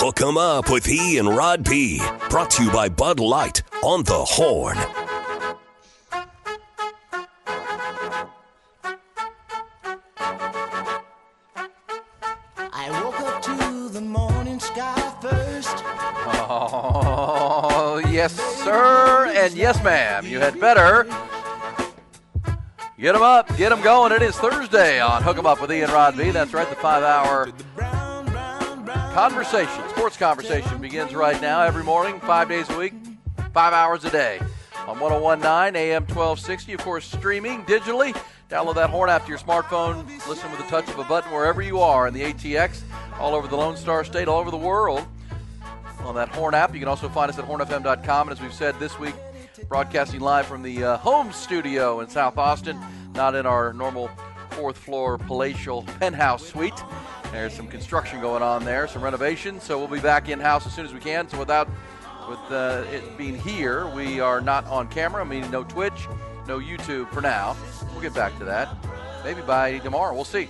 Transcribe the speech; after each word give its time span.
Hook 0.00 0.20
'em 0.22 0.38
up 0.38 0.70
with 0.70 0.86
E 0.88 1.18
and 1.18 1.36
Rod 1.36 1.68
B. 1.68 2.00
Brought 2.30 2.50
to 2.50 2.62
you 2.62 2.70
by 2.70 2.88
Bud 2.88 3.18
Light 3.18 3.64
on 3.82 4.04
the 4.04 4.24
Horn. 4.24 4.78
I 12.72 13.02
woke 13.02 13.20
up 13.22 13.42
to 13.42 13.88
the 13.88 14.00
morning 14.00 14.60
sky 14.60 15.14
first. 15.20 15.82
Oh, 16.48 18.00
yes, 18.08 18.34
sir, 18.62 19.32
and 19.34 19.52
yes, 19.54 19.82
ma'am. 19.82 20.24
You 20.24 20.38
had 20.38 20.60
better. 20.60 21.08
Get 23.00 23.14
them 23.14 23.22
up, 23.22 23.56
get 23.56 23.70
them 23.70 23.80
going. 23.82 24.12
It 24.12 24.22
is 24.22 24.36
Thursday 24.36 25.00
on 25.00 25.24
Hook 25.24 25.38
'em 25.38 25.46
Up 25.46 25.60
with 25.60 25.72
Ian 25.72 25.90
Rod 25.90 26.16
B. 26.16 26.30
That's 26.30 26.54
right, 26.54 26.70
the 26.70 26.76
five 26.76 27.02
hour 27.02 27.48
conversation, 29.18 29.88
sports 29.88 30.16
conversation 30.16 30.80
begins 30.80 31.12
right 31.12 31.42
now 31.42 31.60
every 31.60 31.82
morning, 31.82 32.20
five 32.20 32.48
days 32.48 32.70
a 32.70 32.78
week, 32.78 32.92
five 33.52 33.72
hours 33.72 34.04
a 34.04 34.10
day 34.10 34.38
on 34.86 35.00
1019 35.00 35.74
AM 35.74 36.02
1260. 36.02 36.74
Of 36.74 36.80
course, 36.82 37.04
streaming 37.04 37.64
digitally. 37.64 38.16
Download 38.48 38.76
that 38.76 38.90
Horn 38.90 39.10
app 39.10 39.24
to 39.24 39.28
your 39.28 39.38
smartphone. 39.38 40.06
Listen 40.28 40.48
with 40.52 40.60
the 40.60 40.66
touch 40.68 40.88
of 40.88 41.00
a 41.00 41.02
button 41.02 41.32
wherever 41.32 41.60
you 41.60 41.80
are 41.80 42.06
in 42.06 42.14
the 42.14 42.22
ATX, 42.32 42.82
all 43.18 43.34
over 43.34 43.48
the 43.48 43.56
Lone 43.56 43.76
Star 43.76 44.04
State, 44.04 44.28
all 44.28 44.38
over 44.38 44.52
the 44.52 44.56
world. 44.56 45.04
On 46.02 46.14
that 46.14 46.28
Horn 46.28 46.54
app, 46.54 46.72
you 46.72 46.78
can 46.78 46.88
also 46.88 47.08
find 47.08 47.28
us 47.28 47.40
at 47.40 47.44
hornfm.com. 47.44 48.28
And 48.28 48.38
as 48.38 48.40
we've 48.40 48.54
said 48.54 48.78
this 48.78 49.00
week, 49.00 49.16
broadcasting 49.68 50.20
live 50.20 50.46
from 50.46 50.62
the 50.62 50.84
uh, 50.84 50.96
home 50.98 51.32
studio 51.32 52.02
in 52.02 52.08
South 52.08 52.38
Austin, 52.38 52.78
not 53.14 53.34
in 53.34 53.46
our 53.46 53.72
normal 53.72 54.10
fourth 54.50 54.78
floor 54.78 55.18
palatial 55.18 55.82
penthouse 55.98 56.46
suite. 56.46 56.80
There's 57.32 57.52
some 57.52 57.68
construction 57.68 58.20
going 58.20 58.42
on 58.42 58.64
there, 58.64 58.88
some 58.88 59.02
renovation. 59.02 59.60
So 59.60 59.78
we'll 59.78 59.88
be 59.88 60.00
back 60.00 60.28
in 60.28 60.40
house 60.40 60.66
as 60.66 60.74
soon 60.74 60.86
as 60.86 60.94
we 60.94 61.00
can. 61.00 61.28
So 61.28 61.38
without 61.38 61.68
with 62.28 62.38
uh, 62.50 62.84
it 62.90 63.16
being 63.18 63.38
here, 63.38 63.86
we 63.88 64.20
are 64.20 64.40
not 64.40 64.64
on 64.66 64.88
camera, 64.88 65.24
meaning 65.24 65.50
no 65.50 65.64
Twitch, 65.64 66.08
no 66.46 66.58
YouTube 66.58 67.10
for 67.10 67.20
now. 67.20 67.56
We'll 67.92 68.00
get 68.00 68.14
back 68.14 68.36
to 68.38 68.44
that. 68.46 68.74
Maybe 69.24 69.42
by 69.42 69.78
tomorrow. 69.78 70.14
We'll 70.14 70.24
see. 70.24 70.48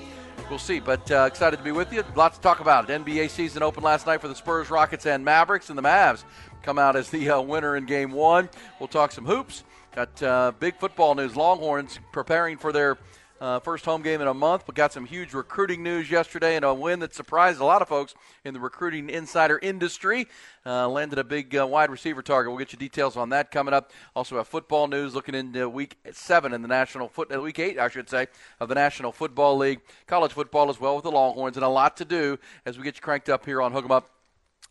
We'll 0.49 0.59
see. 0.59 0.79
But 0.79 1.11
uh, 1.11 1.25
excited 1.27 1.57
to 1.57 1.63
be 1.63 1.73
with 1.73 1.93
you. 1.93 2.05
Lots 2.15 2.37
to 2.37 2.43
talk 2.43 2.61
about. 2.61 2.89
NBA 2.89 3.31
season 3.31 3.63
opened 3.63 3.85
last 3.85 4.07
night 4.07 4.21
for 4.21 4.29
the 4.29 4.35
Spurs, 4.35 4.71
Rockets, 4.71 5.05
and 5.05 5.25
Mavericks, 5.25 5.69
and 5.69 5.77
the 5.77 5.83
Mavs 5.83 6.23
come 6.63 6.79
out 6.79 6.97
as 6.97 7.11
the 7.11 7.31
uh, 7.31 7.41
winner 7.41 7.77
in 7.77 7.87
Game 7.87 8.13
One. 8.13 8.49
We'll 8.79 8.89
talk 8.89 9.13
some 9.13 9.27
hoops. 9.27 9.65
Got 9.95 10.23
uh, 10.23 10.53
big 10.59 10.77
football 10.77 11.15
news. 11.15 11.35
Longhorns 11.35 11.99
preparing 12.13 12.57
for 12.57 12.73
their 12.73 12.99
uh, 13.41 13.61
first 13.61 13.85
home 13.85 14.03
game 14.03 14.21
in 14.21 14.27
a 14.27 14.35
month, 14.35 14.65
but 14.67 14.75
got 14.75 14.93
some 14.93 15.05
huge 15.05 15.33
recruiting 15.33 15.83
news 15.83 16.11
yesterday 16.11 16.57
and 16.57 16.65
a 16.65 16.75
win 16.75 17.01
that 17.01 17.15
surprised 17.15 17.61
a 17.61 17.65
lot 17.65 17.83
of 17.83 17.89
folks 17.89 18.15
in 18.45 18.55
the 18.55 18.61
recruiting 18.61 19.09
insider 19.09 19.59
industry. 19.63 20.27
Uh, 20.67 20.89
landed 20.89 21.19
a 21.19 21.25
big 21.25 21.57
uh, 21.57 21.67
wide 21.67 21.91
receiver 21.91 22.23
target. 22.23 22.51
We'll 22.51 22.59
get 22.59 22.73
you 22.73 22.79
details 22.79 23.17
on 23.17 23.29
that 23.31 23.51
coming 23.51 23.73
up. 23.73 23.93
Also, 24.17 24.37
have 24.37 24.49
football 24.49 24.89
news 24.89 25.15
looking 25.15 25.35
into 25.35 25.69
week 25.69 25.97
seven 26.13 26.53
in 26.53 26.63
the 26.63 26.69
National 26.69 27.09
Foot, 27.09 27.33
uh, 27.35 27.41
week 27.41 27.59
eight, 27.59 27.79
I 27.79 27.89
should 27.89 28.11
say, 28.11 28.27
of 28.61 28.69
the 28.69 28.75
National 28.75 29.13
Football 29.13 29.57
League. 29.57 29.81
College 30.07 30.33
football 30.33 30.69
as 30.69 30.81
well 30.81 30.97
with 30.97 31.05
the 31.05 31.11
Longhorns, 31.11 31.57
and 31.57 31.65
a 31.65 31.69
lot 31.69 31.97
to 31.99 32.05
do 32.05 32.39
as 32.67 32.77
we 32.77 32.85
get 32.85 32.97
you 32.97 33.03
cranked 33.03 33.29
up 33.29 33.45
here 33.45 33.63
on 33.63 33.73
Hook 33.73 33.85
'em 33.85 33.93
Up. 33.93 34.11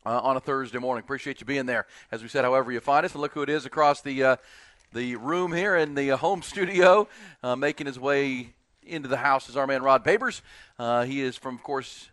Uh, 0.05 0.21
on 0.21 0.37
a 0.37 0.39
Thursday 0.39 0.77
morning. 0.77 1.03
Appreciate 1.03 1.41
you 1.41 1.45
being 1.45 1.65
there. 1.65 1.85
As 2.13 2.23
we 2.23 2.29
said, 2.29 2.45
however 2.45 2.71
you 2.71 2.79
find 2.79 3.05
us, 3.05 3.11
and 3.11 3.21
look 3.21 3.33
who 3.33 3.41
it 3.41 3.49
is 3.49 3.65
across 3.65 3.99
the 3.99 4.23
uh, 4.23 4.35
the 4.93 5.15
room 5.17 5.51
here 5.53 5.75
in 5.75 5.95
the 5.95 6.11
uh, 6.11 6.17
home 6.17 6.41
studio, 6.43 7.07
uh, 7.43 7.55
making 7.55 7.87
his 7.87 7.99
way 7.99 8.53
into 8.87 9.07
the 9.07 9.17
house 9.17 9.49
is 9.49 9.57
our 9.57 9.67
man 9.67 9.83
Rod 9.83 10.03
Babers. 10.03 10.41
Uh, 10.79 11.03
he 11.03 11.21
is 11.21 11.35
from, 11.37 11.55
of 11.55 11.63
course, 11.63 12.09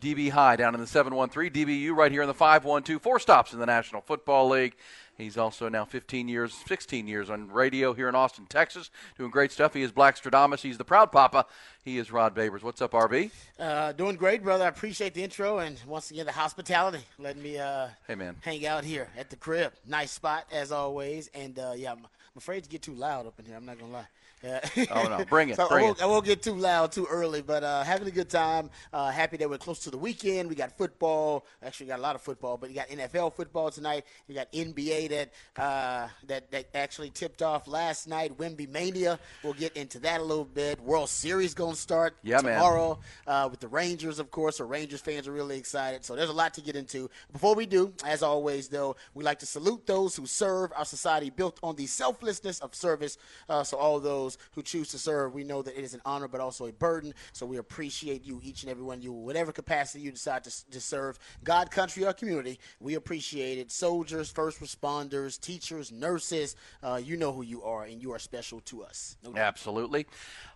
DB 0.00 0.30
High 0.30 0.56
down 0.56 0.74
in 0.74 0.80
the 0.80 0.86
713. 0.86 1.50
DBU 1.52 1.94
right 1.96 2.12
here 2.12 2.22
in 2.22 2.28
the 2.28 2.34
512. 2.34 3.02
Four 3.02 3.18
stops 3.18 3.52
in 3.52 3.58
the 3.58 3.66
National 3.66 4.00
Football 4.00 4.48
League. 4.48 4.76
He's 5.16 5.36
also 5.36 5.68
now 5.68 5.84
15 5.84 6.28
years, 6.28 6.54
16 6.68 7.08
years 7.08 7.28
on 7.28 7.50
radio 7.50 7.92
here 7.92 8.08
in 8.08 8.14
Austin, 8.14 8.46
Texas, 8.48 8.88
doing 9.16 9.32
great 9.32 9.50
stuff. 9.50 9.74
He 9.74 9.82
is 9.82 9.90
Black 9.90 10.16
Stradamus. 10.16 10.60
He's 10.60 10.78
the 10.78 10.84
proud 10.84 11.10
papa. 11.10 11.44
He 11.82 11.98
is 11.98 12.12
Rod 12.12 12.36
Babers. 12.36 12.62
What's 12.62 12.80
up, 12.80 12.92
RB? 12.92 13.32
Uh, 13.58 13.90
doing 13.90 14.14
great, 14.14 14.44
brother. 14.44 14.64
I 14.64 14.68
appreciate 14.68 15.14
the 15.14 15.24
intro 15.24 15.58
and 15.58 15.80
once 15.88 16.12
again 16.12 16.26
the 16.26 16.30
hospitality, 16.32 17.00
letting 17.18 17.42
me 17.42 17.58
uh, 17.58 17.88
Hey, 18.06 18.14
man. 18.14 18.36
hang 18.42 18.64
out 18.64 18.84
here 18.84 19.08
at 19.18 19.28
the 19.30 19.34
crib. 19.36 19.72
Nice 19.84 20.12
spot 20.12 20.44
as 20.52 20.70
always, 20.70 21.28
and 21.34 21.58
uh, 21.58 21.72
yeah, 21.74 21.90
I'm, 21.90 21.98
I'm 21.98 22.36
afraid 22.36 22.62
to 22.62 22.70
get 22.70 22.82
too 22.82 22.94
loud 22.94 23.26
up 23.26 23.40
in 23.40 23.46
here. 23.46 23.56
I'm 23.56 23.66
not 23.66 23.80
gonna 23.80 23.90
lie. 23.92 24.06
Yeah. 24.42 24.60
Oh, 24.90 25.08
no. 25.08 25.24
Bring 25.24 25.50
it, 25.50 25.56
so 25.56 25.68
bring 25.68 25.84
I, 25.84 25.86
won't, 25.86 25.98
it. 25.98 26.04
I 26.04 26.06
won't 26.06 26.24
get 26.24 26.42
too 26.42 26.54
loud 26.54 26.92
too 26.92 27.06
early, 27.10 27.42
but 27.42 27.64
uh, 27.64 27.82
having 27.82 28.06
a 28.08 28.10
good 28.10 28.30
time. 28.30 28.70
Uh, 28.92 29.10
happy 29.10 29.36
that 29.36 29.50
we're 29.50 29.58
close 29.58 29.80
to 29.80 29.90
the 29.90 29.98
weekend. 29.98 30.48
We 30.48 30.54
got 30.54 30.76
football. 30.76 31.44
Actually, 31.62 31.86
we 31.86 31.88
got 31.88 31.98
a 31.98 32.02
lot 32.02 32.14
of 32.14 32.22
football, 32.22 32.56
but 32.56 32.70
you 32.70 32.76
got 32.76 32.88
NFL 32.88 33.34
football 33.34 33.70
tonight. 33.70 34.04
You 34.26 34.34
got 34.34 34.50
NBA 34.52 35.08
that 35.10 35.62
uh, 35.62 36.08
that 36.26 36.50
that 36.52 36.68
actually 36.74 37.10
tipped 37.10 37.42
off 37.42 37.66
last 37.66 38.08
night. 38.08 38.36
Wemby 38.38 38.68
Mania. 38.68 39.18
We'll 39.42 39.54
get 39.54 39.76
into 39.76 39.98
that 40.00 40.20
a 40.20 40.24
little 40.24 40.44
bit. 40.44 40.80
World 40.80 41.08
Series 41.08 41.54
gonna 41.54 41.74
start 41.74 42.16
Yeah, 42.22 42.38
tomorrow 42.38 43.00
uh, 43.26 43.48
with 43.50 43.60
the 43.60 43.68
Rangers, 43.68 44.18
of 44.18 44.30
course. 44.30 44.58
So 44.58 44.64
Rangers 44.64 45.00
fans 45.00 45.26
are 45.26 45.32
really 45.32 45.58
excited. 45.58 46.04
So 46.04 46.14
there's 46.14 46.30
a 46.30 46.34
lot 46.34 46.54
to 46.54 46.60
get 46.60 46.76
into. 46.76 47.10
Before 47.32 47.54
we 47.54 47.66
do, 47.66 47.92
as 48.04 48.22
always, 48.22 48.68
though, 48.68 48.96
we 49.14 49.24
like 49.24 49.40
to 49.40 49.46
salute 49.46 49.86
those 49.86 50.14
who 50.16 50.26
serve 50.26 50.72
our 50.76 50.84
society 50.84 51.30
built 51.30 51.58
on 51.62 51.76
the 51.76 51.86
selflessness 51.86 52.60
of 52.60 52.74
service. 52.74 53.18
Uh, 53.48 53.64
so 53.64 53.76
all 53.76 53.98
those 54.00 54.27
who 54.52 54.62
choose 54.62 54.88
to 54.88 54.98
serve, 54.98 55.34
we 55.34 55.44
know 55.44 55.62
that 55.62 55.78
it 55.78 55.84
is 55.84 55.94
an 55.94 56.02
honor, 56.04 56.28
but 56.28 56.40
also 56.40 56.66
a 56.66 56.72
burden. 56.72 57.14
So 57.32 57.46
we 57.46 57.56
appreciate 57.56 58.24
you, 58.24 58.40
each 58.42 58.62
and 58.62 58.70
every 58.70 58.82
one 58.82 58.98
of 58.98 59.04
you, 59.04 59.12
whatever 59.12 59.52
capacity 59.52 60.00
you 60.00 60.10
decide 60.10 60.44
to, 60.44 60.70
to 60.70 60.80
serve 60.80 61.18
God, 61.44 61.70
country, 61.70 62.04
or 62.04 62.12
community. 62.12 62.58
We 62.80 62.94
appreciate 62.94 63.58
it. 63.58 63.70
Soldiers, 63.70 64.30
first 64.30 64.60
responders, 64.60 65.40
teachers, 65.40 65.92
nurses, 65.92 66.56
uh, 66.82 67.00
you 67.02 67.16
know 67.16 67.32
who 67.32 67.42
you 67.42 67.62
are, 67.62 67.84
and 67.84 68.02
you 68.02 68.12
are 68.12 68.18
special 68.18 68.60
to 68.62 68.82
us. 68.82 69.16
No. 69.22 69.36
Absolutely. 69.36 70.06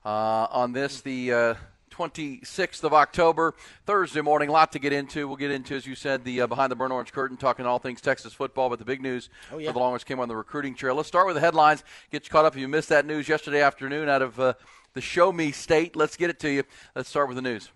Uh, 0.05 0.47
on 0.51 0.73
this, 0.73 1.01
the 1.01 1.33
uh, 1.33 1.55
26th 1.93 2.83
of 2.85 2.93
October, 2.95 3.55
Thursday 3.87 4.21
morning, 4.21 4.49
a 4.49 4.53
lot 4.53 4.73
to 4.73 4.79
get 4.79 4.93
into. 4.93 5.29
We'll 5.29 5.37
get 5.37 5.51
into, 5.51 5.75
as 5.77 5.87
you 5.87 5.95
said, 5.95 6.25
the 6.25 6.41
uh, 6.43 6.47
behind 6.47 6.73
the 6.73 6.77
burn 6.77 6.91
orange 6.93 7.13
curtain, 7.13 7.37
talking 7.37 7.67
all 7.67 7.79
things 7.79 8.01
Texas 8.01 8.33
football. 8.33 8.69
But 8.71 8.79
the 8.79 8.85
big 8.85 9.01
news 9.03 9.29
Oh, 9.53 9.59
yeah. 9.59 9.69
for 9.69 9.73
the 9.75 9.79
longest 9.79 10.07
came 10.07 10.19
on 10.21 10.29
the 10.29 10.37
recruiting 10.37 10.75
trail. 10.75 10.95
Let's 10.95 11.09
start 11.09 11.27
with 11.27 11.35
the 11.37 11.41
headlines. 11.41 11.85
Get 12.11 12.25
you 12.25 12.31
caught 12.31 12.45
up 12.45 12.55
if 12.55 12.61
you 12.61 12.69
missed 12.69 12.89
that 12.89 13.07
news 13.07 13.29
yesterday 13.29 13.63
afternoon 13.63 14.09
out 14.09 14.23
of 14.23 14.41
uh, 14.41 14.55
the 14.95 15.01
Show 15.01 15.31
Me 15.33 15.53
State. 15.53 15.95
Let's 15.97 16.17
get 16.17 16.31
it 16.31 16.39
to 16.41 16.51
you. 16.51 16.65
Let's 16.97 17.09
start 17.09 17.29
with 17.29 17.37
the 17.37 17.43
news. 17.43 17.71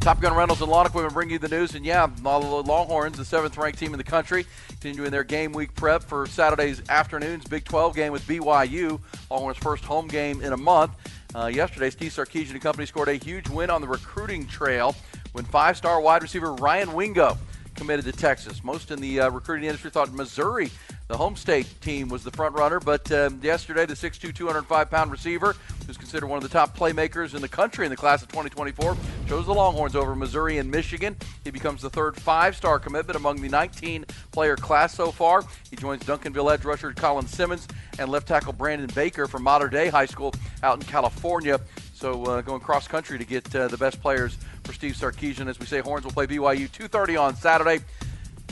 Top 0.00 0.20
Gun 0.20 0.34
Rentals 0.36 0.60
and 0.60 0.70
Lawn 0.70 0.84
Equipment 0.84 1.14
bring 1.14 1.30
you 1.30 1.38
the 1.38 1.48
news. 1.48 1.74
And 1.74 1.82
yeah, 1.82 2.06
Longhorns, 2.22 3.16
the 3.16 3.24
seventh 3.24 3.56
ranked 3.56 3.78
team 3.78 3.94
in 3.94 3.98
the 3.98 4.04
country, 4.04 4.44
continuing 4.68 5.10
their 5.10 5.24
game 5.24 5.50
week 5.52 5.74
prep 5.74 6.02
for 6.02 6.26
Saturday's 6.26 6.82
afternoon's 6.90 7.44
Big 7.46 7.64
12 7.64 7.96
game 7.96 8.12
with 8.12 8.20
BYU. 8.26 9.00
Longhorns' 9.30 9.56
first 9.56 9.82
home 9.82 10.06
game 10.06 10.42
in 10.42 10.52
a 10.52 10.58
month. 10.58 10.92
Uh, 11.34 11.46
yesterday, 11.46 11.90
Steve 11.90 12.12
Sarkisian 12.12 12.52
and 12.52 12.62
company 12.62 12.86
scored 12.86 13.08
a 13.08 13.14
huge 13.14 13.48
win 13.48 13.68
on 13.68 13.80
the 13.80 13.88
recruiting 13.88 14.46
trail 14.46 14.94
when 15.32 15.44
five 15.44 15.76
star 15.76 16.00
wide 16.00 16.22
receiver 16.22 16.54
Ryan 16.54 16.92
Wingo 16.92 17.36
committed 17.74 18.04
to 18.04 18.12
Texas. 18.12 18.62
Most 18.64 18.90
in 18.90 19.00
the 19.00 19.20
uh, 19.20 19.30
recruiting 19.30 19.64
industry 19.64 19.90
thought 19.90 20.12
Missouri, 20.12 20.70
the 21.08 21.16
home 21.16 21.36
state 21.36 21.66
team, 21.80 22.08
was 22.08 22.24
the 22.24 22.30
front 22.30 22.54
runner, 22.54 22.80
but 22.80 23.10
um, 23.12 23.40
yesterday 23.42 23.86
the 23.86 23.94
6'2", 23.94 24.32
205-pound 24.32 25.10
receiver, 25.10 25.56
who's 25.86 25.96
considered 25.96 26.26
one 26.26 26.36
of 26.36 26.42
the 26.42 26.48
top 26.48 26.76
playmakers 26.76 27.34
in 27.34 27.42
the 27.42 27.48
country 27.48 27.84
in 27.84 27.90
the 27.90 27.96
class 27.96 28.22
of 28.22 28.28
2024, 28.28 28.96
chose 29.26 29.46
the 29.46 29.54
Longhorns 29.54 29.96
over 29.96 30.14
Missouri 30.14 30.58
and 30.58 30.70
Michigan. 30.70 31.16
He 31.44 31.50
becomes 31.50 31.82
the 31.82 31.90
third 31.90 32.16
five-star 32.16 32.78
commitment 32.78 33.16
among 33.16 33.40
the 33.40 33.48
19-player 33.48 34.56
class 34.56 34.94
so 34.94 35.10
far. 35.10 35.42
He 35.70 35.76
joins 35.76 36.02
Duncanville 36.04 36.52
edge 36.52 36.64
rusher 36.64 36.92
Colin 36.92 37.26
Simmons 37.26 37.68
and 37.98 38.10
left 38.10 38.28
tackle 38.28 38.52
Brandon 38.52 38.90
Baker 38.94 39.26
from 39.26 39.42
Mater 39.42 39.68
Dei 39.68 39.88
High 39.88 40.06
School 40.06 40.34
out 40.62 40.78
in 40.78 40.86
California. 40.86 41.60
So 42.04 42.22
uh, 42.24 42.42
going 42.42 42.60
cross 42.60 42.86
country 42.86 43.16
to 43.16 43.24
get 43.24 43.56
uh, 43.56 43.66
the 43.68 43.78
best 43.78 43.98
players 44.02 44.36
for 44.64 44.74
Steve 44.74 44.92
Sarkisian. 44.92 45.48
As 45.48 45.58
we 45.58 45.64
say, 45.64 45.80
Horns 45.80 46.04
will 46.04 46.12
play 46.12 46.26
BYU 46.26 46.68
2:30 46.68 47.18
on 47.18 47.34
Saturday. 47.34 47.82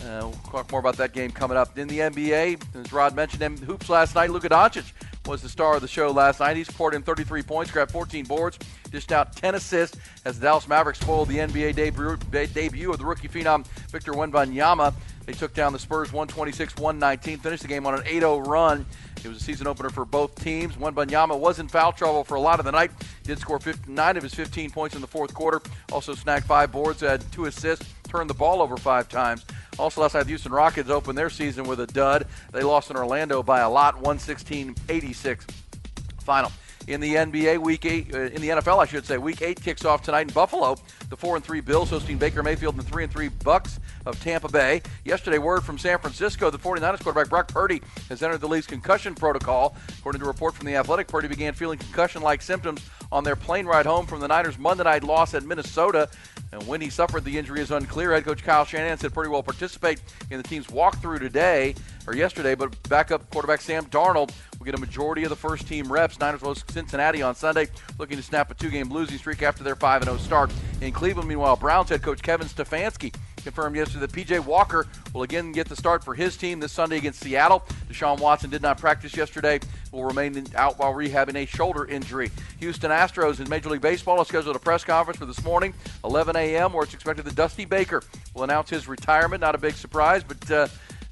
Uh, 0.01 0.21
we'll 0.23 0.33
talk 0.51 0.71
more 0.71 0.81
about 0.81 0.97
that 0.97 1.13
game 1.13 1.31
coming 1.31 1.59
up. 1.59 1.77
In 1.77 1.87
the 1.87 1.99
NBA, 1.99 2.63
as 2.75 2.93
Rod 2.95 3.15
mentioned, 3.15 3.43
in 3.43 3.59
hoops 3.59 3.91
last 3.91 4.15
night, 4.15 4.31
Luka 4.31 4.49
Doncic 4.49 4.91
was 5.27 5.43
the 5.43 5.51
star 5.51 5.77
of 5.77 5.83
the 5.83 5.87
show 5.87 6.11
last 6.11 6.41
night. 6.41 6.57
He 6.57 6.65
scored 6.65 6.95
in 6.95 7.03
33 7.03 7.43
points, 7.43 7.71
grabbed 7.71 7.91
14 7.91 8.25
boards, 8.25 8.59
dished 8.91 9.13
out 9.13 9.37
10 9.37 9.57
assists 9.57 9.99
as 10.25 10.41
the 10.41 10.47
Dallas 10.47 10.67
Mavericks 10.67 11.01
spoiled 11.01 11.29
the 11.29 11.37
NBA 11.37 11.75
debut, 11.75 12.17
debut 12.31 12.91
of 12.91 12.99
the 12.99 13.05
rookie 13.05 13.29
phenom 13.29 13.67
Victor 13.91 14.13
Wembanyama. 14.13 14.95
They 15.27 15.33
took 15.33 15.55
down 15.55 15.73
the 15.73 15.79
Spurs 15.79 16.11
126-119, 16.11 17.41
finished 17.41 17.63
the 17.63 17.69
game 17.69 17.87
on 17.87 17.95
an 17.95 18.03
8-0 18.03 18.47
run. 18.47 18.87
It 19.25 19.29
was 19.29 19.37
a 19.37 19.41
season 19.41 19.67
opener 19.67 19.91
for 19.91 20.05
both 20.05 20.35
teams. 20.35 20.75
Wembanyama 20.75 21.39
was 21.39 21.61
in 21.61 21.69
foul 21.69 21.93
trouble 21.93 22.25
for 22.25 22.35
a 22.35 22.41
lot 22.41 22.59
of 22.59 22.65
the 22.65 22.73
night. 22.73 22.91
Did 23.23 23.39
score 23.39 23.61
9 23.87 24.17
of 24.17 24.23
his 24.23 24.35
15 24.35 24.71
points 24.71 24.97
in 24.97 25.01
the 25.01 25.07
fourth 25.07 25.33
quarter. 25.33 25.63
Also 25.93 26.15
snagged 26.15 26.47
five 26.47 26.73
boards, 26.73 27.01
had 27.01 27.23
two 27.31 27.45
assists, 27.45 27.89
turned 28.09 28.29
the 28.29 28.35
ball 28.35 28.61
over 28.61 28.77
five 28.77 29.09
times. 29.09 29.45
Also 29.79 30.01
last 30.01 30.15
night, 30.15 30.25
the 30.25 30.31
Houston 30.31 30.53
Rockets 30.53 30.91
opened 30.91 31.17
their 31.17 31.31
season 31.31 31.65
with 31.65 31.81
a 31.81 31.87
dud. 31.87 32.27
They 32.53 32.63
lost 32.63 32.91
in 32.91 32.97
Orlando 32.97 33.43
by 33.43 33.61
a 33.61 33.71
lot, 33.71 34.03
116-86 34.03 35.45
final 36.23 36.53
in 36.87 37.01
the 37.01 37.15
NBA. 37.15 37.59
Week 37.59 37.85
eight, 37.85 38.15
uh, 38.15 38.21
in 38.21 38.41
the 38.41 38.49
NFL, 38.49 38.79
I 38.79 38.87
should 38.87 39.07
say, 39.07 39.19
Week 39.19 39.43
eight 39.43 39.61
kicks 39.61 39.85
off 39.85 40.03
tonight 40.03 40.29
in 40.29 40.33
Buffalo. 40.33 40.77
The 41.09 41.17
four 41.17 41.37
and 41.37 41.45
three 41.45 41.61
Bills 41.61 41.91
hosting 41.91 42.19
Baker 42.19 42.43
Mayfield 42.43 42.75
and 42.75 42.83
the 42.83 42.89
three 42.89 43.05
and 43.05 43.13
three 43.13 43.29
Bucks 43.29 43.81
of 44.07 44.21
Tampa 44.23 44.49
Bay. 44.49 44.83
Yesterday, 45.05 45.39
word 45.39 45.63
from 45.63 45.79
San 45.79 45.99
Francisco: 45.99 46.51
the 46.51 46.59
49ers 46.59 47.03
quarterback 47.03 47.29
Brock 47.29 47.49
Purdy 47.49 47.83
has 48.09 48.23
entered 48.23 48.41
the 48.41 48.49
league's 48.49 48.67
concussion 48.67 49.15
protocol. 49.15 49.77
According 49.99 50.21
to 50.21 50.27
a 50.27 50.29
report 50.29 50.55
from 50.55 50.67
the 50.67 50.77
Athletic, 50.77 51.09
Purdy 51.09 51.29
began 51.29 51.55
feeling 51.55 51.79
concussion-like 51.79 52.43
symptoms 52.43 52.81
on 53.11 53.25
their 53.25 53.37
plane 53.37 53.67
ride 53.67 53.87
home 53.87 54.07
from 54.07 54.21
the 54.21 54.29
Niners' 54.29 54.59
Monday 54.59 54.85
night 54.85 55.05
loss 55.05 55.35
at 55.35 55.45
Minnesota. 55.45 56.09
And 56.53 56.67
when 56.67 56.81
he 56.81 56.91
suffered 56.91 57.25
the 57.25 57.39
injury 57.39 57.61
is 57.61 57.71
unclear. 57.71 58.13
Head 58.13 58.25
coach 58.25 58.43
Kyle 58.43 58.65
Shanahan 58.65 58.99
said 58.99 59.15
Purdy 59.15 59.29
will 59.29 59.43
participate 59.43 60.01
in 60.31 60.37
the 60.37 60.43
team's 60.43 60.67
walkthrough 60.67 61.19
today 61.19 61.75
or 62.07 62.15
yesterday, 62.15 62.55
but 62.55 62.77
backup 62.89 63.31
quarterback 63.31 63.61
Sam 63.61 63.87
Darnold 63.87 64.33
will 64.63 64.67
get 64.71 64.79
a 64.79 64.81
majority 64.81 65.25
of 65.25 65.31
the 65.31 65.37
first 65.37 65.67
team 65.67 65.91
reps. 65.91 66.21
Niners 66.21 66.41
will 66.41 66.55
Cincinnati 66.55 67.21
on 67.21 67.35
Sunday, 67.35 67.67
looking 67.99 68.17
to 68.17 68.23
snap 68.23 68.49
a 68.53 68.55
two 68.55 68.71
game 68.71 68.91
losing 68.91 69.19
streak 69.19 69.43
after 69.43 69.65
their 69.65 69.75
5 69.75 70.05
0 70.05 70.17
start. 70.19 70.53
In 70.81 70.93
Cleveland, 70.93 71.29
meanwhile, 71.29 71.57
Browns 71.57 71.89
head 71.89 72.01
coach 72.01 72.23
Kevin 72.23 72.47
Stefanski 72.47 73.13
confirmed 73.43 73.75
yesterday 73.75 74.07
that 74.07 74.13
PJ 74.13 74.45
Walker 74.45 74.87
will 75.13 75.25
again 75.25 75.51
get 75.51 75.69
the 75.69 75.75
start 75.75 76.05
for 76.05 76.15
his 76.15 76.37
team 76.37 76.61
this 76.61 76.71
Sunday 76.71 76.99
against 76.99 77.19
Seattle. 77.19 77.65
Deshaun 77.89 78.21
Watson 78.21 78.51
did 78.51 78.63
not 78.63 78.79
practice 78.79 79.17
yesterday, 79.17 79.59
will 79.91 80.05
remain 80.05 80.47
out 80.55 80.79
while 80.79 80.95
rehabbing 80.95 81.35
a 81.35 81.45
shoulder 81.45 81.85
injury. 81.87 82.31
Houston 82.61 82.93
Astros 82.93 83.41
in 83.41 83.49
Major 83.49 83.69
League 83.69 83.81
Baseball 83.81 84.19
have 84.19 84.29
scheduled 84.29 84.55
a 84.55 84.61
press 84.61 84.85
conference 84.85 85.19
for 85.19 85.27
this 85.27 85.43
morning, 85.43 85.75
11 86.05 86.37
a.m., 86.37 86.73
where 86.73 86.85
it's 86.85 86.95
expected 86.95 87.25
that 87.25 87.35
Dusty 87.35 87.65
Baker 87.65 88.01
will 88.33 88.45
announce 88.45 88.71
his 88.71 88.87
retirement. 88.87 89.41
Not 89.41 89.57
a 89.57 89.59
big 89.59 89.75
surprise, 89.75 90.23
but. 90.23 90.49
Uh, 90.49 90.69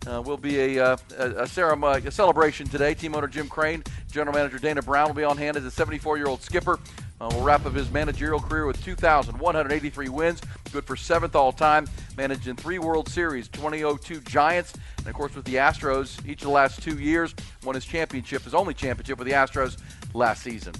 uh, 0.06 0.22
will 0.22 0.36
be 0.36 0.76
a, 0.76 0.84
uh, 0.84 0.96
a, 1.16 1.46
ceremony, 1.46 2.06
a 2.06 2.10
celebration 2.10 2.66
today. 2.66 2.94
Team 2.94 3.14
owner 3.14 3.26
Jim 3.26 3.48
Crane, 3.48 3.82
general 4.10 4.34
manager 4.34 4.58
Dana 4.58 4.82
Brown 4.82 5.08
will 5.08 5.14
be 5.14 5.24
on 5.24 5.36
hand 5.36 5.56
as 5.56 5.64
a 5.64 5.70
74 5.70 6.16
year 6.16 6.26
old 6.26 6.42
skipper. 6.42 6.78
Uh, 7.20 7.28
will 7.34 7.42
wrap 7.42 7.66
up 7.66 7.74
his 7.74 7.90
managerial 7.90 8.40
career 8.40 8.64
with 8.64 8.82
2,183 8.82 10.08
wins, 10.08 10.40
good 10.72 10.84
for 10.84 10.96
seventh 10.96 11.36
all 11.36 11.52
time. 11.52 11.86
Managed 12.16 12.48
in 12.48 12.56
three 12.56 12.78
World 12.78 13.10
Series, 13.10 13.46
2002 13.48 14.20
Giants, 14.22 14.72
and 14.98 15.06
of 15.06 15.14
course 15.14 15.34
with 15.34 15.44
the 15.44 15.56
Astros 15.56 16.26
each 16.26 16.40
of 16.40 16.46
the 16.46 16.50
last 16.50 16.82
two 16.82 16.98
years. 16.98 17.34
Won 17.62 17.74
his 17.74 17.84
championship, 17.84 18.42
his 18.42 18.54
only 18.54 18.72
championship 18.72 19.18
with 19.18 19.28
the 19.28 19.34
Astros 19.34 19.76
last 20.14 20.42
season. 20.42 20.72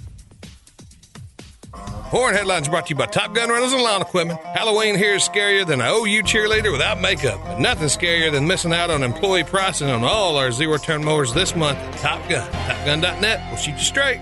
Horn 1.73 2.35
headlines 2.35 2.67
brought 2.67 2.87
to 2.87 2.89
you 2.89 2.97
by 2.97 3.05
Top 3.05 3.33
Gun 3.33 3.49
Rentals 3.49 3.71
and 3.71 3.81
Lawn 3.81 4.01
Equipment. 4.01 4.37
Halloween 4.41 4.97
here 4.97 5.13
is 5.13 5.23
scarier 5.27 5.65
than 5.65 5.79
an 5.79 5.87
OU 5.87 6.23
cheerleader 6.23 6.69
without 6.69 6.99
makeup, 6.99 7.39
but 7.45 7.59
nothing 7.59 7.87
scarier 7.87 8.29
than 8.29 8.45
missing 8.45 8.73
out 8.73 8.89
on 8.89 9.01
employee 9.01 9.45
pricing 9.45 9.89
on 9.89 10.03
all 10.03 10.35
our 10.35 10.51
zero 10.51 10.77
turn 10.77 11.03
mowers 11.03 11.33
this 11.33 11.55
month. 11.55 11.79
Top 12.01 12.19
Gun, 12.29 12.49
TopGun.net 12.51 13.49
will 13.49 13.57
shoot 13.57 13.71
you 13.71 13.77
straight. 13.79 14.19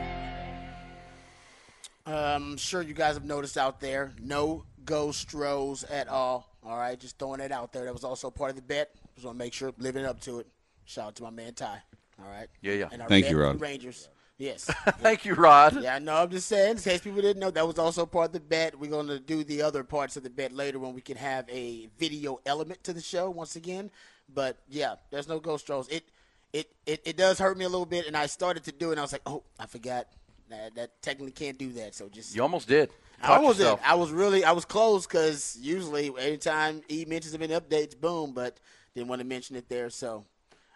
I'm 2.05 2.57
sure 2.57 2.83
you 2.83 2.93
guys 2.93 3.15
have 3.15 3.25
noticed 3.25 3.57
out 3.57 3.79
there, 3.79 4.13
no 4.21 4.65
go 4.85 5.11
Stros 5.11 5.83
at 5.83 6.07
all. 6.07 6.47
All 6.63 6.77
right, 6.77 6.99
just 6.99 7.17
throwing 7.17 7.39
it 7.39 7.51
out 7.51 7.73
there. 7.73 7.85
That 7.85 7.93
was 7.93 8.03
also 8.03 8.29
part 8.29 8.51
of 8.51 8.55
the 8.55 8.61
bet. 8.61 8.93
Just 9.15 9.25
want 9.25 9.37
to 9.37 9.43
make 9.43 9.53
sure 9.53 9.73
living 9.79 10.05
up 10.05 10.19
to 10.21 10.39
it. 10.39 10.47
Shout 10.85 11.07
out 11.07 11.15
to 11.15 11.23
my 11.23 11.29
man 11.31 11.55
Ty. 11.55 11.81
All 12.19 12.29
right. 12.29 12.47
Yeah, 12.61 12.73
yeah. 12.73 12.89
And 12.91 13.01
Thank 13.07 13.29
you, 13.29 13.39
Rod. 13.39 13.59
Rangers. 13.59 14.09
Yes. 14.39 14.63
Thank 14.99 15.25
you, 15.25 15.35
Rod. 15.35 15.83
Yeah, 15.83 15.95
I 15.95 15.99
know. 15.99 16.15
I'm 16.15 16.29
just 16.29 16.47
saying, 16.47 16.77
in 16.77 16.77
case 16.77 17.01
people 17.01 17.21
didn't 17.21 17.41
know, 17.41 17.51
that 17.51 17.67
was 17.67 17.77
also 17.77 18.05
part 18.05 18.27
of 18.27 18.31
the 18.31 18.39
bet. 18.39 18.79
We're 18.79 18.89
going 18.89 19.07
to 19.07 19.19
do 19.19 19.43
the 19.43 19.61
other 19.61 19.83
parts 19.83 20.15
of 20.15 20.23
the 20.23 20.29
bet 20.29 20.53
later 20.53 20.79
when 20.79 20.93
we 20.93 21.01
can 21.01 21.17
have 21.17 21.47
a 21.49 21.89
video 21.99 22.39
element 22.45 22.81
to 22.85 22.93
the 22.93 23.01
show 23.01 23.29
once 23.29 23.57
again. 23.57 23.91
But 24.33 24.57
yeah, 24.69 24.95
there's 25.11 25.27
no 25.27 25.39
ghost 25.39 25.67
trolls. 25.67 25.89
It, 25.89 26.05
it, 26.53 26.71
it, 26.85 27.01
it 27.03 27.17
does 27.17 27.37
hurt 27.37 27.57
me 27.57 27.65
a 27.65 27.69
little 27.69 27.85
bit, 27.85 28.07
and 28.07 28.15
I 28.15 28.27
started 28.27 28.63
to 28.63 28.71
do 28.71 28.89
it, 28.89 28.91
and 28.93 28.99
I 28.99 29.03
was 29.03 29.11
like, 29.11 29.23
oh, 29.25 29.43
I 29.59 29.65
forgot. 29.65 30.07
That, 30.49 30.73
that 30.75 31.01
technically 31.03 31.31
can't 31.31 31.59
do 31.59 31.73
that. 31.73 31.93
So 31.93 32.09
just 32.09 32.35
you 32.35 32.41
almost 32.41 32.67
did. 32.67 32.89
I 33.21 33.35
almost 33.35 33.59
yourself. 33.59 33.81
did. 33.81 33.87
I 33.87 33.93
was 33.93 34.09
really 34.09 34.43
I 34.43 34.51
was 34.51 34.65
close 34.65 35.05
because 35.05 35.55
usually 35.61 36.11
anytime 36.17 36.81
he 36.87 37.05
mentions 37.05 37.33
them 37.33 37.43
in 37.43 37.51
updates, 37.51 37.99
boom. 37.99 38.31
But 38.33 38.57
didn't 38.95 39.09
want 39.09 39.19
to 39.19 39.27
mention 39.27 39.55
it 39.57 39.69
there, 39.69 39.91
so 39.91 40.25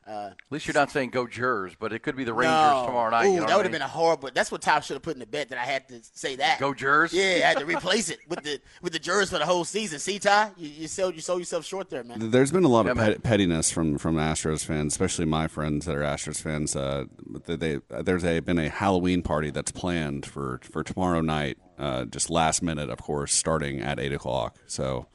uh, 0.05 0.31
At 0.31 0.35
least 0.49 0.67
you're 0.67 0.73
not 0.73 0.91
saying 0.91 1.11
go 1.11 1.27
Jers, 1.27 1.73
but 1.79 1.93
it 1.93 1.99
could 1.99 2.17
be 2.17 2.25
the 2.25 2.33
Rangers 2.33 2.53
no. 2.53 2.85
tomorrow 2.87 3.09
night. 3.09 3.25
Ooh, 3.25 3.33
you 3.33 3.39
know 3.39 3.47
that 3.47 3.55
would 3.55 3.65
have 3.65 3.71
been 3.71 3.81
a 3.81 3.87
horrible. 3.87 4.29
That's 4.33 4.51
what 4.51 4.61
Top 4.61 4.83
should 4.83 4.95
have 4.95 5.01
put 5.01 5.13
in 5.13 5.19
the 5.19 5.25
bet 5.25 5.49
that 5.49 5.57
I 5.57 5.63
had 5.63 5.87
to 5.89 6.01
say 6.13 6.35
that. 6.35 6.59
Go 6.59 6.73
Jers. 6.73 7.13
Yeah, 7.13 7.23
I 7.23 7.47
had 7.47 7.59
to 7.59 7.65
replace 7.65 8.09
it 8.09 8.19
with 8.27 8.43
the 8.43 8.59
with 8.81 8.91
the 8.91 8.99
Jers 8.99 9.29
for 9.29 9.37
the 9.37 9.45
whole 9.45 9.63
season. 9.63 9.99
See, 9.99 10.19
Ty, 10.19 10.51
you, 10.57 10.67
you 10.67 10.87
sold 10.87 11.15
you 11.15 11.21
sold 11.21 11.39
yourself 11.39 11.65
short 11.65 11.89
there, 11.89 12.03
man. 12.03 12.31
There's 12.31 12.51
been 12.51 12.65
a 12.65 12.69
lot 12.69 12.85
yeah, 12.85 12.91
of 12.91 12.97
pet, 12.97 13.23
pettiness 13.23 13.71
from 13.71 13.97
from 13.97 14.15
Astros 14.15 14.65
fans, 14.65 14.93
especially 14.93 15.25
my 15.25 15.47
friends 15.47 15.85
that 15.85 15.95
are 15.95 16.01
Astros 16.01 16.41
fans. 16.41 16.75
Uh, 16.75 17.05
they, 17.45 17.55
they, 17.55 17.79
there's 18.01 18.25
a 18.25 18.41
been 18.41 18.59
a 18.59 18.69
Halloween 18.69 19.21
party 19.21 19.51
that's 19.51 19.71
planned 19.71 20.25
for 20.25 20.59
for 20.63 20.83
tomorrow 20.83 21.21
night, 21.21 21.57
uh, 21.79 22.03
just 22.05 22.29
last 22.29 22.61
minute, 22.61 22.89
of 22.89 23.01
course, 23.01 23.33
starting 23.33 23.79
at 23.81 23.99
eight 23.99 24.13
o'clock. 24.13 24.57
So. 24.67 25.07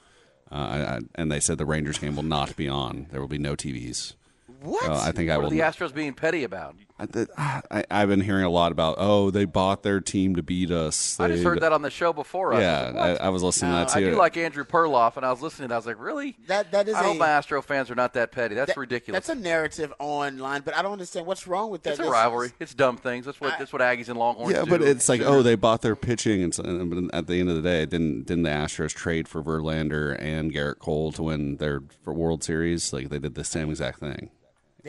Uh, 0.50 1.00
and 1.14 1.30
they 1.30 1.40
said 1.40 1.58
the 1.58 1.66
Rangers 1.66 1.98
game 1.98 2.16
will 2.16 2.22
not 2.22 2.56
be 2.56 2.70
on. 2.70 3.06
There 3.10 3.20
will 3.20 3.28
be 3.28 3.36
no 3.36 3.54
TVs. 3.54 4.14
What? 4.60 4.90
Uh, 4.90 4.94
I 4.94 5.12
think 5.12 5.28
what 5.28 5.34
I 5.34 5.38
will. 5.38 5.46
Are 5.46 5.50
the 5.50 5.60
Astros 5.60 5.94
being 5.94 6.14
petty 6.14 6.44
about? 6.44 6.74
I, 7.00 7.84
have 7.90 8.08
been 8.08 8.20
hearing 8.20 8.42
a 8.42 8.50
lot 8.50 8.72
about. 8.72 8.96
Oh, 8.98 9.30
they 9.30 9.44
bought 9.44 9.84
their 9.84 10.00
team 10.00 10.34
to 10.34 10.42
beat 10.42 10.72
us. 10.72 11.16
They, 11.16 11.24
I 11.24 11.28
just 11.28 11.44
heard 11.44 11.60
that 11.60 11.72
on 11.72 11.82
the 11.82 11.90
show 11.90 12.12
before. 12.12 12.54
Yeah, 12.54 12.92
I, 13.20 13.26
I, 13.26 13.28
was 13.28 13.44
listening 13.44 13.70
to 13.70 13.76
that 13.78 13.88
too. 13.88 14.06
I 14.06 14.10
do 14.10 14.16
like 14.16 14.36
Andrew 14.36 14.64
Perloff, 14.64 15.16
and 15.16 15.24
I 15.24 15.30
was 15.30 15.40
listening. 15.40 15.70
I 15.70 15.76
was 15.76 15.86
like, 15.86 16.00
really? 16.00 16.36
That 16.48 16.72
that 16.72 16.88
is. 16.88 16.96
I 16.96 17.00
a, 17.00 17.04
hope 17.04 17.18
my 17.18 17.28
Astro 17.28 17.62
fans 17.62 17.88
are 17.92 17.94
not 17.94 18.14
that 18.14 18.32
petty. 18.32 18.56
That's 18.56 18.74
that, 18.74 18.80
ridiculous. 18.80 19.26
That's 19.26 19.38
a 19.38 19.40
narrative 19.40 19.92
online, 20.00 20.62
but 20.62 20.74
I 20.74 20.82
don't 20.82 20.92
understand 20.92 21.26
what's 21.26 21.46
wrong 21.46 21.70
with 21.70 21.84
that. 21.84 21.90
It's 21.90 22.00
a 22.00 22.10
rivalry. 22.10 22.50
It's 22.58 22.74
dumb 22.74 22.96
things. 22.96 23.26
That's 23.26 23.40
what 23.40 23.54
I, 23.54 23.58
that's 23.58 23.72
what 23.72 23.80
Aggies 23.80 24.08
and 24.08 24.18
Longhorns. 24.18 24.52
Yeah, 24.52 24.64
do. 24.64 24.70
but 24.70 24.82
it's 24.82 25.08
like, 25.08 25.20
oh, 25.20 25.42
they 25.42 25.54
bought 25.54 25.82
their 25.82 25.96
pitching, 25.96 26.42
and, 26.42 26.58
and 26.58 27.14
at 27.14 27.28
the 27.28 27.38
end 27.38 27.48
of 27.48 27.54
the 27.54 27.62
day, 27.62 27.86
didn't 27.86 28.26
didn't 28.26 28.42
the 28.42 28.50
Astros 28.50 28.92
trade 28.92 29.28
for 29.28 29.40
Verlander 29.40 30.20
and 30.20 30.52
Gerrit 30.52 30.80
Cole 30.80 31.12
to 31.12 31.22
win 31.22 31.58
their 31.58 31.82
World 32.04 32.42
Series? 32.42 32.92
Like 32.92 33.08
they 33.08 33.20
did 33.20 33.36
the 33.36 33.44
same 33.44 33.70
exact 33.70 34.00
thing. 34.00 34.30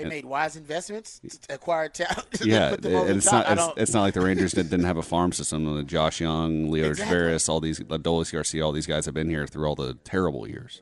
They 0.03 0.10
made 0.10 0.25
wise 0.25 0.56
investments, 0.56 1.22
acquired 1.50 1.94
talent. 1.94 2.27
Yeah, 2.41 2.74
and 2.74 2.86
it's 2.86 3.32
not 3.32 3.46
it's, 3.50 3.68
it's, 3.77 3.94
not 3.94 4.01
like 4.01 4.13
the 4.13 4.22
Rangers 4.22 4.53
didn't 4.53 4.84
have 4.84 4.98
a 4.98 5.01
farm 5.01 5.32
system. 5.32 5.86
Josh 5.86 6.22
Jung, 6.22 6.72
Leo 6.72 6.89
exactly. 6.89 7.18
Taveras, 7.18 7.50
all 7.50 7.60
these 7.60 7.79
Adolis 7.79 8.32
Garcia, 8.32 8.65
all 8.65 8.72
these 8.72 8.88
guys 8.88 9.06
have 9.06 9.13
been 9.13 9.29
here 9.29 9.46
through 9.46 9.68
all 9.68 9.75
the 9.75 9.96
terrible 10.03 10.48
years. 10.48 10.82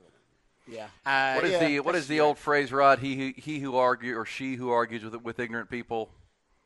Yeah. 0.68 0.88
Uh, 1.06 1.36
what 1.36 1.46
is 1.46 1.52
yeah, 1.52 1.68
the 1.68 1.80
what 1.80 1.96
is 1.96 2.08
the 2.08 2.20
old 2.20 2.38
phrase, 2.38 2.72
Rod? 2.72 3.00
He 3.00 3.16
who, 3.16 3.34
he 3.36 3.60
who 3.60 3.76
argues 3.76 4.18
or 4.18 4.26
she 4.26 4.56
who 4.56 4.70
argues 4.70 5.04
with 5.04 5.16
with 5.24 5.40
ignorant 5.40 5.70
people 5.70 6.10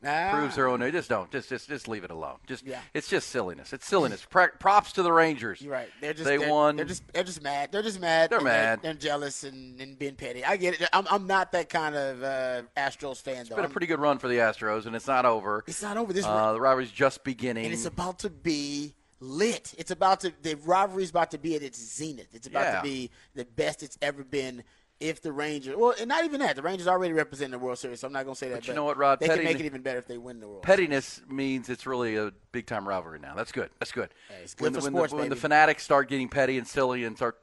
Ah. 0.04 0.32
Proves 0.34 0.56
their 0.56 0.68
own. 0.68 0.80
Just 0.92 1.10
don't. 1.10 1.30
Just 1.32 1.50
just 1.50 1.70
just 1.70 1.88
leave 1.88 2.04
it 2.04 2.12
alone. 2.12 2.38
Just 2.48 2.66
yeah. 2.66 2.80
It's 2.94 3.08
just 3.08 3.30
silliness. 3.30 3.72
It's 3.72 3.86
silliness. 3.86 4.26
props 4.30 4.94
to 4.94 5.04
the 5.04 5.12
Rangers. 5.12 5.62
You're 5.62 5.74
right. 5.74 5.90
They're 6.02 6.14
just 6.14 6.26
they 6.26 6.38
they're, 6.38 6.50
won. 6.50 6.76
They're 6.76 6.86
just 6.86 7.04
they're 7.14 7.24
just 7.24 7.44
mad. 7.44 7.72
They're 7.72 7.84
just 7.84 8.00
mad. 8.00 8.32
They're 8.32 8.42
mad. 8.42 8.82
They're, 8.82 8.94
they're, 8.94 9.00
jealous 9.00 9.44
and, 9.44 9.80
and 9.80 9.98
being 9.98 10.16
petty. 10.16 10.44
I 10.44 10.58
get 10.58 10.82
it. 10.82 10.90
I'm, 10.92 11.06
I'm 11.10 11.28
not 11.28 11.52
that 11.52 11.70
kind 11.70 11.96
of 11.96 12.24
uh, 12.24 12.62
Astros 12.76 13.22
fan. 13.22 13.42
It's 13.42 13.50
though. 13.50 13.58
been 13.58 13.66
a 13.66 13.70
pretty 13.70 13.88
good 13.88 14.00
run 14.00 14.18
for 14.18 14.28
the 14.28 14.38
Astros, 14.38 14.86
and 14.88 14.96
it's 14.96 15.08
not 15.08 15.26
over. 15.26 15.64
It's 15.68 15.84
not 15.84 15.98
over. 15.98 16.14
This 16.14 16.26
uh, 16.26 16.54
the 16.54 16.62
rivalry's 16.62 16.92
just 16.92 17.24
beginning, 17.24 17.66
and 17.66 17.74
it's 17.74 17.86
about 17.86 18.20
to 18.20 18.30
be 18.30 18.96
lit. 19.20 19.74
It's 19.78 19.92
about 19.92 20.22
to 20.22 20.34
the 20.42 20.56
rivalry's 20.56 21.12
about 21.12 21.32
to 21.32 21.38
be 21.38 21.56
at 21.56 21.62
its 21.62 21.80
zenith. 21.80 22.34
It's 22.34 22.48
about 22.48 22.64
yeah. 22.64 22.78
to 22.78 22.84
be 22.84 23.12
the 23.36 23.46
best 23.46 23.84
it's 23.84 23.98
ever 24.02 24.24
been 24.24 24.64
if 25.02 25.22
the 25.22 25.32
Rangers, 25.32 25.76
well, 25.76 25.94
and 26.00 26.08
not 26.08 26.24
even 26.24 26.40
that, 26.40 26.56
the 26.56 26.62
Rangers 26.62 26.88
already 26.88 27.14
represent 27.14 27.52
the 27.52 27.60
World 27.60 27.80
Series, 27.80 28.00
so 28.00 28.08
I'm 28.08 28.14
not 28.14 28.24
going 28.24 28.36
to 28.36 28.40
say 28.40 28.50
that. 28.50 28.60
But 28.60 28.68
you 28.68 28.74
know 28.76 28.86
what, 28.86 28.98
Rod? 28.98 29.20
They 29.20 29.28
Petty, 29.28 29.44
can 29.44 29.52
make 29.52 29.60
it 29.60 29.66
even 29.66 29.82
better 29.82 30.00
if 30.00 30.08
they 30.08 30.18
win 30.18 30.40
the 30.40 30.48
World. 30.48 30.62
Pettiness 30.62 31.06
Series. 31.06 31.32
means 31.32 31.70
it's 31.70 31.86
really 31.86 32.16
a 32.16 32.32
big 32.52 32.68
time 32.68 32.88
rivalry 32.88 33.20
now. 33.20 33.34
That's 33.36 33.52
good. 33.52 33.72
That's 33.80 33.92
good. 33.92 34.10
Hey, 34.30 34.44
it's 34.44 34.54
good 34.54 34.66
when, 34.66 34.74
for 34.74 34.82
the, 34.82 34.88
sports, 34.88 35.12
when, 35.12 35.18
the, 35.18 35.24
when 35.24 35.30
the 35.32 35.36
fanatics 35.36 35.84
start 35.84 36.08
getting 36.08 36.30
petty 36.30 36.58
and 36.58 36.68
silly 36.68 37.04
and 37.04 37.18
start 37.18 37.38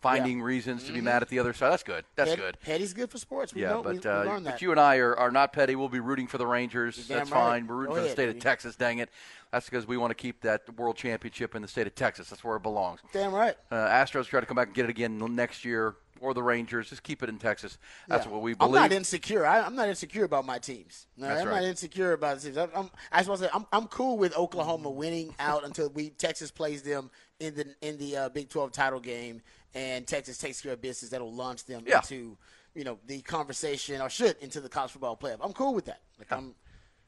finding 0.00 0.38
yeah. 0.38 0.44
reasons 0.44 0.84
to 0.84 0.92
be 0.92 0.98
mm-hmm. 0.98 1.06
mad 1.06 1.22
at 1.22 1.28
the 1.28 1.38
other 1.38 1.52
side, 1.52 1.72
that's 1.72 1.82
good. 1.82 2.04
That's 2.16 2.30
Pet, 2.30 2.38
good. 2.38 2.60
Petty's 2.60 2.94
good 2.94 3.10
for 3.10 3.18
sports. 3.18 3.54
We 3.54 3.62
yeah, 3.62 3.70
know, 3.70 3.82
but 3.82 3.94
we, 3.94 3.98
we 3.98 4.08
uh, 4.08 4.40
but 4.40 4.62
you 4.62 4.70
and 4.70 4.80
I 4.80 4.96
are, 4.96 5.16
are 5.16 5.30
not 5.30 5.52
petty. 5.52 5.74
We'll 5.76 5.88
be 5.88 6.00
rooting 6.00 6.28
for 6.28 6.38
the 6.38 6.46
Rangers. 6.46 7.08
That's 7.08 7.30
right. 7.30 7.38
fine. 7.38 7.66
We're 7.66 7.76
rooting 7.76 7.90
Go 7.90 7.94
for 7.94 8.00
ahead, 8.00 8.10
the 8.10 8.12
state 8.12 8.26
baby. 8.26 8.38
of 8.38 8.42
Texas. 8.42 8.76
Dang 8.76 8.98
it. 8.98 9.10
That's 9.50 9.64
because 9.64 9.86
we 9.86 9.96
want 9.96 10.10
to 10.10 10.14
keep 10.14 10.42
that 10.42 10.62
world 10.76 10.96
championship 10.96 11.54
in 11.54 11.62
the 11.62 11.68
state 11.68 11.86
of 11.86 11.94
Texas. 11.94 12.28
That's 12.28 12.44
where 12.44 12.56
it 12.56 12.62
belongs. 12.62 13.00
Damn 13.12 13.32
right. 13.32 13.56
Uh, 13.70 13.76
Astros 13.76 14.26
try 14.26 14.40
to 14.40 14.46
come 14.46 14.56
back 14.56 14.68
and 14.68 14.74
get 14.74 14.84
it 14.84 14.90
again 14.90 15.18
next 15.34 15.64
year. 15.64 15.94
Or 16.20 16.34
the 16.34 16.42
Rangers. 16.42 16.88
Just 16.90 17.02
keep 17.02 17.22
it 17.22 17.28
in 17.28 17.38
Texas. 17.38 17.78
That's 18.08 18.26
Yeah. 18.26 18.32
what 18.32 18.42
we 18.42 18.54
believe. 18.54 18.74
I'm 18.74 18.80
not 18.80 18.92
insecure. 18.92 19.46
I, 19.46 19.60
I'm 19.60 19.74
not 19.76 19.88
insecure 19.88 20.24
about 20.24 20.44
my 20.46 20.58
teams. 20.58 21.06
No, 21.16 21.28
That's 21.28 21.42
I'm 21.42 21.48
right. 21.48 21.54
not 21.60 21.64
insecure 21.64 22.12
about 22.12 22.38
the 22.38 22.42
teams. 22.44 22.56
I'm, 22.58 22.70
I'm, 22.74 22.90
I 23.12 23.18
just 23.18 23.28
want 23.28 23.40
to 23.40 23.46
say 23.46 23.50
I'm, 23.54 23.66
I'm 23.72 23.86
cool 23.88 24.18
with 24.18 24.36
Oklahoma 24.36 24.90
winning 24.90 25.34
out 25.38 25.64
until 25.64 25.88
we 25.90 26.10
Texas 26.10 26.50
plays 26.50 26.82
them 26.82 27.10
in 27.40 27.54
the 27.54 27.74
in 27.80 27.98
the 27.98 28.16
uh, 28.16 28.28
Big 28.30 28.48
12 28.48 28.72
title 28.72 29.00
game, 29.00 29.42
and 29.74 30.06
Texas 30.06 30.38
takes 30.38 30.60
care 30.60 30.72
of 30.72 30.80
business. 30.80 31.10
That'll 31.10 31.32
launch 31.32 31.64
them 31.64 31.84
Yeah. 31.86 31.98
into 31.98 32.36
you 32.74 32.84
know 32.84 32.98
the 33.06 33.20
conversation 33.22 34.00
or 34.00 34.08
should 34.10 34.36
into 34.40 34.60
the 34.60 34.68
college 34.68 34.90
football 34.92 35.16
playoff. 35.16 35.38
I'm 35.40 35.52
cool 35.52 35.74
with 35.74 35.86
that. 35.86 36.00
Like 36.18 36.32
I'm. 36.32 36.54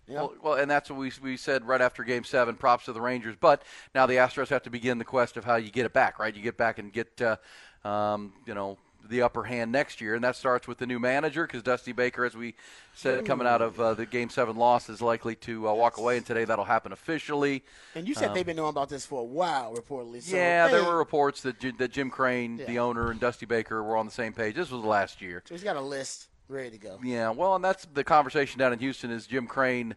You 0.08 0.16
know, 0.16 0.26
Well, 0.26 0.34
well, 0.42 0.54
and 0.54 0.68
that's 0.68 0.90
what 0.90 0.98
we, 0.98 1.12
we 1.22 1.36
said 1.36 1.64
right 1.64 1.80
after 1.80 2.02
Game 2.02 2.24
Seven. 2.24 2.56
Props 2.56 2.86
to 2.86 2.92
the 2.92 3.00
Rangers, 3.00 3.36
but 3.38 3.62
now 3.94 4.06
the 4.06 4.14
Astros 4.14 4.48
have 4.48 4.62
to 4.64 4.70
begin 4.70 4.98
the 4.98 5.04
quest 5.04 5.36
of 5.36 5.44
how 5.44 5.54
you 5.54 5.70
get 5.70 5.86
it 5.86 5.92
back. 5.92 6.18
Right, 6.18 6.34
you 6.34 6.42
get 6.42 6.56
back 6.56 6.80
and 6.80 6.92
get 6.92 7.20
uh, 7.22 7.36
um, 7.86 8.32
you 8.44 8.54
know 8.54 8.76
the 9.09 9.23
upper 9.23 9.45
hand 9.45 9.73
next 9.73 10.00
year, 10.00 10.14
and 10.14 10.23
that 10.25 10.37
starts 10.37 10.69
with 10.69 10.78
the 10.78 10.87
new 10.87 10.99
manager 10.99 11.47
because 11.47 11.62
Dusty 11.62 11.92
Baker, 11.92 12.25
as 12.25 12.37
we 12.37 12.54
said, 12.95 13.25
coming 13.25 13.47
out 13.47 13.62
of 13.62 13.80
uh, 13.80 13.95
the 13.95 14.07
Game 14.07 14.30
Seven 14.30 14.57
loss, 14.57 14.88
is 14.88 15.00
likely 15.00 15.35
to 15.37 15.69
uh, 15.69 15.73
walk 15.75 15.99
away, 15.99 16.16
and 16.16 16.25
today 16.26 16.45
that'll 16.45 16.64
happen 16.64 16.92
officially. 16.92 17.62
and 17.95 18.07
you 18.09 18.14
said 18.14 18.35
they've 18.35 18.47
been 18.47 18.57
knowing 18.57 18.71
about 18.71 18.88
this 18.88 19.07
for 19.07 19.21
a 19.21 19.25
while, 19.25 19.75
reportedly. 19.75 20.23
So 20.23 20.37
um, 20.37 20.42
yeah, 20.42 20.69
there 20.69 20.85
were 20.85 20.97
reports 20.97 21.42
that 21.42 21.61
that 21.78 21.92
Jim 21.92 22.11
Crane, 22.11 22.57
the 22.57 22.78
owner, 22.78 23.11
and 23.11 23.19
Dusty 23.21 23.47
Baker 23.47 23.83
were 23.83 23.97
on 23.97 24.07
the 24.07 24.12
same 24.12 24.33
page. 24.33 24.54
This 24.54 24.71
was 24.71 24.85
last 24.85 25.21
year. 25.21 25.42
So 25.47 25.54
he's 25.54 25.64
got 25.64 25.76
a 25.76 25.80
list 25.80 26.28
ready 26.49 26.71
to 26.71 26.78
go. 26.78 26.99
Yeah, 27.02 27.30
well, 27.30 27.54
and 27.54 27.64
that's 27.64 27.87
the 27.87 28.04
conversation 28.04 28.59
down 28.59 28.73
in 28.73 28.78
Houston. 28.78 29.11
Is 29.11 29.26
Jim 29.26 29.47
Crane? 29.47 29.97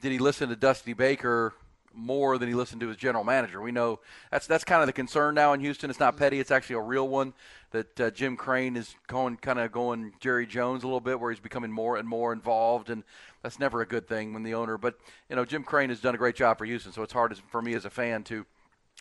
Did 0.00 0.12
he 0.12 0.18
listen 0.18 0.48
to 0.48 0.56
Dusty 0.56 0.92
Baker 0.92 1.54
more 1.96 2.38
than 2.38 2.48
he 2.48 2.54
listened 2.54 2.80
to 2.80 2.88
his 2.88 2.96
general 2.96 3.24
manager? 3.24 3.60
We 3.60 3.72
know 3.72 4.00
that's 4.30 4.46
that's 4.46 4.64
kind 4.64 4.82
of 4.82 4.86
the 4.86 4.92
concern 4.92 5.34
now 5.34 5.52
in 5.52 5.60
Houston. 5.60 5.90
It's 5.90 6.00
not 6.00 6.16
petty; 6.16 6.38
it's 6.38 6.50
actually 6.50 6.76
a 6.76 6.80
real 6.80 7.08
one. 7.08 7.32
That 7.72 8.00
uh, 8.00 8.10
Jim 8.10 8.36
Crane 8.36 8.76
is 8.76 8.94
going 9.06 9.36
kind 9.38 9.58
of 9.58 9.72
going 9.72 10.14
Jerry 10.20 10.46
Jones 10.46 10.82
a 10.82 10.86
little 10.86 11.00
bit, 11.00 11.18
where 11.18 11.30
he's 11.30 11.40
becoming 11.40 11.72
more 11.72 11.96
and 11.96 12.08
more 12.08 12.32
involved, 12.32 12.90
and 12.90 13.02
that's 13.42 13.58
never 13.58 13.80
a 13.80 13.86
good 13.86 14.06
thing 14.06 14.32
when 14.32 14.42
the 14.42 14.54
owner. 14.54 14.78
But 14.78 14.98
you 15.28 15.36
know, 15.36 15.44
Jim 15.44 15.64
Crane 15.64 15.88
has 15.88 16.00
done 16.00 16.14
a 16.14 16.18
great 16.18 16.36
job 16.36 16.58
for 16.58 16.64
Houston, 16.64 16.92
so 16.92 17.02
it's 17.02 17.12
hard 17.12 17.36
for 17.50 17.60
me 17.60 17.74
as 17.74 17.84
a 17.84 17.90
fan 17.90 18.22
to 18.24 18.46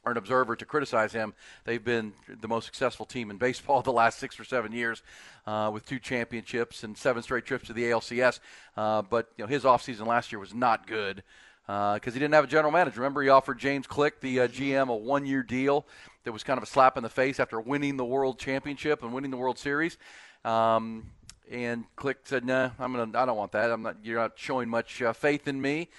or 0.05 0.11
an 0.11 0.17
observer 0.17 0.55
to 0.55 0.65
criticize 0.65 1.11
him. 1.11 1.33
They've 1.63 1.83
been 1.83 2.13
the 2.27 2.47
most 2.47 2.65
successful 2.65 3.05
team 3.05 3.31
in 3.31 3.37
baseball 3.39 3.81
the 3.81 3.91
last 3.91 4.19
six 4.19 4.39
or 4.39 4.43
seven 4.43 4.71
years, 4.71 5.01
uh, 5.47 5.71
with 5.73 5.85
two 5.85 5.99
championships 5.99 6.83
and 6.83 6.97
seven 6.97 7.23
straight 7.23 7.45
trips 7.45 7.67
to 7.67 7.73
the 7.73 7.83
ALCS. 7.83 8.39
Uh, 8.77 9.01
but 9.01 9.29
you 9.37 9.43
know 9.43 9.47
his 9.47 9.63
offseason 9.63 10.05
last 10.05 10.31
year 10.31 10.39
was 10.39 10.53
not 10.53 10.87
good 10.87 11.23
because 11.65 12.13
he 12.13 12.19
didn't 12.19 12.33
have 12.33 12.43
a 12.43 12.47
general 12.47 12.71
manager. 12.71 13.01
Remember, 13.01 13.21
he 13.21 13.29
offered 13.29 13.59
James 13.59 13.87
Click, 13.87 14.21
the 14.21 14.41
uh, 14.41 14.47
GM, 14.47 14.89
a 14.89 14.95
one-year 14.95 15.43
deal 15.43 15.85
that 16.23 16.31
was 16.31 16.43
kind 16.43 16.57
of 16.57 16.63
a 16.63 16.67
slap 16.67 16.97
in 16.97 17.03
the 17.03 17.09
face 17.09 17.39
after 17.39 17.59
winning 17.59 17.97
the 17.97 18.05
World 18.05 18.39
Championship 18.39 19.03
and 19.03 19.13
winning 19.13 19.31
the 19.31 19.37
World 19.37 19.57
Series. 19.57 19.97
Um, 20.43 21.11
and 21.49 21.85
Click 21.95 22.19
said, 22.23 22.45
"No, 22.45 22.67
nah, 22.67 22.71
I'm 22.79 22.93
gonna. 22.93 23.17
I 23.17 23.25
don't 23.25 23.37
want 23.37 23.51
that. 23.51 23.71
I'm 23.71 23.83
not. 23.83 23.97
You're 24.03 24.19
not 24.19 24.33
showing 24.35 24.69
much 24.69 25.01
uh, 25.01 25.13
faith 25.13 25.47
in 25.47 25.61
me." 25.61 25.89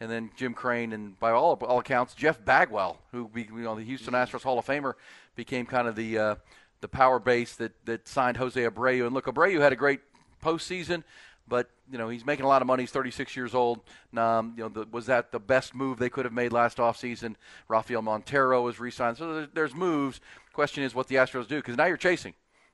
and 0.00 0.10
then 0.10 0.30
Jim 0.34 0.54
Crane, 0.54 0.92
and 0.92 1.18
by 1.20 1.30
all 1.30 1.52
all 1.54 1.78
accounts, 1.78 2.14
Jeff 2.14 2.42
Bagwell, 2.42 2.98
who 3.12 3.28
be, 3.28 3.42
you 3.42 3.58
know 3.58 3.74
the 3.74 3.84
Houston 3.84 4.14
Astros 4.14 4.42
Hall 4.42 4.58
of 4.58 4.66
Famer, 4.66 4.94
became 5.36 5.66
kind 5.66 5.86
of 5.86 5.94
the 5.94 6.18
uh, 6.18 6.34
the 6.80 6.88
power 6.88 7.18
base 7.18 7.54
that 7.56 7.72
that 7.84 8.08
signed 8.08 8.38
Jose 8.38 8.60
Abreu. 8.60 9.04
And 9.04 9.14
look, 9.14 9.26
Abreu 9.26 9.60
had 9.60 9.72
a 9.72 9.76
great 9.76 10.00
postseason, 10.42 11.04
but 11.50 11.68
you 11.90 11.98
know 11.98 12.08
he's 12.08 12.24
making 12.24 12.46
a 12.46 12.48
lot 12.48 12.62
of 12.62 12.66
money. 12.66 12.84
He's 12.84 12.92
36 12.92 13.36
years 13.36 13.54
old. 13.54 13.80
Um, 14.16 14.54
you 14.56 14.62
know, 14.62 14.68
the, 14.70 14.86
was 14.90 15.04
that 15.06 15.32
the 15.32 15.40
best 15.40 15.74
move 15.74 15.98
they 15.98 16.08
could 16.08 16.24
have 16.24 16.32
made 16.32 16.52
last 16.52 16.78
offseason? 16.78 17.34
Rafael 17.68 18.00
Montero 18.00 18.62
was 18.62 18.80
re-signed. 18.80 19.18
So 19.18 19.34
there's, 19.34 19.48
there's 19.52 19.74
moves. 19.74 20.20
Question 20.54 20.84
is 20.84 20.94
what 20.94 21.08
the 21.08 21.16
Astros 21.16 21.46
do 21.46 21.56
because 21.56 21.76
now 21.76 21.84
you're 21.84 21.98
chasing. 21.98 22.32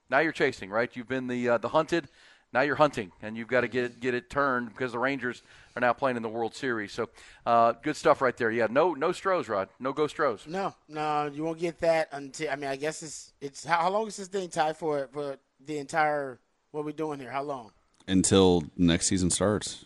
Now 0.09 0.21
you're 0.21 0.31
chasing, 0.31 0.71
right? 0.71 0.95
You've 0.95 1.09
been 1.09 1.27
the 1.27 1.49
uh, 1.49 1.59
the 1.59 1.71
hunted. 1.71 2.09
Now 2.53 2.61
you're 2.61 2.77
hunting, 2.77 3.11
and 3.23 3.37
you've 3.37 3.49
got 3.49 3.63
to 3.63 3.69
get 3.69 3.99
get 3.99 4.15
it 4.15 4.31
turned 4.31 4.69
because 4.69 4.93
the 4.93 4.99
Rangers 4.99 5.43
are 5.75 5.81
now 5.81 5.93
playing 5.93 6.17
in 6.17 6.23
the 6.23 6.29
World 6.29 6.55
Series. 6.55 6.93
So, 6.93 7.09
uh, 7.45 7.73
good 7.83 7.97
stuff 7.97 8.23
right 8.23 8.37
there. 8.37 8.51
Yeah, 8.51 8.69
no 8.71 8.95
no 8.95 9.11
Stros, 9.11 9.49
Rod. 9.49 9.69
No 9.81 9.93
go 9.93 10.07
Stros. 10.07 10.47
No, 10.47 10.75
no, 10.89 11.31
you 11.33 11.43
won't 11.43 11.59
get 11.59 11.79
that 11.81 12.09
until. 12.13 12.51
I 12.51 12.57
mean, 12.57 12.71
I 12.71 12.77
guess 12.77 13.03
it's 13.03 13.33
it's 13.41 13.65
how, 13.65 13.79
how 13.79 13.91
long 13.91 14.07
is 14.07 14.17
this 14.17 14.29
thing 14.29 14.49
tied 14.49 14.77
for 14.77 15.09
for 15.13 15.39
the 15.65 15.79
entire 15.79 16.39
what 16.71 16.85
we're 16.85 16.93
doing 16.93 17.19
here? 17.19 17.31
How 17.31 17.43
long? 17.43 17.73
Until 18.09 18.65
next 18.77 19.07
season 19.07 19.31
starts. 19.31 19.85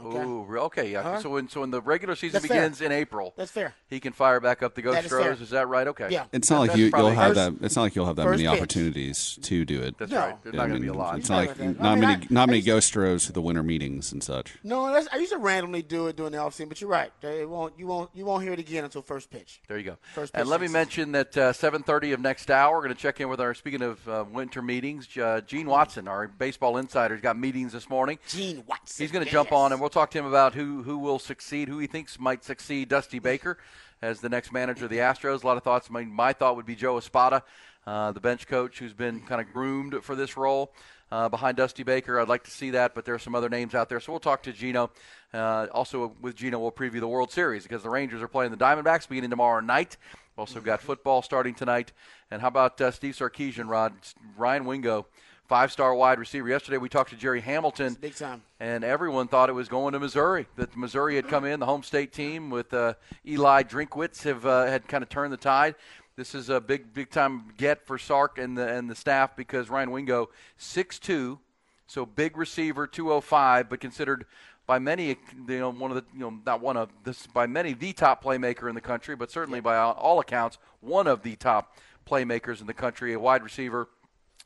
Okay. 0.00 0.18
Ooh, 0.24 0.46
okay, 0.58 0.90
yeah. 0.90 1.18
So 1.20 1.30
when 1.30 1.48
so 1.48 1.60
when 1.60 1.70
the 1.70 1.80
regular 1.80 2.14
season 2.16 2.32
That's 2.34 2.46
fair. 2.46 2.62
begins 2.62 2.80
in 2.80 2.90
April, 2.92 3.34
That's 3.36 3.50
fair. 3.50 3.74
he 3.88 4.00
can 4.00 4.12
fire 4.12 4.40
back 4.40 4.62
up 4.62 4.74
the 4.74 4.82
ghost 4.82 4.96
That 4.96 5.04
is 5.04 5.10
fair. 5.10 5.32
Is 5.32 5.50
that 5.50 5.68
right? 5.68 5.86
Okay. 5.86 6.08
Yeah. 6.10 6.24
It's 6.32 6.50
not 6.50 6.60
like 6.60 6.76
you, 6.76 6.90
you'll 6.96 7.10
have 7.10 7.34
First- 7.36 7.58
that. 7.60 7.64
It's 7.66 7.76
not 7.76 7.82
like 7.82 7.94
you'll 7.94 8.06
have 8.06 8.16
that 8.16 8.24
many 8.28 8.44
pitch. 8.44 8.48
opportunities 8.48 9.38
to 9.42 9.64
do 9.64 9.80
it. 9.82 9.96
That's 9.98 10.10
No. 10.10 10.18
right. 10.18 10.42
There's 10.42 10.54
not 10.56 10.64
I 10.64 10.68
going 10.68 10.80
to 10.80 10.82
be 10.82 10.88
a 10.88 10.94
lot. 10.94 11.18
It's 11.18 11.28
not 11.28 11.46
like 11.46 11.58
not 11.58 11.80
I 11.80 11.90
mean, 11.94 12.00
many 12.00 12.24
I- 12.24 12.26
not 12.30 12.42
I 12.42 12.46
many 12.46 12.58
used- 12.58 12.66
go 12.66 12.80
Stros 12.80 13.26
to 13.26 13.32
the 13.32 13.42
winter 13.42 13.62
meetings 13.62 14.12
and 14.12 14.22
such. 14.24 14.54
No, 14.64 14.90
that's, 14.92 15.08
I 15.12 15.18
used 15.18 15.32
to 15.32 15.38
randomly 15.38 15.82
do 15.82 16.06
it 16.08 16.16
during 16.16 16.32
the 16.32 16.38
offseason, 16.38 16.68
but 16.68 16.80
you're 16.80 16.90
right. 16.90 17.12
It 17.22 17.48
won't 17.48 17.78
you 17.78 17.86
won't 17.86 18.10
you 18.14 18.24
won't 18.24 18.42
hear 18.42 18.54
it 18.54 18.58
again 18.58 18.84
until 18.84 19.02
first 19.02 19.30
pitch. 19.30 19.60
There 19.68 19.76
you 19.78 19.84
go. 19.84 19.96
First 20.14 20.32
pitch 20.32 20.40
and 20.40 20.48
let 20.48 20.60
me 20.62 20.68
mention 20.68 21.12
that 21.12 21.36
uh, 21.36 21.52
7:30 21.52 22.14
of 22.14 22.20
next 22.20 22.50
hour, 22.50 22.74
we're 22.76 22.82
going 22.84 22.94
to 22.94 23.00
check 23.00 23.20
in 23.20 23.28
with 23.28 23.40
our. 23.40 23.52
Speaking 23.54 23.82
of 23.82 24.08
uh, 24.08 24.24
winter 24.32 24.62
meetings, 24.62 25.06
uh, 25.18 25.42
Gene 25.46 25.66
Watson, 25.66 26.08
our 26.08 26.26
baseball 26.28 26.78
insider, 26.78 27.14
has 27.14 27.22
got 27.22 27.38
meetings 27.38 27.72
this 27.72 27.90
morning. 27.90 28.18
Gene 28.26 28.64
Watson. 28.66 29.04
He's 29.04 29.12
going 29.12 29.24
to 29.24 29.30
jump 29.30 29.52
on, 29.52 29.72
and 29.72 29.80
we'll 29.82 29.90
talk 29.90 30.12
to 30.12 30.18
him 30.18 30.26
about 30.26 30.54
who 30.54 30.84
who 30.84 30.96
will 30.96 31.18
succeed, 31.18 31.68
who 31.68 31.78
he 31.78 31.88
thinks 31.88 32.18
might 32.18 32.44
succeed 32.44 32.88
Dusty 32.88 33.18
Baker 33.18 33.58
as 34.00 34.20
the 34.20 34.28
next 34.28 34.52
manager 34.52 34.84
of 34.84 34.90
the 34.90 34.98
Astros. 34.98 35.42
A 35.42 35.46
lot 35.46 35.56
of 35.56 35.64
thoughts. 35.64 35.90
My, 35.90 36.04
my 36.04 36.32
thought 36.32 36.56
would 36.56 36.66
be 36.66 36.76
Joe 36.76 36.96
Espada, 36.98 37.42
uh, 37.86 38.12
the 38.12 38.20
bench 38.20 38.46
coach, 38.46 38.78
who's 38.78 38.92
been 38.92 39.20
kind 39.20 39.40
of 39.40 39.52
groomed 39.52 40.02
for 40.02 40.14
this 40.14 40.36
role. 40.36 40.72
Uh, 41.10 41.28
behind 41.28 41.58
Dusty 41.58 41.82
Baker, 41.82 42.18
I'd 42.18 42.28
like 42.28 42.44
to 42.44 42.50
see 42.50 42.70
that, 42.70 42.94
but 42.94 43.04
there 43.04 43.14
are 43.14 43.18
some 43.18 43.34
other 43.34 43.50
names 43.50 43.74
out 43.74 43.90
there. 43.90 44.00
So 44.00 44.12
we'll 44.12 44.20
talk 44.20 44.42
to 44.44 44.52
Gino. 44.52 44.90
Uh, 45.34 45.66
also, 45.72 46.14
with 46.22 46.36
Gino, 46.36 46.58
we'll 46.58 46.72
preview 46.72 47.00
the 47.00 47.08
World 47.08 47.30
Series 47.30 47.64
because 47.64 47.82
the 47.82 47.90
Rangers 47.90 48.22
are 48.22 48.28
playing 48.28 48.50
the 48.50 48.56
Diamondbacks 48.56 49.06
beginning 49.06 49.28
tomorrow 49.28 49.60
night. 49.60 49.98
Also 50.38 50.60
got 50.60 50.80
football 50.80 51.20
starting 51.20 51.54
tonight. 51.54 51.92
And 52.30 52.40
how 52.40 52.48
about 52.48 52.80
uh, 52.80 52.92
Steve 52.92 53.14
Sarkisian, 53.14 53.68
Rod, 53.68 53.92
Ryan 54.38 54.64
Wingo, 54.64 55.06
five-star 55.52 55.94
wide 55.94 56.18
receiver. 56.18 56.48
Yesterday 56.48 56.78
we 56.78 56.88
talked 56.88 57.10
to 57.10 57.16
Jerry 57.16 57.42
Hamilton 57.42 57.94
Big 58.00 58.14
time. 58.14 58.42
and 58.58 58.82
everyone 58.82 59.28
thought 59.28 59.50
it 59.50 59.52
was 59.52 59.68
going 59.68 59.92
to 59.92 60.00
Missouri. 60.00 60.46
That 60.56 60.74
Missouri 60.74 61.14
had 61.14 61.28
come 61.28 61.44
in, 61.44 61.60
the 61.60 61.66
home 61.66 61.82
state 61.82 62.10
team 62.10 62.48
with 62.48 62.72
uh, 62.72 62.94
Eli 63.26 63.62
Drinkwitz 63.62 64.22
have 64.22 64.46
uh, 64.46 64.64
had 64.64 64.88
kind 64.88 65.02
of 65.02 65.10
turned 65.10 65.30
the 65.30 65.36
tide. 65.36 65.74
This 66.16 66.34
is 66.34 66.48
a 66.48 66.58
big, 66.58 66.94
big 66.94 67.10
time 67.10 67.52
get 67.58 67.86
for 67.86 67.98
Sark 67.98 68.38
and 68.38 68.56
the 68.56 68.66
and 68.66 68.88
the 68.88 68.94
staff 68.94 69.36
because 69.36 69.68
Ryan 69.68 69.90
Wingo, 69.90 70.30
six 70.56 70.98
two, 70.98 71.38
so 71.86 72.06
big 72.06 72.38
receiver, 72.38 72.86
two 72.86 73.12
oh 73.12 73.20
five, 73.20 73.68
but 73.68 73.78
considered 73.78 74.24
by 74.66 74.78
many, 74.78 75.08
you 75.08 75.58
know, 75.58 75.70
one 75.70 75.90
of 75.90 75.98
the, 75.98 76.04
you 76.14 76.20
know, 76.20 76.38
not 76.46 76.62
one 76.62 76.78
of 76.78 76.88
this, 77.04 77.26
by 77.26 77.46
many 77.46 77.74
the 77.74 77.92
top 77.92 78.24
playmaker 78.24 78.70
in 78.70 78.74
the 78.74 78.80
country, 78.80 79.14
but 79.14 79.30
certainly 79.30 79.60
by 79.60 79.76
all, 79.76 79.92
all 79.98 80.18
accounts, 80.18 80.56
one 80.80 81.06
of 81.06 81.22
the 81.22 81.36
top 81.36 81.76
playmakers 82.08 82.62
in 82.62 82.66
the 82.66 82.72
country, 82.72 83.12
a 83.12 83.20
wide 83.20 83.42
receiver. 83.42 83.90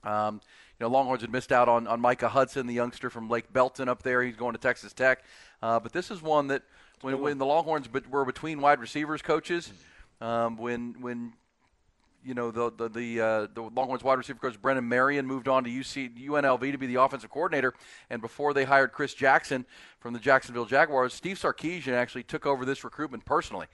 Um, 0.05 0.41
you 0.79 0.85
know, 0.85 0.88
Longhorns 0.88 1.23
had 1.23 1.33
missed 1.33 1.53
out 1.53 1.69
on, 1.69 1.87
on 1.87 2.00
Micah 2.00 2.29
Hudson, 2.29 2.67
the 2.67 2.75
youngster 2.75 3.09
from 3.11 3.29
Lake 3.29 3.53
Belton 3.53 3.88
up 3.88 4.03
there. 4.03 4.23
He's 4.23 4.37
going 4.37 4.53
to 4.53 4.59
Texas 4.61 4.93
Tech. 4.93 5.25
Uh, 5.62 5.81
but 5.81 5.93
this 5.93 6.11
is 6.11 6.21
one 6.23 6.49
that 6.49 6.62
when, 7.00 7.21
when 7.21 7.38
the 7.38 7.47
Longhorns 7.47 7.88
were 8.11 8.25
between 8.25 8.61
wide 8.61 8.81
receivers 8.81 9.23
coaches, 9.23 9.73
um, 10.21 10.57
when 10.57 10.95
when 11.00 11.33
you 12.25 12.35
know 12.35 12.50
the 12.50 12.71
the 12.73 12.88
the, 12.88 13.21
uh, 13.21 13.47
the 13.55 13.62
Longhorns 13.62 14.03
wide 14.03 14.19
receiver 14.19 14.38
coach 14.38 14.61
Brennan 14.61 14.88
Marion 14.88 15.26
moved 15.26 15.49
on 15.49 15.65
to 15.65 15.71
UC 15.71 16.26
UNLV 16.26 16.73
to 16.73 16.79
be 16.79 16.87
the 16.87 17.00
offensive 17.00 17.31
coordinator, 17.31 17.75
and 18.11 18.21
before 18.21 18.53
they 18.55 18.65
hired 18.65 18.93
Chris 18.93 19.15
Jackson 19.15 19.65
from 20.00 20.12
the 20.12 20.19
Jacksonville 20.21 20.65
Jaguars, 20.67 21.15
Steve 21.15 21.38
Sarkisian 21.38 21.93
actually 21.95 22.23
took 22.25 22.45
over 22.47 22.65
this 22.65 22.83
recruitment 22.85 23.25
personally, 23.25 23.67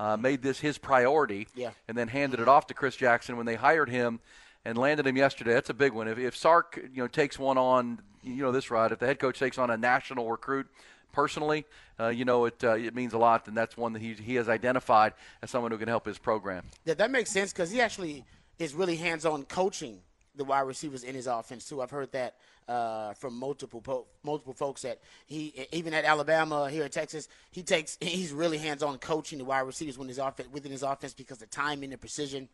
uh, 0.00 0.16
made 0.16 0.42
this 0.42 0.60
his 0.60 0.78
priority, 0.78 1.46
Yeah. 1.54 1.70
and 1.86 1.96
then 1.98 2.08
handed 2.08 2.40
it 2.40 2.48
off 2.48 2.66
to 2.68 2.74
Chris 2.74 2.96
Jackson 2.96 3.36
when 3.36 3.46
they 3.46 3.56
hired 3.56 3.88
him 3.90 4.20
and 4.68 4.76
landed 4.76 5.06
him 5.06 5.16
yesterday. 5.16 5.54
That's 5.54 5.70
a 5.70 5.74
big 5.74 5.92
one. 5.92 6.08
If, 6.08 6.18
if 6.18 6.36
Sark 6.36 6.78
you 6.92 7.02
know 7.02 7.08
takes 7.08 7.38
one 7.38 7.56
on, 7.56 8.02
you 8.22 8.42
know 8.42 8.52
this 8.52 8.70
ride, 8.70 8.92
If 8.92 8.98
the 8.98 9.06
head 9.06 9.18
coach 9.18 9.38
takes 9.38 9.56
on 9.56 9.70
a 9.70 9.78
national 9.78 10.30
recruit 10.30 10.66
personally, 11.10 11.64
uh, 11.98 12.08
you 12.08 12.26
know 12.26 12.44
it 12.44 12.62
uh, 12.62 12.74
it 12.74 12.94
means 12.94 13.14
a 13.14 13.18
lot, 13.18 13.48
and 13.48 13.56
that's 13.56 13.78
one 13.78 13.94
that 13.94 14.02
he 14.02 14.12
he 14.12 14.34
has 14.34 14.48
identified 14.48 15.14
as 15.42 15.50
someone 15.50 15.72
who 15.72 15.78
can 15.78 15.88
help 15.88 16.04
his 16.04 16.18
program. 16.18 16.64
Yeah, 16.84 16.94
that 16.94 17.10
makes 17.10 17.30
sense 17.30 17.50
because 17.50 17.70
he 17.70 17.80
actually 17.80 18.24
is 18.58 18.74
really 18.74 18.96
hands-on 18.96 19.44
coaching 19.44 20.00
the 20.36 20.44
wide 20.44 20.60
receivers 20.60 21.02
in 21.02 21.14
his 21.14 21.26
offense 21.26 21.66
too. 21.66 21.80
I've 21.80 21.90
heard 21.90 22.12
that 22.12 22.34
uh, 22.68 23.14
from 23.14 23.38
multiple 23.38 23.80
po- 23.80 24.06
multiple 24.22 24.52
folks 24.52 24.82
that 24.82 24.98
he 25.26 25.66
even 25.72 25.94
at 25.94 26.04
Alabama 26.04 26.68
here 26.68 26.84
in 26.84 26.90
Texas 26.90 27.26
he 27.50 27.62
takes 27.62 27.96
he's 28.02 28.32
really 28.32 28.58
hands-on 28.58 28.98
coaching 28.98 29.38
the 29.38 29.46
wide 29.46 29.60
receivers 29.60 29.96
when 29.96 30.08
his 30.08 30.20
within 30.52 30.72
his 30.72 30.82
offense 30.82 31.14
because 31.14 31.38
of 31.38 31.48
the 31.48 31.56
timing 31.56 31.90
and 31.90 32.00
precision 32.00 32.50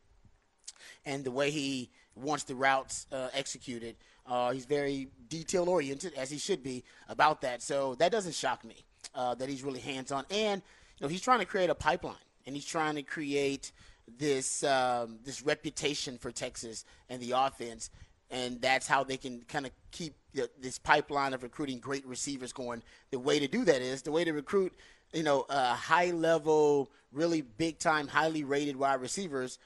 and 1.05 1.25
the 1.25 1.31
way 1.31 1.51
he 1.51 1.91
wants 2.17 2.45
the 2.45 2.55
routes 2.55 3.07
uh, 3.13 3.29
executed. 3.33 3.97
Uh, 4.27 4.53
he's 4.53 4.65
very 4.65 5.09
detail 5.29 5.69
oriented, 5.69 6.15
as 6.15 6.31
he 6.31 6.39
should 6.39 6.63
be 6.63 6.83
about 7.09 7.41
that. 7.43 7.63
So 7.63 7.95
that 7.97 8.11
doesn't 8.13 8.35
shock 8.35 8.65
me 8.65 8.77
uh, 9.15 9.35
that 9.35 9.49
he's 9.49 9.63
really 9.63 9.81
hands 9.81 10.13
on. 10.13 10.25
And 10.31 10.63
you 10.99 11.05
know, 11.05 11.09
he's 11.09 11.21
trying 11.21 11.41
to 11.41 11.45
create 11.45 11.71
a 11.71 11.75
pipeline, 11.75 12.17
and 12.47 12.55
he's 12.55 12.65
trying 12.65 12.95
to 12.95 13.03
create 13.03 13.73
this 14.19 14.63
um, 14.65 15.19
this 15.25 15.43
reputation 15.43 16.19
for 16.19 16.31
Texas 16.31 16.85
and 17.09 17.21
the 17.21 17.33
offense. 17.33 17.91
and 18.31 18.61
that's 18.61 18.87
how 18.87 19.05
they 19.05 19.17
can 19.17 19.43
kind 19.49 19.67
of 19.67 19.73
keep 19.91 20.15
this 20.61 20.79
pipeline 20.79 21.35
of 21.35 21.43
recruiting 21.43 21.79
great 21.79 22.05
receivers 22.07 22.53
going. 22.53 22.83
The 23.11 23.19
way 23.19 23.39
to 23.39 23.47
do 23.47 23.65
that 23.65 23.81
is 23.81 24.03
the 24.03 24.11
way 24.11 24.25
to 24.25 24.33
recruit, 24.33 24.73
you 25.13 25.23
know, 25.23 25.47
high 25.49 26.11
level, 26.11 26.91
really 27.13 27.43
big 27.43 27.79
time, 27.79 28.09
highly 28.09 28.43
rated 28.43 28.77
wide 28.77 29.01
receivers 29.01 29.59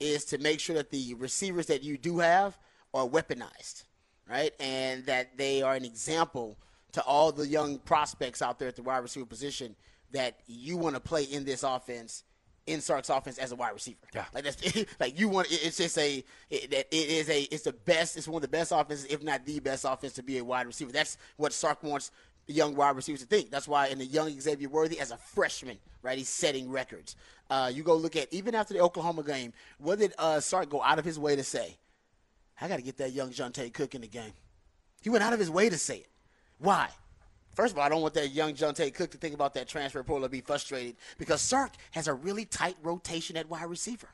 is 0.00 0.24
to 0.26 0.38
make 0.38 0.60
sure 0.60 0.76
that 0.76 0.90
the 0.90 1.14
receivers 1.14 1.66
that 1.66 1.82
you 1.82 1.96
do 1.96 2.18
have 2.18 2.58
are 2.92 3.06
weaponized, 3.06 3.84
right, 4.28 4.52
and 4.60 5.04
that 5.06 5.36
they 5.36 5.62
are 5.62 5.74
an 5.74 5.84
example 5.84 6.58
to 6.92 7.02
all 7.02 7.32
the 7.32 7.46
young 7.46 7.78
prospects 7.78 8.40
out 8.40 8.58
there 8.58 8.68
at 8.68 8.76
the 8.76 8.82
wide 8.82 8.98
receiver 8.98 9.26
position 9.26 9.74
that 10.12 10.38
you 10.46 10.76
want 10.76 10.94
to 10.94 11.00
play 11.00 11.24
in 11.24 11.44
this 11.44 11.62
offense 11.62 12.22
in 12.66 12.80
Sark's 12.80 13.10
offense 13.10 13.38
as 13.38 13.52
a 13.52 13.56
wide 13.56 13.74
receiver. 13.74 13.98
Yeah, 14.14 14.24
like 14.32 14.44
that's 14.44 14.86
like 15.00 15.18
you 15.18 15.28
want. 15.28 15.48
It's 15.50 15.76
just 15.76 15.98
a 15.98 16.24
it, 16.50 16.72
it 16.72 16.86
is 16.90 17.28
a 17.28 17.42
it's 17.42 17.64
the 17.64 17.72
best. 17.72 18.16
It's 18.16 18.28
one 18.28 18.36
of 18.36 18.42
the 18.42 18.48
best 18.48 18.72
offenses, 18.72 19.06
if 19.10 19.22
not 19.22 19.44
the 19.44 19.60
best 19.60 19.84
offense, 19.84 20.14
to 20.14 20.22
be 20.22 20.38
a 20.38 20.44
wide 20.44 20.66
receiver. 20.66 20.92
That's 20.92 21.18
what 21.36 21.52
Sark 21.52 21.82
wants 21.82 22.10
young 22.46 22.74
wide 22.74 22.96
receivers 22.96 23.20
to 23.20 23.26
think. 23.26 23.50
That's 23.50 23.68
why 23.68 23.88
in 23.88 23.98
the 23.98 24.06
young 24.06 24.38
Xavier 24.40 24.68
Worthy 24.68 25.00
as 25.00 25.10
a 25.10 25.16
freshman, 25.16 25.78
right, 26.02 26.18
he's 26.18 26.28
setting 26.28 26.70
records. 26.70 27.16
Uh, 27.50 27.70
you 27.72 27.82
go 27.82 27.94
look 27.96 28.16
at 28.16 28.32
even 28.32 28.54
after 28.54 28.74
the 28.74 28.80
Oklahoma 28.80 29.22
game, 29.22 29.52
what 29.78 29.98
did 29.98 30.12
uh, 30.18 30.40
Sark 30.40 30.68
go 30.68 30.82
out 30.82 30.98
of 30.98 31.04
his 31.04 31.18
way 31.18 31.36
to 31.36 31.44
say? 31.44 31.76
I 32.60 32.68
got 32.68 32.76
to 32.76 32.82
get 32.82 32.98
that 32.98 33.12
young 33.12 33.30
Johntay 33.30 33.72
Cook 33.72 33.94
in 33.94 34.02
the 34.02 34.06
game. 34.06 34.32
He 35.02 35.10
went 35.10 35.24
out 35.24 35.32
of 35.32 35.38
his 35.38 35.50
way 35.50 35.68
to 35.68 35.76
say 35.76 35.98
it. 35.98 36.08
Why? 36.58 36.88
First 37.54 37.72
of 37.72 37.78
all, 37.78 37.84
I 37.84 37.88
don't 37.88 38.02
want 38.02 38.14
that 38.14 38.30
young 38.30 38.54
Johntay 38.54 38.94
Cook 38.94 39.10
to 39.12 39.18
think 39.18 39.34
about 39.34 39.54
that 39.54 39.68
transfer 39.68 40.02
portal 40.02 40.26
or 40.26 40.28
be 40.28 40.40
frustrated 40.40 40.96
because 41.18 41.40
Sark 41.40 41.72
has 41.92 42.08
a 42.08 42.14
really 42.14 42.44
tight 42.44 42.76
rotation 42.82 43.36
at 43.36 43.48
wide 43.48 43.68
receiver, 43.68 44.08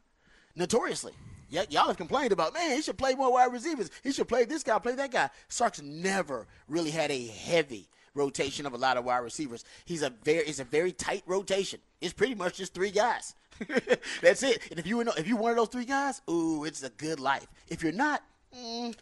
notoriously. 0.56 1.12
Y- 1.52 1.66
y'all 1.70 1.87
have 1.87 1.96
complained 1.96 2.32
about, 2.32 2.54
man, 2.54 2.76
he 2.76 2.82
should 2.82 2.99
play 2.99 3.14
more 3.14 3.32
wide 3.32 3.52
receivers. 3.52 3.90
He 4.02 4.12
should 4.12 4.28
play 4.28 4.44
this 4.44 4.62
guy, 4.62 4.78
play 4.78 4.94
that 4.94 5.10
guy. 5.10 5.30
Sark's 5.49 5.80
never 5.80 6.46
really 6.68 6.90
had 6.90 7.10
a 7.10 7.26
heavy 7.26 7.88
rotation 8.14 8.67
of 8.67 8.73
a 8.73 8.76
lot 8.76 8.97
of 8.97 9.05
wide 9.05 9.19
receivers. 9.19 9.64
He's 9.85 10.02
a 10.02 10.11
very, 10.11 10.40
it's 10.40 10.59
a 10.61 10.64
very 10.64 10.93
tight 10.93 11.23
rotation. 11.26 11.81
It's 12.00 12.12
pretty 12.12 12.35
much 12.35 12.57
just 12.57 12.75
three 12.75 12.90
guys. 12.90 13.35
That's 14.23 14.43
it. 14.43 14.62
And 14.71 14.79
if 14.79 14.87
you 14.87 14.97
were 14.97 15.05
if 15.17 15.29
you 15.29 15.37
one 15.37 15.50
of 15.50 15.57
those 15.57 15.69
three 15.69 15.85
guys, 15.85 16.23
ooh, 16.31 16.64
it's 16.64 16.83
a 16.83 16.90
good 16.90 17.21
life. 17.21 17.47
If 17.69 17.83
you're 17.83 17.93
not, 17.93 18.23
mm, 18.57 18.95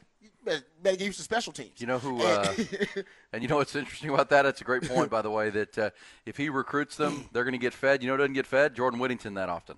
better, 0.45 0.65
better 0.83 0.97
get 0.97 1.07
used 1.07 1.19
to 1.19 1.25
special 1.25 1.53
teams. 1.53 1.81
You 1.81 1.87
know 1.87 1.99
who? 1.99 2.21
Uh, 2.23 2.55
and 3.33 3.43
you 3.43 3.49
know 3.49 3.57
what's 3.57 3.77
interesting 3.77 4.11
about 4.11 4.31
that? 4.31 4.43
That's 4.43 4.61
a 4.61 4.65
great 4.65 4.83
point, 4.89 5.11
by 5.11 5.23
the 5.23 5.31
way. 5.31 5.51
That 5.51 5.79
uh, 5.79 5.91
if 6.27 6.37
he 6.37 6.49
recruits 6.49 6.97
them, 6.97 7.29
they're 7.33 7.45
going 7.45 7.53
to 7.53 7.59
get 7.59 7.75
fed. 7.75 8.03
You 8.03 8.09
know, 8.09 8.15
who 8.15 8.19
doesn't 8.19 8.35
get 8.35 8.47
fed 8.47 8.75
Jordan 8.75 8.99
Whittington 8.99 9.35
that 9.35 9.49
often. 9.49 9.77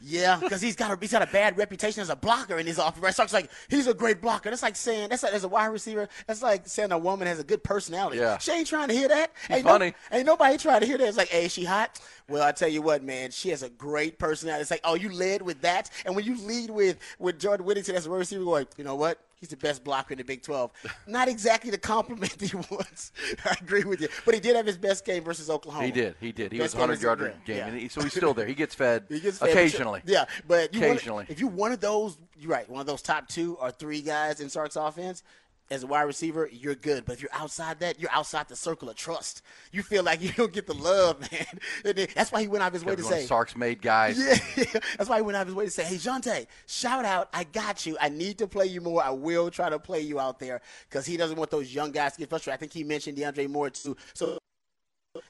Yeah, 0.00 0.38
because 0.40 0.60
he's 0.60 0.76
got 0.76 0.90
a 0.90 0.98
he's 1.00 1.12
got 1.12 1.22
a 1.22 1.32
bad 1.32 1.56
reputation 1.56 2.02
as 2.02 2.10
a 2.10 2.16
blocker 2.16 2.58
in 2.58 2.66
his 2.66 2.78
office. 2.78 3.02
Right? 3.02 3.14
Starks 3.14 3.32
like 3.32 3.50
he's 3.68 3.86
a 3.86 3.94
great 3.94 4.20
blocker. 4.20 4.50
That's 4.50 4.62
like 4.62 4.76
saying 4.76 5.08
that's 5.08 5.22
like, 5.22 5.32
as 5.32 5.44
a 5.44 5.48
wide 5.48 5.66
receiver. 5.66 6.08
That's 6.26 6.42
like 6.42 6.68
saying 6.68 6.92
a 6.92 6.98
woman 6.98 7.26
has 7.26 7.38
a 7.38 7.44
good 7.44 7.64
personality. 7.64 8.18
Yeah, 8.18 8.36
she 8.38 8.52
ain't 8.52 8.66
trying 8.66 8.88
to 8.88 8.94
hear 8.94 9.08
that. 9.08 9.32
Ain't 9.48 9.64
funny. 9.64 9.94
No, 10.10 10.18
ain't 10.18 10.26
nobody 10.26 10.58
trying 10.58 10.80
to 10.80 10.86
hear 10.86 10.98
that. 10.98 11.08
It's 11.08 11.16
like, 11.16 11.28
hey, 11.28 11.46
is 11.46 11.52
she 11.52 11.64
hot? 11.64 11.98
Well, 12.28 12.42
I 12.42 12.52
tell 12.52 12.68
you 12.68 12.82
what, 12.82 13.02
man, 13.02 13.30
she 13.30 13.50
has 13.50 13.62
a 13.62 13.70
great 13.70 14.18
personality. 14.18 14.62
It's 14.62 14.70
like, 14.70 14.80
oh, 14.84 14.94
you 14.94 15.10
led 15.10 15.42
with 15.42 15.62
that, 15.62 15.90
and 16.04 16.14
when 16.14 16.24
you 16.24 16.36
lead 16.44 16.70
with 16.70 16.98
with 17.18 17.40
Jordan 17.40 17.64
Whittington 17.64 17.94
as 17.94 18.06
a 18.06 18.10
wide 18.10 18.18
receiver, 18.18 18.42
like, 18.42 18.68
you 18.76 18.84
know 18.84 18.96
what? 18.96 19.18
He's 19.38 19.50
the 19.50 19.56
best 19.56 19.84
blocker 19.84 20.14
in 20.14 20.18
the 20.18 20.24
Big 20.24 20.42
12. 20.42 20.70
Not 21.06 21.28
exactly 21.28 21.70
the 21.70 21.76
compliment 21.78 22.40
he 22.40 22.56
wants. 22.70 23.12
I 23.44 23.54
agree 23.60 23.84
with 23.84 24.00
you. 24.00 24.08
But 24.24 24.34
he 24.34 24.40
did 24.40 24.56
have 24.56 24.64
his 24.66 24.78
best 24.78 25.04
game 25.04 25.22
versus 25.24 25.50
Oklahoma. 25.50 25.84
He 25.84 25.92
did. 25.92 26.14
He 26.20 26.32
did. 26.32 26.52
He 26.52 26.58
Best 26.58 26.74
was 26.74 26.80
100 26.80 26.94
game 26.96 27.02
yarder 27.02 27.34
game. 27.44 27.56
yeah. 27.58 27.66
And 27.66 27.78
he, 27.78 27.88
so 27.88 28.00
he's 28.02 28.12
still 28.14 28.32
there. 28.32 28.46
He 28.46 28.54
gets 28.54 28.74
fed, 28.74 29.04
He 29.10 29.20
gets 29.20 29.38
fed, 29.38 29.48
but 29.48 29.50
occasionally. 29.52 30.02
Yeah, 30.06 30.24
but 30.48 30.74
you 30.74 30.80
wanna- 30.80 30.92
Occasionally. 30.94 31.26
if 31.28 31.38
you're 31.38 31.50
one 31.50 31.72
of 31.72 31.80
those, 31.80 32.16
you're 32.38 32.50
right. 32.50 32.68
One 32.68 32.80
of 32.80 32.86
those 32.86 33.02
top 33.02 33.28
two 33.28 33.56
or 33.60 33.70
three 33.70 34.00
guys 34.00 34.40
in 34.40 34.48
Sark's 34.48 34.76
offense 34.76 35.22
as 35.70 35.82
a 35.82 35.86
wide 35.86 36.02
receiver, 36.02 36.48
you're 36.52 36.74
good. 36.74 37.04
But 37.04 37.14
if 37.14 37.22
you're 37.22 37.32
outside 37.32 37.80
that, 37.80 37.98
you're 37.98 38.10
outside 38.12 38.48
the 38.48 38.56
circle 38.56 38.88
of 38.88 38.96
trust. 38.96 39.42
You 39.72 39.82
feel 39.82 40.02
like 40.02 40.20
you 40.22 40.32
don't 40.32 40.52
get 40.52 40.66
the 40.66 40.74
love, 40.74 41.20
man. 41.32 41.46
Then- 41.84 42.08
That's 42.14 42.30
why 42.32 42.40
he 42.42 42.48
went 42.48 42.62
out 42.62 42.68
of 42.68 42.72
his 42.74 42.84
way 42.84 42.96
to 42.96 43.02
say. 43.02 43.26
Sark's 43.26 43.56
made 43.56 43.82
guys. 43.82 44.18
Yeah, 44.18 44.64
that's 44.96 45.08
why 45.08 45.16
he 45.16 45.22
went 45.22 45.36
out 45.36 45.42
of 45.42 45.48
his 45.48 45.54
way 45.56 45.64
to 45.64 45.70
say, 45.70 45.84
"Hey, 45.84 45.96
Johntay, 45.96 46.46
shout 46.66 47.04
out! 47.04 47.28
I 47.32 47.44
got 47.44 47.84
you. 47.86 47.96
I 48.00 48.08
need 48.08 48.38
to 48.38 48.46
play 48.46 48.66
you 48.66 48.80
more. 48.80 49.02
I 49.02 49.10
will 49.10 49.50
try 49.50 49.68
to 49.68 49.78
play 49.78 50.00
you 50.00 50.20
out 50.20 50.38
there 50.38 50.60
because 50.88 51.06
he 51.06 51.16
doesn't 51.16 51.36
want 51.36 51.50
those 51.50 51.74
young 51.74 51.90
guys 51.92 52.12
to 52.12 52.18
get 52.20 52.28
frustrated." 52.28 52.56
I 52.56 52.60
think 52.60 52.72
he 52.72 52.84
mentioned 52.84 53.18
DeAndre 53.18 53.48
Moore 53.48 53.70
too. 53.70 53.96
So 54.14 54.38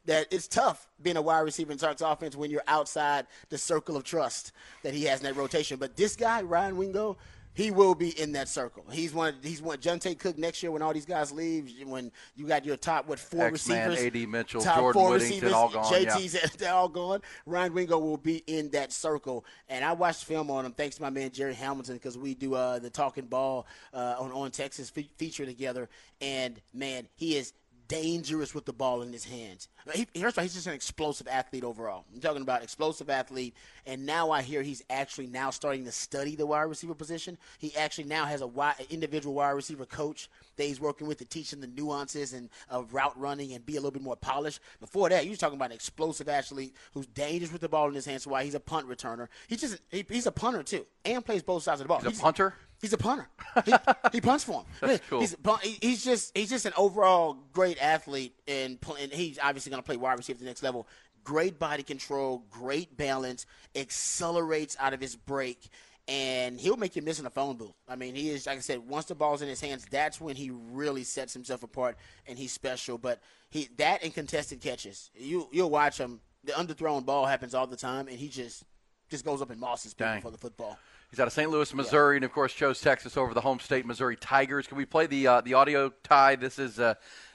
that 0.07 0.27
it's 0.33 0.49
tough 0.49 0.89
being 1.01 1.17
a 1.17 1.23
wide 1.23 1.41
receiver 1.41 1.71
in 1.73 1.79
Sark's 1.79 2.03
offense 2.03 2.35
when 2.37 2.51
you're 2.51 2.63
outside 2.67 3.27
the 3.51 3.59
circle 3.59 3.97
of 3.97 4.03
trust 4.05 4.53
that 4.83 4.95
he 4.95 5.05
has 5.05 5.21
in 5.21 5.27
that 5.27 5.37
rotation. 5.37 5.79
But 5.79 5.97
this 5.97 6.17
guy, 6.17 6.43
Ryan 6.43 6.77
Wingo, 6.77 7.17
he 7.57 7.71
will 7.71 7.95
be 7.95 8.11
in 8.21 8.33
that 8.33 8.49
circle. 8.49 8.85
He's 8.93 9.15
one. 9.15 9.35
He's 9.43 9.63
one. 9.63 9.79
Johntay 9.79 10.19
Cook 10.19 10.37
next 10.37 10.63
year 10.63 10.71
when 10.71 10.83
all 10.83 10.93
these 10.93 11.07
guys 11.07 11.33
leave. 11.33 11.73
When 11.87 12.13
you 12.37 12.47
got 12.47 12.67
your 12.67 12.77
top 12.77 13.09
what 13.09 13.19
four 13.19 13.47
X-Man, 13.47 13.89
receivers, 13.89 14.07
A.D. 14.07 14.27
Mitchell, 14.27 14.61
top 14.61 14.77
Jordan 14.77 15.01
four 15.01 15.11
Whittington, 15.13 15.37
receivers, 15.37 15.53
all 15.55 15.71
gone, 15.71 16.03
yeah. 16.03 16.17
JT's 16.17 16.57
they're 16.59 16.75
all 16.75 16.91
gone. 16.91 17.23
Ryan 17.47 17.73
Wingo 17.73 17.99
will 17.99 18.19
be 18.19 18.45
in 18.47 18.69
that 18.73 18.93
circle. 18.93 19.47
And 19.71 19.83
I 19.83 19.93
watched 19.93 20.27
film 20.27 20.51
on 20.51 20.67
him 20.67 20.73
thanks 20.73 20.97
to 20.97 21.03
my 21.03 21.09
man 21.09 21.31
Jerry 21.31 21.55
Hamilton 21.55 21.95
because 21.95 22.19
we 22.19 22.35
do 22.35 22.55
uh, 22.55 22.79
the 22.79 22.91
Talking 22.91 23.25
Ball 23.25 23.67
uh, 23.95 24.17
on 24.19 24.33
on 24.33 24.51
Texas 24.51 24.91
fe- 24.91 25.09
feature 25.17 25.47
together. 25.47 25.89
And 26.21 26.61
man, 26.75 27.09
he 27.15 27.39
is 27.39 27.55
dangerous 27.89 28.55
with 28.55 28.65
the 28.65 28.73
ball 28.73 29.03
in 29.03 29.13
his 29.13 29.25
hands. 29.25 29.69
He, 29.93 30.07
first 30.21 30.35
of 30.35 30.39
all, 30.39 30.43
he's 30.43 30.55
just 30.55 30.67
an 30.67 30.75
explosive 30.75 31.29
athlete 31.29 31.65
overall. 31.65 32.05
I'm 32.13 32.21
talking 32.21 32.43
about 32.43 32.63
explosive 32.63 33.09
athlete, 33.09 33.55
and 33.87 34.05
now 34.05 34.31
I 34.31 34.43
hear 34.43 34.63
he's 34.63 34.83
actually 34.91 35.29
now 35.29 35.51
starting 35.51 35.85
to 35.85 35.93
study 35.93 36.35
the 36.35 36.47
wide 36.47 36.63
receiver 36.63 36.95
position. 36.95 37.39
He 37.59 37.75
actually 37.77 38.05
now 38.05 38.25
has 38.25 38.41
a 38.41 38.47
wide, 38.47 38.75
individual 38.91 39.35
wide 39.35 39.51
receiver 39.51 39.87
coach 39.87 40.29
that 40.57 40.65
he's 40.65 40.81
working 40.81 41.07
with 41.07 41.19
to 41.19 41.25
teach 41.25 41.53
him 41.53 41.61
the 41.61 41.67
nuances 41.67 42.33
and 42.33 42.49
of 42.69 42.93
route 42.95 43.19
running 43.19 43.53
and 43.53 43.65
be 43.65 43.75
a 43.75 43.81
little 43.81 43.91
bit 43.91 44.03
more 44.03 44.17
polished. 44.17 44.61
Before 44.81 45.09
that, 45.09 45.27
you're 45.27 45.37
talking 45.37 45.57
about 45.57 45.71
an 45.71 45.77
explosive 45.77 46.29
athlete 46.29 46.75
who's 46.93 47.07
dangerous 47.07 47.53
with 47.53 47.61
the 47.61 47.69
ball 47.69 47.89
in 47.89 47.95
his 47.95 48.07
hands. 48.07 48.25
So 48.25 48.31
why 48.31 48.45
he's 48.45 48.55
a 48.55 48.61
punt 48.61 48.89
returner. 48.89 49.29
He's 49.49 49.61
just 49.61 49.79
he, 49.91 50.05
he's 50.09 50.27
a 50.27 50.33
punter 50.33 50.63
too, 50.63 50.87
and 51.05 51.25
plays 51.25 51.43
both 51.43 51.63
sides 51.63 51.81
of 51.81 51.85
the 51.85 51.89
ball. 51.89 52.01
He's 52.01 52.19
a 52.19 52.23
punter? 52.23 52.55
He's 52.81 52.93
a 52.93 52.99
punter. 52.99 53.29
He, 53.65 53.73
he 54.13 54.21
punts 54.21 54.45
for 54.45 54.61
him. 54.61 54.65
That's 54.81 55.07
cool. 55.09 55.21
He's, 55.21 55.37
he's 55.81 56.05
just 56.05 56.37
he's 56.37 56.51
just 56.51 56.67
an 56.67 56.73
overall 56.77 57.37
great 57.53 57.83
athlete, 57.83 58.35
and, 58.47 58.79
and 59.01 59.13
he's 59.13 59.39
obviously 59.43 59.71
going 59.71 59.83
to 59.83 59.87
play 59.87 59.97
wide 59.97 60.19
receiver 60.19 60.37
at 60.37 60.41
the 60.41 60.47
next 60.47 60.63
level. 60.63 60.87
Great 61.25 61.59
body 61.59 61.83
control, 61.83 62.45
great 62.51 62.97
balance, 62.97 63.47
accelerates 63.75 64.77
out 64.79 64.93
of 64.93 65.01
his 65.01 65.17
break, 65.17 65.69
and 66.07 66.61
he'll 66.61 66.77
make 66.77 66.95
you 66.95 67.03
miss 67.03 67.19
in 67.19 67.27
a 67.27 67.31
phone 67.31 67.57
booth. 67.57 67.75
I 67.89 67.97
mean, 67.97 68.15
he 68.15 68.31
is 68.31 68.47
like 68.47 68.59
I 68.59 68.61
said. 68.61 68.87
Once 68.87 69.07
the 69.07 69.15
ball's 69.15 69.43
in 69.43 69.49
his 69.49 69.61
hands, 69.61 69.87
that's 69.91 70.21
when 70.21 70.37
he 70.37 70.51
really 70.51 71.03
sets 71.03 71.33
himself 71.33 71.63
apart, 71.63 71.97
and 72.27 72.39
he's 72.39 72.53
special. 72.53 72.99
But 72.99 73.21
he 73.51 73.69
that 73.79 74.05
and 74.05 74.15
contested 74.15 74.61
catches, 74.61 75.11
you 75.15 75.49
you'll 75.51 75.71
watch 75.71 75.99
him. 75.99 76.21
The 76.45 76.53
underthrown 76.53 77.05
ball 77.05 77.27
happens 77.27 77.55
all 77.55 77.67
the 77.67 77.77
time, 77.77 78.07
and 78.07 78.19
he 78.19 78.29
just 78.29 78.65
just 79.09 79.25
goes 79.25 79.41
up 79.41 79.51
and 79.51 79.61
mosses 79.61 79.95
people 79.95 80.13
Dang. 80.13 80.23
for 80.23 80.31
the 80.31 80.39
football. 80.39 80.79
He's 81.17 81.21
out 81.23 81.29
of 81.29 81.33
St. 81.33 81.51
Louis, 81.51 81.73
Missouri, 81.73 82.17
and 82.17 82.27
of 82.27 82.31
course 82.31 82.53
chose 82.53 82.79
Texas 82.79 83.17
over 83.17 83.33
the 83.33 83.41
home 83.41 83.59
state 83.59 83.87
Missouri 83.87 84.17
Tigers. 84.17 84.67
Can 84.67 84.77
we 84.77 84.85
play 84.85 85.07
the 85.07 85.27
uh, 85.27 85.41
the 85.41 85.55
audio 85.55 85.91
tie? 86.03 86.37
This 86.37 86.59
is 86.59 86.79
uh, 86.79 86.93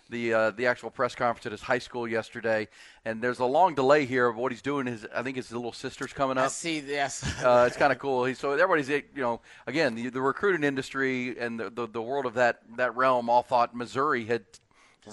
the 0.08 0.36
uh, 0.36 0.52
the 0.52 0.68
actual 0.68 0.92
press 0.92 1.16
conference 1.16 1.48
at 1.48 1.52
his 1.52 1.64
high 1.64 1.80
school 1.80 2.08
yesterday, 2.08 2.68
and 3.06 3.24
there's 3.24 3.40
a 3.40 3.46
long 3.46 3.74
delay 3.74 4.06
here 4.06 4.28
of 4.28 4.36
what 4.36 4.52
he's 4.52 4.62
doing. 4.62 4.86
His 4.86 5.08
I 5.16 5.24
think 5.24 5.36
his 5.36 5.52
little 5.52 5.74
sister's 5.74 6.14
coming 6.14 6.38
up. 6.38 6.46
I 6.46 6.48
see. 6.50 6.84
Yes. 6.86 7.24
Uh, 7.44 7.64
it's 7.66 7.76
kind 7.76 7.92
of 7.92 7.98
cool. 7.98 8.24
He's, 8.26 8.38
so 8.38 8.52
everybody's 8.52 8.88
you 8.88 9.02
know 9.16 9.42
again 9.66 9.96
the, 9.96 10.10
the 10.12 10.22
recruiting 10.22 10.64
industry 10.64 11.40
and 11.40 11.60
the, 11.60 11.72
the 11.72 11.88
the 11.88 12.04
world 12.04 12.28
of 12.28 12.36
that 12.36 12.60
that 12.78 12.96
realm 12.96 13.32
all 13.32 13.42
thought 13.42 13.76
Missouri 13.76 14.26
had 14.26 14.44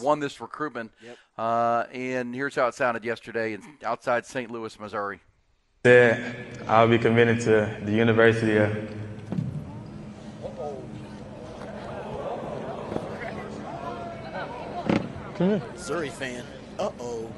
won 0.03 0.21
this 0.21 0.43
recruitment. 0.43 0.93
Uh, 1.39 1.85
and 1.91 2.35
here's 2.35 2.55
how 2.55 2.67
it 2.67 2.75
sounded 2.75 3.03
yesterday 3.03 3.55
in, 3.55 3.63
outside 3.83 4.27
St. 4.27 4.51
Louis, 4.51 4.79
Missouri. 4.79 5.21
Said 5.88 6.37
I'll 6.66 6.87
be 6.87 6.98
committed 6.98 7.40
to 7.48 7.74
the 7.83 7.92
University 7.92 8.59
of 8.59 8.77
Missouri 15.40 16.11
fan. 16.11 16.44
Uh 16.79 16.90
oh. 17.01 17.31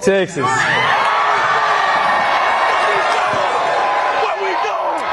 Texas. 0.00 0.46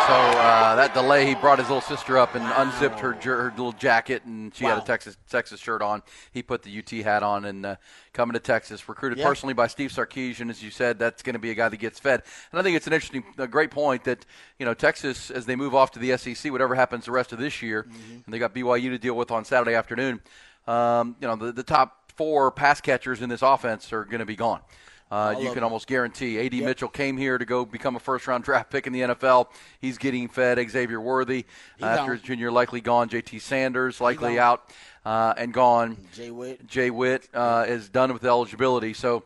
So 0.07 0.37
uh, 0.47 0.75
that 0.75 0.93
delay, 0.93 1.25
he 1.25 1.36
brought 1.36 1.60
his 1.60 1.67
little 1.67 1.81
sister 1.81 2.17
up 2.17 2.36
and 2.36 2.43
unzipped 2.43 2.99
her, 2.99 3.13
her 3.13 3.49
little 3.51 3.71
jacket, 3.73 4.23
and 4.25 4.53
she 4.55 4.65
had 4.65 4.77
a 4.77 4.81
Texas 4.81 5.17
Texas 5.29 5.60
shirt 5.60 5.81
on. 5.81 6.01
He 6.31 6.41
put 6.43 6.63
the 6.63 6.79
UT 6.79 6.89
hat 7.03 7.23
on 7.23 7.45
and 7.45 7.65
uh, 7.65 7.75
coming 8.13 8.33
to 8.33 8.39
Texas, 8.39 8.88
recruited 8.89 9.17
Yeah. 9.19 9.25
personally 9.25 9.53
by 9.53 9.67
Steve 9.67 9.91
Sarkisian, 9.91 10.49
as 10.49 10.63
you 10.63 10.71
said. 10.71 10.99
That's 10.99 11.21
going 11.23 11.33
to 11.33 11.39
be 11.39 11.51
a 11.51 11.55
guy 11.55 11.69
that 11.69 11.77
gets 11.77 11.99
fed, 11.99 12.23
and 12.51 12.60
I 12.60 12.63
think 12.63 12.75
it's 12.77 12.88
an 12.88 12.93
interesting, 12.93 13.23
a 13.38 13.47
great 13.47 13.71
point 13.71 14.03
that 14.05 14.25
you 14.60 14.65
know 14.65 14.73
Texas, 14.73 15.29
as 15.31 15.45
they 15.45 15.55
move 15.55 15.75
off 15.75 15.91
to 15.91 15.99
the 15.99 16.17
SEC, 16.17 16.51
whatever 16.51 16.75
happens 16.75 17.05
the 17.05 17.12
rest 17.12 17.31
of 17.33 17.39
this 17.39 17.62
year, 17.62 17.83
Mm-hmm. 17.83 18.13
and 18.25 18.33
they 18.33 18.39
got 18.39 18.53
BYU 18.55 18.89
to 18.89 18.97
deal 18.97 19.15
with 19.15 19.31
on 19.31 19.45
Saturday 19.45 19.75
afternoon. 19.75 20.21
Um, 20.67 21.15
you 21.21 21.27
know, 21.27 21.36
the, 21.36 21.51
the 21.51 21.63
top 21.63 22.12
four 22.15 22.51
pass 22.51 22.81
catchers 22.81 23.21
in 23.21 23.29
this 23.29 23.41
offense 23.41 23.93
are 23.93 24.03
going 24.03 24.19
to 24.19 24.25
be 24.25 24.36
gone. 24.36 24.60
Uh, 25.09 25.35
you 25.39 25.53
can 25.53 25.63
almost 25.63 25.87
guarantee. 25.87 26.37
A.D. 26.37 26.61
Mitchell 26.61 26.89
came 26.89 27.17
here 27.17 27.37
to 27.37 27.45
go 27.45 27.65
become 27.65 27.95
a 27.95 27.99
first 27.99 28.27
round 28.27 28.43
draft 28.43 28.69
pick 28.69 28.87
in 28.87 28.93
the 28.93 29.01
NFL. 29.01 29.47
He's 29.79 29.97
getting 29.97 30.27
fed. 30.27 30.59
Xavier 30.69 30.99
Worthy, 30.99 31.45
uh, 31.81 31.85
after 31.85 32.13
his 32.13 32.21
junior, 32.21 32.51
likely 32.51 32.81
gone. 32.81 33.07
J.T. 33.07 33.39
Sanders, 33.39 34.01
likely 34.01 34.37
out 34.37 34.69
uh, 35.05 35.33
and 35.37 35.53
gone. 35.53 35.97
Jay 36.13 36.31
Witt. 36.31 36.67
Jay 36.67 36.89
Witt 36.89 37.29
uh, 37.33 37.65
is 37.67 37.87
done 37.87 38.11
with 38.11 38.25
eligibility. 38.25 38.93
So, 38.93 39.23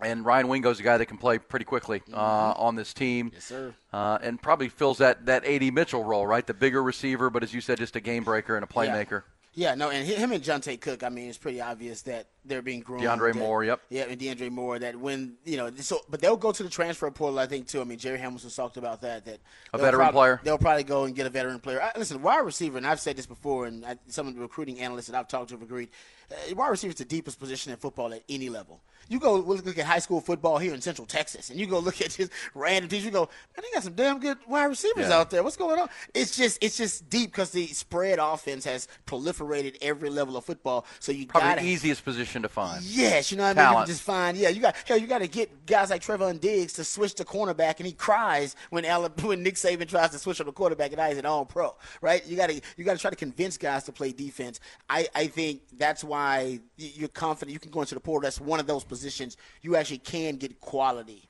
and 0.00 0.24
Ryan 0.24 0.48
Wingo's 0.48 0.76
is 0.76 0.80
a 0.80 0.82
guy 0.82 0.96
that 0.96 1.06
can 1.06 1.18
play 1.18 1.38
pretty 1.38 1.64
quickly 1.64 2.02
uh, 2.12 2.54
on 2.56 2.74
this 2.74 2.92
team. 2.92 3.26
Mm-hmm. 3.26 3.34
Yes, 3.36 3.44
sir. 3.44 3.74
Uh, 3.92 4.18
and 4.20 4.42
probably 4.42 4.68
fills 4.68 4.98
that 4.98 5.26
that 5.26 5.44
A.D. 5.46 5.70
Mitchell 5.70 6.02
role, 6.02 6.26
right? 6.26 6.44
The 6.44 6.54
bigger 6.54 6.82
receiver, 6.82 7.30
but 7.30 7.44
as 7.44 7.54
you 7.54 7.60
said, 7.60 7.78
just 7.78 7.94
a 7.94 8.00
game 8.00 8.24
breaker 8.24 8.56
and 8.56 8.64
a 8.64 8.66
playmaker. 8.66 9.22
Yeah, 9.54 9.74
no, 9.74 9.90
and 9.90 10.06
him 10.06 10.32
and 10.32 10.42
Johntay 10.42 10.80
Cook. 10.80 11.04
I 11.04 11.10
mean, 11.10 11.28
it's 11.28 11.38
pretty 11.38 11.60
obvious 11.60 12.02
that 12.02 12.26
they're 12.44 12.62
being 12.62 12.80
groomed. 12.80 13.04
DeAndre 13.04 13.32
that- 13.32 13.38
Moore, 13.38 13.64
yep. 13.64 13.80
Yeah, 13.88 14.04
and 14.08 14.20
DeAndre 14.20 14.50
Moore. 14.50 14.78
That 14.78 14.96
when 14.96 15.34
you 15.44 15.56
know, 15.56 15.70
so 15.76 16.00
but 16.08 16.20
they'll 16.20 16.36
go 16.36 16.52
to 16.52 16.62
the 16.62 16.68
transfer 16.68 17.10
portal. 17.10 17.38
I 17.38 17.46
think 17.46 17.68
too. 17.68 17.80
I 17.80 17.84
mean, 17.84 17.98
Jerry 17.98 18.18
Hamilton's 18.18 18.54
talked 18.56 18.76
about 18.76 19.00
that. 19.02 19.24
That 19.24 19.38
A 19.72 19.78
veteran 19.78 20.00
prob- 20.02 20.14
player. 20.14 20.40
They'll 20.42 20.58
probably 20.58 20.84
go 20.84 21.04
and 21.04 21.14
get 21.14 21.26
a 21.26 21.30
veteran 21.30 21.60
player. 21.60 21.80
I, 21.82 21.96
listen, 21.98 22.20
wide 22.22 22.40
receiver, 22.40 22.78
and 22.78 22.86
I've 22.86 23.00
said 23.00 23.16
this 23.16 23.26
before, 23.26 23.66
and 23.66 23.84
I, 23.84 23.96
some 24.08 24.26
of 24.28 24.34
the 24.34 24.40
recruiting 24.40 24.80
analysts 24.80 25.06
that 25.06 25.16
I've 25.16 25.28
talked 25.28 25.48
to 25.50 25.54
have 25.54 25.62
agreed. 25.62 25.88
Uh, 26.30 26.54
wide 26.54 26.68
receiver 26.70 26.90
is 26.92 26.96
the 26.98 27.04
deepest 27.04 27.38
position 27.38 27.72
in 27.72 27.78
football 27.78 28.12
at 28.14 28.22
any 28.28 28.48
level. 28.48 28.80
You 29.08 29.18
go 29.18 29.34
look 29.34 29.64
look 29.66 29.78
at 29.78 29.84
high 29.84 29.98
school 29.98 30.20
football 30.20 30.58
here 30.58 30.72
in 30.72 30.80
Central 30.80 31.06
Texas, 31.06 31.50
and 31.50 31.58
you 31.60 31.66
go 31.66 31.78
look 31.80 32.00
at 32.00 32.10
just 32.12 32.30
random 32.54 32.88
teams. 32.88 33.04
You 33.04 33.10
go, 33.10 33.28
man, 33.56 33.62
they 33.62 33.70
got 33.74 33.82
some 33.82 33.94
damn 33.94 34.20
good 34.20 34.38
wide 34.48 34.64
receivers 34.66 35.08
Yeah. 35.08 35.18
out 35.18 35.28
there. 35.30 35.42
What's 35.42 35.56
going 35.56 35.78
on? 35.78 35.88
It's 36.14 36.36
just 36.36 36.58
it's 36.62 36.76
just 36.76 37.10
deep 37.10 37.32
because 37.32 37.50
the 37.50 37.66
spread 37.66 38.18
offense 38.20 38.64
has 38.64 38.88
proliferated 39.06 39.76
every 39.82 40.08
level 40.08 40.36
of 40.36 40.44
football. 40.44 40.86
So 41.00 41.12
you 41.12 41.26
Probably 41.26 41.48
got 41.50 41.58
the 41.58 41.64
easiest 41.66 42.04
position 42.04 42.31
to 42.40 42.48
find. 42.48 42.82
Yes, 42.82 43.30
you 43.30 43.36
know 43.36 43.44
what 43.44 43.58
I 43.58 43.70
mean. 43.70 43.80
You 43.80 43.86
just 43.86 44.00
find. 44.00 44.38
Yeah, 44.38 44.48
you 44.48 44.62
got 44.62 44.74
hell. 44.86 44.96
You 44.96 45.06
got 45.06 45.18
to 45.18 45.28
get 45.28 45.66
guys 45.66 45.90
like 45.90 46.00
Trevon 46.00 46.40
Diggs 46.40 46.72
to 46.74 46.84
switch 46.84 47.12
to 47.16 47.24
cornerback, 47.24 47.76
and 47.76 47.86
he 47.86 47.92
cries 47.92 48.56
when 48.70 48.86
Allen, 48.86 49.12
when 49.20 49.42
Nick 49.42 49.56
Saban 49.56 49.86
tries 49.86 50.10
to 50.10 50.18
switch 50.18 50.40
on 50.40 50.46
the 50.46 50.52
quarterback, 50.52 50.92
and 50.92 51.00
I 51.00 51.08
is 51.08 51.18
an 51.18 51.26
all 51.26 51.44
pro, 51.44 51.74
right? 52.00 52.26
You 52.26 52.36
got 52.36 52.48
to 52.48 52.60
you 52.78 52.84
got 52.84 52.94
to 52.94 52.98
try 52.98 53.10
to 53.10 53.16
convince 53.16 53.58
guys 53.58 53.84
to 53.84 53.92
play 53.92 54.12
defense. 54.12 54.60
I 54.88 55.06
I 55.14 55.26
think 55.26 55.60
that's 55.76 56.02
why 56.02 56.60
you're 56.78 57.08
confident 57.08 57.52
you 57.52 57.60
can 57.60 57.70
go 57.70 57.80
into 57.80 57.94
the 57.94 58.00
portal. 58.00 58.22
That's 58.22 58.40
one 58.40 58.60
of 58.60 58.66
those 58.66 58.84
positions 58.84 59.36
you 59.60 59.76
actually 59.76 59.98
can 59.98 60.36
get 60.36 60.58
quality 60.60 61.28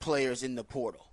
players 0.00 0.42
in 0.42 0.56
the 0.56 0.64
portal. 0.64 1.06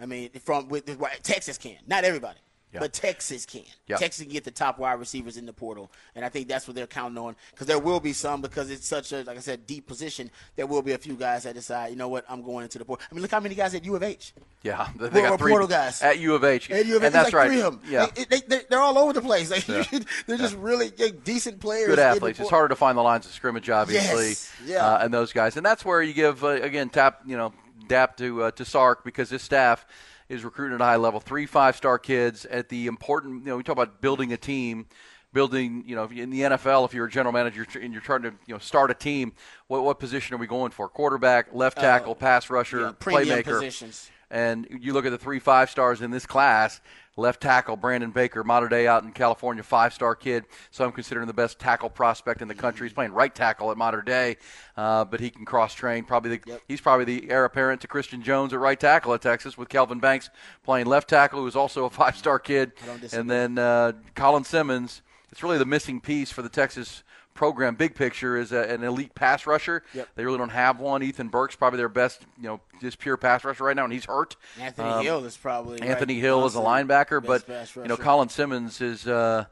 I 0.00 0.06
mean, 0.06 0.30
from 0.44 0.68
with 0.68 0.86
Texas 1.22 1.58
can, 1.58 1.78
not 1.86 2.04
everybody. 2.04 2.38
Yeah. 2.74 2.80
But 2.80 2.92
Texas 2.92 3.46
can. 3.46 3.62
Yeah. 3.86 3.96
Texas 3.98 4.24
can 4.24 4.32
get 4.32 4.42
the 4.44 4.50
top 4.50 4.78
wide 4.80 4.94
receivers 4.98 5.36
in 5.36 5.46
the 5.46 5.52
portal, 5.52 5.92
and 6.16 6.24
I 6.24 6.28
think 6.28 6.48
that's 6.48 6.66
what 6.66 6.74
they're 6.74 6.88
counting 6.88 7.16
on. 7.18 7.36
Because 7.52 7.68
there 7.68 7.78
will 7.78 8.00
be 8.00 8.12
some, 8.12 8.40
because 8.42 8.68
it's 8.68 8.86
such 8.86 9.12
a, 9.12 9.22
like 9.22 9.36
I 9.36 9.40
said, 9.40 9.64
deep 9.66 9.86
position. 9.86 10.28
There 10.56 10.66
will 10.66 10.82
be 10.82 10.90
a 10.92 10.98
few 10.98 11.14
guys 11.14 11.44
that 11.44 11.54
decide, 11.54 11.90
you 11.90 11.96
know 11.96 12.08
what, 12.08 12.24
I'm 12.28 12.42
going 12.42 12.64
into 12.64 12.78
the 12.78 12.84
portal. 12.84 13.06
I 13.08 13.14
mean, 13.14 13.22
look 13.22 13.30
how 13.30 13.38
many 13.38 13.54
guys 13.54 13.74
at 13.76 13.84
U 13.84 13.94
of 13.94 14.02
H. 14.02 14.34
Yeah, 14.62 14.88
they 14.96 15.04
Were- 15.08 15.28
got 15.28 15.38
three 15.38 15.52
portal 15.52 15.68
guys. 15.68 16.02
at 16.02 16.18
U 16.18 16.34
of 16.34 16.42
H, 16.42 16.68
At 16.70 16.84
U 16.86 16.96
of 16.96 17.02
H, 17.02 17.06
and 17.06 17.14
that's 17.14 17.26
like 17.26 17.34
right. 17.34 17.46
Three 17.48 17.62
of 17.62 17.80
them. 17.80 17.90
Yeah, 17.90 18.06
They, 18.28 18.40
they, 18.40 18.60
they're 18.68 18.80
all 18.80 18.98
over 18.98 19.12
the 19.12 19.22
place. 19.22 19.50
Like, 19.54 19.68
Yeah. 19.68 19.84
they're 20.26 20.36
just 20.38 20.56
really 20.56 20.90
decent 20.90 21.60
players. 21.60 21.86
good 21.86 21.98
athletes. 22.00 22.40
It's 22.40 22.50
harder 22.50 22.68
to 22.70 22.76
find 22.76 22.98
the 22.98 23.02
lines 23.02 23.24
of 23.26 23.32
scrimmage, 23.32 23.70
obviously, 23.70 24.28
Yes, 24.30 24.52
yeah. 24.66 24.84
uh, 24.84 25.04
and 25.04 25.14
those 25.14 25.32
guys, 25.32 25.56
and 25.56 25.64
that's 25.64 25.84
where 25.84 26.02
you 26.02 26.12
give 26.12 26.42
uh, 26.42 26.48
again 26.48 26.88
tap, 26.88 27.20
you 27.24 27.36
know, 27.36 27.52
dap 27.86 28.16
to 28.16 28.44
uh, 28.44 28.50
to 28.52 28.64
Sark 28.64 29.04
because 29.04 29.30
his 29.30 29.42
staff 29.42 29.86
is 30.34 30.44
recruiting 30.44 30.74
at 30.74 30.80
a 30.80 30.84
high 30.84 30.96
level. 30.96 31.20
Three 31.20 31.46
five 31.46 31.76
star 31.76 31.98
kids 31.98 32.44
at 32.46 32.68
the 32.68 32.86
important. 32.86 33.44
You 33.44 33.50
know, 33.50 33.56
we 33.56 33.62
talk 33.62 33.72
about 33.74 34.00
building 34.02 34.32
a 34.32 34.36
team. 34.36 34.86
Building, 35.32 35.82
you 35.84 35.96
know, 35.96 36.04
in 36.04 36.30
the 36.30 36.42
NFL, 36.42 36.84
if 36.84 36.94
you're 36.94 37.06
a 37.06 37.10
general 37.10 37.32
manager 37.32 37.66
and 37.82 37.92
you're 37.92 38.00
trying 38.00 38.22
to, 38.22 38.28
you 38.46 38.54
know, 38.54 38.58
start 38.58 38.92
a 38.92 38.94
team, 38.94 39.32
what 39.66 39.82
what 39.82 39.98
position 39.98 40.32
are 40.32 40.38
we 40.38 40.46
going 40.46 40.70
for? 40.70 40.88
Quarterback, 40.88 41.52
left 41.52 41.76
tackle, 41.78 42.14
pass 42.14 42.48
rusher, 42.50 42.78
Uh, 42.86 42.90
yeah, 42.90 42.92
playmaker. 43.00 43.44
positions. 43.44 44.12
And 44.30 44.66
you 44.80 44.92
look 44.92 45.06
at 45.06 45.10
the 45.10 45.18
three 45.18 45.38
five 45.38 45.70
stars 45.70 46.00
in 46.00 46.10
this 46.10 46.26
class 46.26 46.80
left 47.16 47.40
tackle, 47.40 47.76
Brandon 47.76 48.10
Baker, 48.10 48.42
Mater 48.42 48.68
Dei 48.68 48.86
out 48.86 49.04
in 49.04 49.12
California, 49.12 49.62
five 49.62 49.92
star 49.92 50.14
kid. 50.14 50.44
So 50.70 50.84
I'm 50.84 50.92
considering 50.92 51.26
the 51.26 51.32
best 51.32 51.58
tackle 51.58 51.90
prospect 51.90 52.42
in 52.42 52.48
the 52.48 52.54
country. 52.54 52.86
He's 52.88 52.94
playing 52.94 53.12
right 53.12 53.34
tackle 53.34 53.70
at 53.70 53.76
Mater 53.76 54.02
Dei, 54.02 54.36
uh, 54.76 55.04
but 55.04 55.20
he 55.20 55.30
can 55.30 55.44
cross 55.44 55.74
train. 55.74 56.04
Probably 56.04 56.38
the, 56.38 56.60
He's 56.68 56.80
probably 56.80 57.04
the 57.04 57.30
heir 57.30 57.44
apparent 57.44 57.80
to 57.82 57.88
Christian 57.88 58.22
Jones 58.22 58.52
at 58.52 58.58
right 58.58 58.78
tackle 58.78 59.14
at 59.14 59.22
Texas, 59.22 59.56
with 59.56 59.68
Kelvin 59.68 60.00
Banks 60.00 60.30
playing 60.64 60.86
left 60.86 61.08
tackle, 61.08 61.40
who 61.40 61.46
is 61.46 61.56
also 61.56 61.84
a 61.84 61.90
five 61.90 62.16
star 62.16 62.38
kid. 62.38 62.72
And 63.14 63.30
then 63.30 63.58
uh, 63.58 63.92
Colin 64.14 64.44
Simmons. 64.44 65.02
It's 65.30 65.42
really 65.42 65.58
the 65.58 65.66
missing 65.66 66.00
piece 66.00 66.30
for 66.30 66.42
the 66.42 66.48
Texas 66.48 67.02
program. 67.34 67.74
Big 67.74 67.94
picture 67.94 68.36
is 68.36 68.52
a, 68.52 68.62
an 68.62 68.82
elite 68.84 69.14
pass 69.14 69.46
rusher. 69.46 69.82
Yep. 69.92 70.08
They 70.14 70.24
really 70.24 70.38
don't 70.38 70.50
have 70.50 70.78
one. 70.80 71.02
Ethan 71.02 71.28
Burke's 71.28 71.56
probably 71.56 71.76
their 71.78 71.88
best, 71.88 72.22
you 72.38 72.44
know, 72.44 72.60
just 72.80 72.98
pure 72.98 73.16
pass 73.16 73.44
rusher 73.44 73.64
right 73.64 73.76
now, 73.76 73.84
and 73.84 73.92
he's 73.92 74.04
hurt. 74.06 74.36
Anthony 74.60 74.88
Um, 74.88 75.04
Hill 75.04 75.24
is 75.24 75.36
probably 75.36 75.80
Anthony 75.82 76.14
right 76.14 76.22
Hill 76.22 76.46
is 76.46 76.54
a 76.54 76.60
linebacker, 76.60 77.24
best 77.46 77.74
but 77.74 77.82
you 77.82 77.88
know. 77.88 77.96
Colin 77.96 78.28
Simmons 78.28 78.80
is 78.80 79.06
uh, 79.06 79.44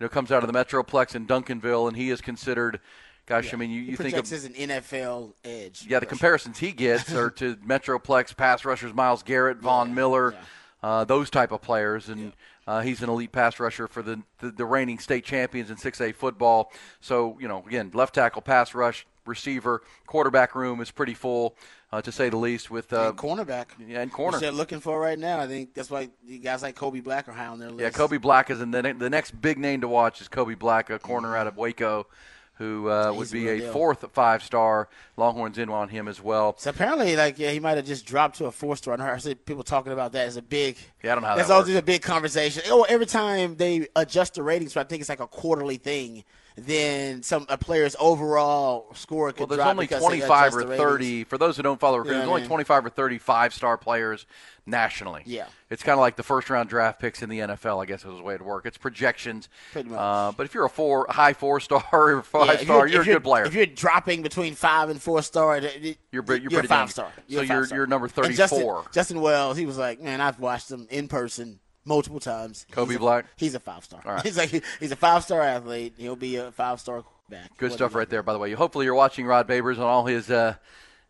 you 0.00 0.04
know 0.04 0.08
comes 0.08 0.32
out 0.32 0.42
of 0.42 0.52
the 0.52 0.58
Metroplex 0.58 1.14
in 1.14 1.26
Duncanville, 1.26 1.88
and 1.88 1.96
he 1.96 2.10
is 2.10 2.20
considered. 2.20 2.80
Gosh, 3.26 3.52
I 3.52 3.56
mean, 3.56 3.70
you, 3.70 3.82
He 3.82 3.90
you 3.90 3.96
think 3.96 4.14
of 4.14 4.28
projects 4.28 4.32
as 4.32 4.44
an 4.44 4.52
NFL 4.52 5.32
edge. 5.44 5.82
yeah, 5.82 5.98
the 5.98 6.06
rusher. 6.06 6.10
comparisons 6.10 6.58
he 6.58 6.70
gets 6.70 7.12
are 7.12 7.30
to 7.30 7.56
Metroplex 7.66 8.36
pass 8.36 8.64
rushers, 8.64 8.94
Myles 8.94 9.24
Garrett, 9.24 9.58
Von 9.58 9.94
Miller, 9.94 10.36
uh, 10.80 11.02
those 11.04 11.28
type 11.28 11.50
of 11.50 11.60
players, 11.60 12.08
and 12.08 12.32
uh, 12.66 12.80
he's 12.80 13.02
an 13.02 13.08
elite 13.08 13.32
pass 13.32 13.58
rusher 13.60 13.86
for 13.86 14.02
the, 14.02 14.22
the 14.40 14.50
the 14.50 14.64
reigning 14.64 14.98
state 14.98 15.24
champions 15.24 15.70
in 15.70 15.76
6A 15.76 16.14
football. 16.14 16.72
So 17.00 17.36
you 17.40 17.48
know, 17.48 17.64
again, 17.66 17.90
left 17.94 18.14
tackle, 18.14 18.42
pass 18.42 18.74
rush, 18.74 19.06
receiver, 19.24 19.82
quarterback 20.06 20.54
room 20.54 20.80
is 20.80 20.90
pretty 20.90 21.14
full, 21.14 21.56
uh, 21.92 22.02
to 22.02 22.10
say 22.12 22.28
the 22.28 22.36
least. 22.36 22.70
With 22.70 22.92
uh, 22.92 23.08
And 23.10 23.18
cornerback. 23.18 23.66
yeah, 23.86 24.00
and 24.00 24.12
corner. 24.12 24.36
Which 24.36 24.40
they're 24.42 24.52
looking 24.52 24.80
for 24.80 24.98
right 25.00 25.18
now. 25.18 25.38
I 25.40 25.46
think 25.46 25.74
that's 25.74 25.90
why 25.90 26.10
the 26.26 26.38
guys 26.38 26.62
like 26.62 26.74
Kobe 26.74 27.00
Black 27.00 27.28
are 27.28 27.32
high 27.32 27.46
on 27.46 27.58
their 27.58 27.70
list. 27.70 27.80
Yeah, 27.80 27.90
Kobe 27.90 28.18
Black 28.18 28.50
is 28.50 28.60
in 28.60 28.70
the, 28.70 28.82
ne- 28.82 28.92
the 28.92 29.10
next 29.10 29.30
big 29.40 29.58
name 29.58 29.80
to 29.82 29.88
watch 29.88 30.20
is 30.20 30.28
Kobe 30.28 30.54
Black, 30.54 30.90
a 30.90 30.98
corner 30.98 31.36
out 31.36 31.46
of 31.46 31.56
Waco, 31.56 32.06
who 32.56 32.88
uh, 32.90 33.12
would 33.12 33.30
be 33.30 33.48
a 33.48 33.58
deal. 33.58 33.72
fourth 33.72 34.04
five 34.12 34.42
star. 34.42 34.88
Longhorns 35.16 35.58
in 35.58 35.68
on 35.70 35.88
him 35.88 36.08
as 36.08 36.22
well. 36.22 36.54
So 36.58 36.70
apparently, 36.70 37.16
like, 37.16 37.38
yeah, 37.38 37.50
he 37.50 37.60
might 37.60 37.76
have 37.76 37.86
just 37.86 38.04
dropped 38.06 38.36
to 38.38 38.46
a 38.46 38.50
four 38.50 38.76
star. 38.76 38.94
I 38.98 39.02
heard 39.02 39.14
I 39.14 39.18
see 39.18 39.34
people 39.34 39.62
talking 39.62 39.92
about 39.92 40.12
that 40.12 40.26
as 40.26 40.36
a 40.36 40.42
big. 40.42 40.76
Yeah, 41.02 41.12
I 41.12 41.14
don't 41.14 41.22
know 41.22 41.28
how 41.28 41.36
That's 41.36 41.48
that 41.48 41.54
always 41.54 41.68
works. 41.68 41.78
a 41.78 41.82
big 41.82 42.02
conversation. 42.02 42.62
Oh, 42.68 42.82
every 42.88 43.06
time 43.06 43.56
they 43.56 43.88
adjust 43.96 44.34
the 44.34 44.42
ratings, 44.42 44.72
so 44.74 44.80
I 44.80 44.84
think 44.84 45.00
it's 45.00 45.08
like 45.08 45.20
a 45.20 45.26
quarterly 45.26 45.76
thing. 45.76 46.24
Then 46.58 47.22
some 47.22 47.44
a 47.50 47.58
player's 47.58 47.94
overall 48.00 48.86
score 48.94 49.30
could 49.32 49.40
Well, 49.50 49.58
there's 49.58 49.68
only 49.68 49.86
25 49.86 50.54
or 50.56 50.62
30. 50.76 51.24
For 51.24 51.36
those 51.36 51.56
who 51.58 51.62
don't 51.62 51.78
follow 51.78 51.98
recruiting, 51.98 52.20
Yeah, 52.20 52.26
there's 52.26 52.34
only 52.36 52.46
25 52.48 52.86
or 52.86 52.88
30 52.88 53.18
five 53.18 53.52
star 53.52 53.76
players 53.76 54.24
nationally. 54.64 55.22
Yeah. 55.26 55.46
It's 55.68 55.82
kind 55.82 55.92
of 55.98 56.00
like 56.00 56.16
the 56.16 56.22
first 56.22 56.48
round 56.48 56.70
draft 56.70 56.98
picks 56.98 57.22
in 57.22 57.28
the 57.28 57.40
NFL, 57.40 57.82
I 57.82 57.86
guess 57.86 58.04
is 58.06 58.16
the 58.16 58.22
way 58.22 58.34
it 58.36 58.42
work. 58.42 58.64
It's 58.64 58.78
projections. 58.78 59.50
Pretty 59.72 59.90
much. 59.90 59.98
Uh, 59.98 60.32
but 60.34 60.46
if 60.46 60.54
you're 60.54 60.64
a 60.64 60.70
four 60.70 61.06
high 61.10 61.34
four 61.34 61.60
star 61.60 61.84
or 61.92 62.22
five 62.24 62.62
Yeah, 62.66 62.86
you're, 62.86 62.86
if 63.02 63.06
a 63.08 63.12
good 63.12 63.22
player. 63.24 63.44
If 63.44 63.52
you're 63.54 63.66
dropping 63.66 64.22
between 64.22 64.54
five 64.54 64.88
and 64.88 65.00
four 65.00 65.22
star, 65.22 65.58
it- 65.58 65.64
it- 65.64 65.98
You're 66.10 66.24
you're 66.26 66.36
you're 66.38 66.50
pretty 66.50 66.66
a 66.66 66.68
five 66.68 66.86
dang- 66.86 66.88
star. 66.88 67.12
so 67.14 67.22
You're 67.28 67.42
you're- 67.42 67.48
five-star. 67.58 67.76
you're 67.78 67.86
number 67.86 68.06
And 68.06 68.34
Justin, 68.34 68.58
34. 68.60 68.84
Justin 68.92 69.20
Wells, 69.20 69.58
he 69.58 69.66
was 69.66 69.76
like, 69.76 70.00
man, 70.00 70.22
I've 70.22 70.40
watched 70.40 70.70
him 70.70 70.86
in 70.90 71.06
person 71.08 71.60
multiple 71.86 72.20
times. 72.20 72.66
Kobe 72.70 72.88
He's 72.90 72.96
a- 72.96 73.00
Black? 73.00 73.26
He's 73.36 73.54
a 73.54 73.60
five 73.60 73.84
star. 73.84 74.02
Right. 74.04 74.22
He's 74.22 74.36
like 74.36 74.50
he's 74.80 74.92
a 74.92 74.96
five 74.96 75.22
star 75.22 75.40
athlete. 75.40 75.94
He'll 75.96 76.16
be 76.16 76.36
a 76.36 76.52
five 76.52 76.80
star 76.80 77.04
back. 77.30 77.56
Good 77.56 77.72
stuff 77.72 77.94
right 77.94 78.08
there, 78.10 78.22
by 78.22 78.32
the 78.34 78.38
way. 78.38 78.52
Hopefully, 78.52 78.84
you're 78.84 78.94
watching 78.94 79.24
Rod 79.26 79.48
Babers 79.48 79.76
on 79.76 79.84
all 79.84 80.04
his 80.06 80.30
uh, 80.30 80.56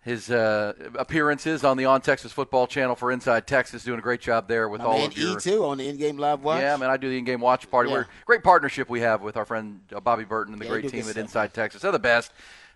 his 0.03 0.31
uh, 0.31 0.73
appearances 0.97 1.65
on 1.65 1.77
the 1.77 1.87
On 1.87 2.01
Texas 2.01 2.31
Football 2.31 2.67
Channel 2.69 2.95
for 2.95 3.11
Inside 3.11 3.47
Texas. 3.47 3.83
Doing 3.83 3.99
a 3.99 4.03
great 4.03 4.21
job 4.21 4.47
there 4.47 4.69
with 4.69 4.81
My 4.81 4.87
all 4.87 4.99
man 4.99 5.09
of 5.09 5.19
your. 5.19 5.33
E 5.33 5.41
too 5.41 5.65
on 5.65 5.79
the 5.79 5.89
in 5.89 5.97
game 5.97 6.17
live 6.17 6.45
watch. 6.45 6.61
Yeah, 6.61 6.77
man, 6.77 6.91
I 6.91 6.97
do 6.97 7.09
the 7.09 7.19
in-game 7.19 7.41
watch 7.41 7.69
party. 7.71 7.91
Yeah. 7.91 7.97
We're 7.97 8.07
great 8.25 8.45
partnership 8.45 8.89
we 8.89 9.01
have 9.01 9.21
with 9.23 9.37
our 9.37 9.45
friend 9.45 9.81
uh, 9.95 9.99
Bobby 10.01 10.25
Burton 10.25 10.53
and 10.55 10.61
the 10.61 10.67
Yeah, 10.67 10.71
great 10.73 10.89
team 10.91 11.01
at 11.01 11.07
stuff, 11.07 11.17
Inside 11.17 11.55
Texas. 11.55 11.83
They're 11.83 11.91
the 11.93 11.99
best. 11.99 12.33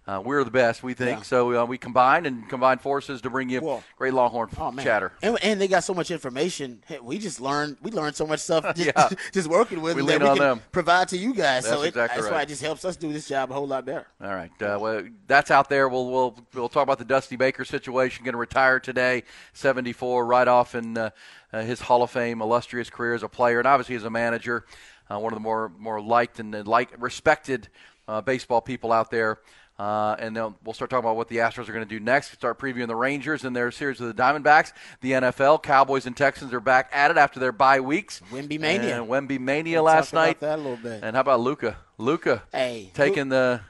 Uh, 0.06 0.20
we're 0.24 0.42
the 0.42 0.50
best, 0.50 0.82
we 0.82 0.92
think. 0.94 1.18
Yeah. 1.18 1.22
So 1.22 1.62
uh, 1.62 1.64
we 1.66 1.78
combine 1.78 2.26
and 2.26 2.48
combine 2.48 2.78
forces 2.78 3.20
to 3.20 3.30
bring 3.30 3.48
you 3.48 3.60
Well, 3.60 3.84
great 3.96 4.12
Longhorn 4.14 4.48
Oh 4.58 4.72
chatter. 4.76 5.12
And, 5.22 5.38
and 5.42 5.60
they 5.60 5.68
got 5.68 5.84
so 5.84 5.94
much 5.94 6.10
information. 6.10 6.82
Hey, 6.86 6.98
we 7.00 7.18
just 7.18 7.40
learned. 7.40 7.76
We 7.82 7.90
learned 7.92 8.16
so 8.16 8.26
much 8.26 8.40
stuff 8.40 8.64
just, 8.74 8.86
Yeah. 8.96 9.08
just 9.32 9.46
working 9.48 9.80
with 9.82 9.94
We 9.96 10.00
them 10.02 10.18
that 10.18 10.20
we 10.22 10.28
on 10.30 10.36
can 10.38 10.44
them. 10.46 10.62
provide 10.72 11.08
to 11.08 11.16
you 11.18 11.32
guys. 11.34 11.64
so 11.64 11.70
That's 11.72 11.82
it, 11.84 11.88
exactly 11.88 12.16
that's 12.16 12.30
right. 12.30 12.36
why 12.38 12.42
it 12.42 12.48
just 12.48 12.62
helps 12.62 12.84
us 12.84 12.96
do 12.96 13.12
this 13.12 13.28
job 13.28 13.50
a 13.50 13.54
whole 13.54 13.68
lot 13.68 13.84
better. 13.84 14.06
All 14.20 14.34
right. 14.34 14.50
Uh, 14.60 14.78
well, 14.80 15.02
that's 15.28 15.50
out 15.50 15.68
there. 15.68 15.88
We'll 15.88 16.10
we'll 16.10 16.36
we'll 16.54 16.68
talk 16.68 16.82
about 16.82 16.98
the 16.98 17.04
Dusty 17.04 17.36
Baker 17.36 17.64
situation. 17.64 18.24
Going 18.24 18.32
to 18.32 18.38
retire 18.38 18.80
today, 18.80 19.22
74, 19.52 20.24
right 20.26 20.48
off 20.48 20.74
in 20.74 20.96
uh, 20.98 21.10
uh, 21.52 21.62
his 21.62 21.80
Hall 21.82 22.02
of 22.02 22.10
Fame 22.10 22.40
illustrious 22.42 22.90
career 22.90 23.14
as 23.14 23.22
a 23.22 23.28
player 23.28 23.58
and 23.58 23.68
obviously 23.68 23.94
as 23.96 24.04
a 24.04 24.10
manager. 24.10 24.64
Uh, 25.10 25.18
one 25.18 25.32
of 25.32 25.36
the 25.36 25.40
more 25.42 25.70
more 25.78 26.00
liked 26.00 26.40
and 26.40 26.54
uh, 26.54 26.62
like 26.64 26.90
respected 26.98 27.68
uh, 28.08 28.20
baseball 28.20 28.60
people 28.60 28.92
out 28.92 29.10
there. 29.10 29.38
Uh, 29.81 30.14
and 30.19 30.37
then 30.37 30.55
we'll 30.62 30.75
start 30.75 30.90
talking 30.90 31.07
about 31.07 31.16
what 31.16 31.29
the 31.29 31.38
Astros 31.38 31.66
are 31.66 31.73
going 31.73 31.88
to 31.88 31.99
do 31.99 31.99
next. 31.99 32.33
Start 32.33 32.59
previewing 32.59 32.87
the 32.87 32.95
Rangers 32.95 33.45
and 33.47 33.57
their 33.57 33.71
series 33.71 33.99
with 33.99 34.14
the 34.14 34.23
Diamondbacks. 34.23 34.75
The 35.01 35.12
NFL, 35.12 35.62
Cowboys 35.62 36.05
and 36.05 36.14
Texans 36.14 36.53
are 36.53 36.61
back 36.61 36.90
at 36.93 37.11
it 37.11 37.16
after 37.16 37.40
their 37.40 37.51
bye 37.51 37.81
weeks. 37.81 38.21
Wemby 38.31 38.61
Mania. 38.61 39.01
And 39.01 39.09
Wemby 39.09 39.40
Mania 39.40 39.79
We'll 39.79 39.85
last 39.85 40.11
talk 40.11 40.12
about 40.12 40.27
night. 40.27 40.40
that 40.40 40.59
a 40.59 40.62
little 40.62 40.77
bit. 40.77 41.03
And 41.03 41.16
how 41.16 41.23
about 41.23 41.40
Luka? 41.40 41.79
Luka 41.97 42.43
Hey, 42.53 42.90
taking 42.93 43.31
the 43.31 43.62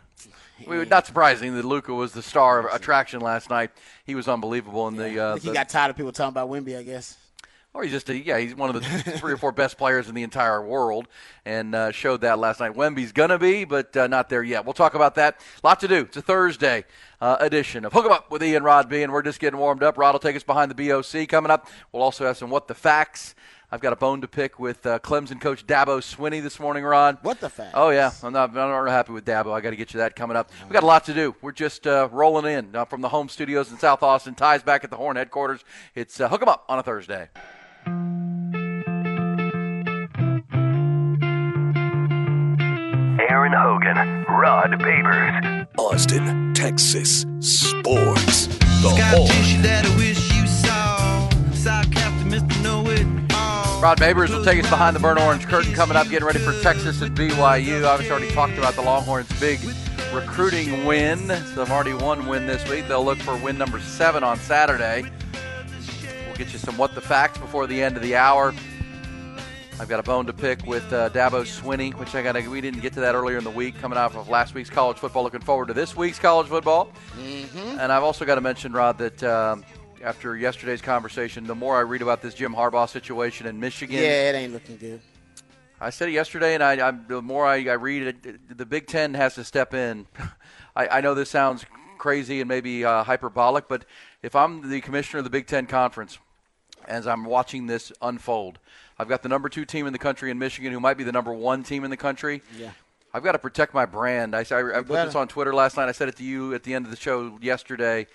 We, 0.66 0.78
were 0.78 0.84
not 0.84 1.06
surprising 1.06 1.54
that 1.54 1.64
Luka 1.64 1.94
was 1.94 2.10
the 2.12 2.22
star 2.22 2.58
of 2.58 2.74
attraction 2.74 3.20
last 3.20 3.48
night. 3.48 3.70
He 4.04 4.16
was 4.16 4.26
unbelievable 4.26 4.88
in 4.88 4.96
the. 4.96 5.16
Uh, 5.16 5.32
think 5.34 5.44
he 5.44 5.48
the- 5.50 5.54
got 5.54 5.68
tired 5.68 5.90
of 5.90 5.96
people 5.96 6.10
talking 6.10 6.30
about 6.30 6.50
Wemby, 6.50 6.76
I 6.76 6.82
guess. 6.82 7.16
Or 7.72 7.84
he's 7.84 7.92
just 7.92 8.08
a, 8.10 8.18
yeah, 8.18 8.38
he's 8.38 8.52
one 8.54 8.74
of 8.74 8.82
the 8.82 8.88
three 9.18 9.32
or 9.32 9.36
four 9.36 9.52
best 9.52 9.78
players 9.78 10.08
in 10.08 10.14
the 10.16 10.24
entire 10.24 10.60
world, 10.60 11.06
and 11.44 11.72
uh, 11.72 11.92
showed 11.92 12.22
that 12.22 12.40
last 12.40 12.58
night. 12.58 12.74
Wemby's 12.74 13.12
gonna 13.12 13.38
be, 13.38 13.64
but 13.64 13.96
uh, 13.96 14.08
not 14.08 14.28
there 14.28 14.42
yet. 14.42 14.64
We'll 14.64 14.72
talk 14.72 14.94
about 14.94 15.14
that. 15.14 15.40
Lot 15.62 15.78
to 15.80 15.88
do. 15.88 16.00
It's 16.00 16.16
a 16.16 16.22
Thursday 16.22 16.84
uh, 17.20 17.36
edition 17.38 17.84
of 17.84 17.92
Hook 17.92 18.06
'Em 18.06 18.10
Up 18.12 18.28
with 18.28 18.42
Ian 18.42 18.64
Rod 18.64 18.88
B, 18.88 19.04
and 19.04 19.12
we're 19.12 19.22
just 19.22 19.38
getting 19.38 19.60
warmed 19.60 19.84
up. 19.84 19.96
Rod 19.98 20.12
will 20.12 20.18
take 20.18 20.34
us 20.34 20.42
behind 20.42 20.72
the 20.72 20.88
BOC 20.88 21.28
coming 21.28 21.52
up. 21.52 21.68
We'll 21.92 22.02
also 22.02 22.26
have 22.26 22.36
some 22.36 22.50
what 22.50 22.66
the 22.66 22.74
facts. 22.74 23.36
I've 23.72 23.80
got 23.80 23.92
a 23.92 23.96
bone 23.96 24.20
to 24.22 24.26
pick 24.26 24.58
with 24.58 24.84
uh, 24.84 24.98
Clemson 24.98 25.40
coach 25.40 25.64
Dabo 25.64 26.00
Swinney 26.00 26.42
this 26.42 26.58
morning, 26.58 26.82
Rod. 26.82 27.18
What 27.22 27.38
the 27.38 27.48
facts? 27.48 27.70
Oh 27.74 27.90
yeah, 27.90 28.10
I'm 28.24 28.32
not, 28.32 28.50
I'm 28.50 28.56
not 28.56 28.84
happy 28.88 29.12
with 29.12 29.24
Dabo. 29.24 29.52
I 29.52 29.60
got 29.60 29.70
to 29.70 29.76
get 29.76 29.94
you 29.94 29.98
that 29.98 30.16
coming 30.16 30.36
up. 30.36 30.50
We 30.68 30.72
got 30.72 30.82
a 30.82 30.86
lot 30.86 31.04
to 31.04 31.14
do. 31.14 31.36
We're 31.40 31.52
just 31.52 31.86
uh, 31.86 32.08
rolling 32.10 32.52
in 32.52 32.74
uh, 32.74 32.84
from 32.84 33.00
the 33.00 33.10
home 33.10 33.28
studios 33.28 33.70
in 33.70 33.78
South 33.78 34.02
Austin. 34.02 34.34
Ties 34.34 34.64
back 34.64 34.82
at 34.82 34.90
the 34.90 34.96
Horn 34.96 35.14
headquarters. 35.14 35.64
It's 35.94 36.20
uh, 36.20 36.28
Hook 36.28 36.42
'Em 36.42 36.48
Up 36.48 36.64
on 36.68 36.80
a 36.80 36.82
Thursday. 36.82 37.28
Aaron 43.28 43.52
Hogan, 43.52 44.24
Rod 44.28 44.72
Babers, 44.80 45.66
Austin, 45.78 46.52
Texas 46.54 47.24
Sports. 47.40 48.46
The 48.82 48.90
Horn. 49.14 49.50
Rod 53.80 53.98
Babers 53.98 54.28
will 54.28 54.44
take 54.44 54.62
us 54.62 54.68
behind 54.68 54.94
the 54.94 55.00
burnt 55.00 55.18
orange 55.18 55.46
curtain 55.46 55.72
coming 55.72 55.96
up, 55.96 56.06
getting 56.10 56.26
ready 56.26 56.38
for 56.38 56.52
Texas 56.60 57.00
and 57.00 57.16
BYU. 57.16 57.86
Obviously, 57.86 58.10
already 58.10 58.30
talked 58.32 58.58
about 58.58 58.74
the 58.74 58.82
Longhorns' 58.82 59.40
big 59.40 59.58
recruiting 60.12 60.84
win. 60.84 61.18
So 61.28 61.64
they've 61.64 61.70
already 61.70 61.94
won 61.94 62.26
win 62.26 62.46
this 62.46 62.68
week. 62.68 62.88
They'll 62.88 63.04
look 63.04 63.18
for 63.18 63.34
win 63.38 63.56
number 63.56 63.80
seven 63.80 64.22
on 64.22 64.36
Saturday. 64.38 65.10
Get 66.40 66.54
you 66.54 66.58
some 66.58 66.78
what 66.78 66.94
the 66.94 67.02
facts 67.02 67.36
before 67.36 67.66
the 67.66 67.82
end 67.82 67.98
of 67.98 68.02
the 68.02 68.16
hour. 68.16 68.54
I've 69.78 69.90
got 69.90 70.00
a 70.00 70.02
bone 70.02 70.24
to 70.24 70.32
pick 70.32 70.64
with 70.64 70.90
uh, 70.90 71.10
Dabo 71.10 71.42
Swinney, 71.42 71.92
which 71.92 72.14
I 72.14 72.22
got. 72.22 72.34
We 72.48 72.62
didn't 72.62 72.80
get 72.80 72.94
to 72.94 73.00
that 73.00 73.14
earlier 73.14 73.36
in 73.36 73.44
the 73.44 73.50
week, 73.50 73.78
coming 73.78 73.98
off 73.98 74.16
of 74.16 74.30
last 74.30 74.54
week's 74.54 74.70
college 74.70 74.96
football. 74.96 75.22
Looking 75.22 75.42
forward 75.42 75.68
to 75.68 75.74
this 75.74 75.94
week's 75.94 76.18
college 76.18 76.46
football. 76.46 76.92
And 77.18 77.92
I've 77.92 78.02
also 78.02 78.24
got 78.24 78.36
to 78.36 78.40
mention, 78.40 78.72
Rod, 78.72 78.96
that 78.96 79.22
um, 79.22 79.66
after 80.02 80.34
yesterday's 80.34 80.80
conversation, 80.80 81.44
the 81.44 81.54
more 81.54 81.76
I 81.76 81.80
read 81.80 82.00
about 82.00 82.22
this 82.22 82.32
Jim 82.32 82.54
Harbaugh 82.54 82.88
situation 82.88 83.46
in 83.46 83.60
Michigan, 83.60 83.96
Yeah, 83.96 84.30
it 84.30 84.34
ain't 84.34 84.54
looking 84.54 84.78
good. 84.78 85.02
I 85.78 85.90
said 85.90 86.08
it 86.08 86.12
yesterday, 86.12 86.54
and 86.54 86.62
I, 86.62 86.88
I 86.88 86.90
the 86.92 87.20
more 87.20 87.44
I, 87.44 87.56
I 87.66 87.74
read 87.74 88.02
it, 88.24 88.56
the 88.56 88.64
Big 88.64 88.86
Ten 88.86 89.12
has 89.12 89.34
to 89.34 89.44
step 89.44 89.74
in. 89.74 90.06
I, 90.74 90.88
I 90.88 91.00
know 91.02 91.12
this 91.12 91.28
sounds 91.28 91.66
crazy 91.98 92.40
and 92.40 92.48
maybe 92.48 92.86
uh, 92.86 93.04
hyperbolic, 93.04 93.68
but 93.68 93.84
if 94.22 94.34
I'm 94.34 94.70
the 94.70 94.80
commissioner 94.80 95.18
of 95.18 95.24
the 95.24 95.30
Big 95.30 95.46
Ten 95.46 95.66
Conference, 95.66 96.18
as 96.90 97.06
I'm 97.06 97.24
watching 97.24 97.66
this 97.66 97.92
unfold, 98.02 98.58
I've 98.98 99.08
got 99.08 99.22
the 99.22 99.28
number 99.28 99.48
two 99.48 99.64
team 99.64 99.86
in 99.86 99.92
the 99.92 99.98
country 99.98 100.30
in 100.30 100.38
Michigan, 100.38 100.72
who 100.72 100.80
might 100.80 100.98
be 100.98 101.04
the 101.04 101.12
number 101.12 101.32
one 101.32 101.62
team 101.62 101.84
in 101.84 101.90
the 101.90 101.96
country. 101.96 102.42
Yeah. 102.58 102.72
I've 103.14 103.22
got 103.22 103.32
to 103.32 103.38
protect 103.38 103.72
my 103.72 103.86
brand. 103.86 104.36
I, 104.36 104.44
I, 104.50 104.78
I 104.78 104.82
put 104.82 105.04
this 105.06 105.14
on 105.14 105.26
Twitter 105.28 105.54
last 105.54 105.76
night. 105.76 105.88
I 105.88 105.92
said 105.92 106.08
it 106.08 106.16
to 106.16 106.24
you 106.24 106.52
at 106.54 106.64
the 106.64 106.74
end 106.74 106.84
of 106.84 106.90
the 106.90 106.96
show 106.96 107.38
yesterday. 107.40 108.06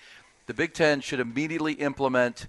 The 0.45 0.53
Big 0.53 0.73
Ten 0.73 1.01
should 1.01 1.19
immediately 1.19 1.73
implement 1.73 2.47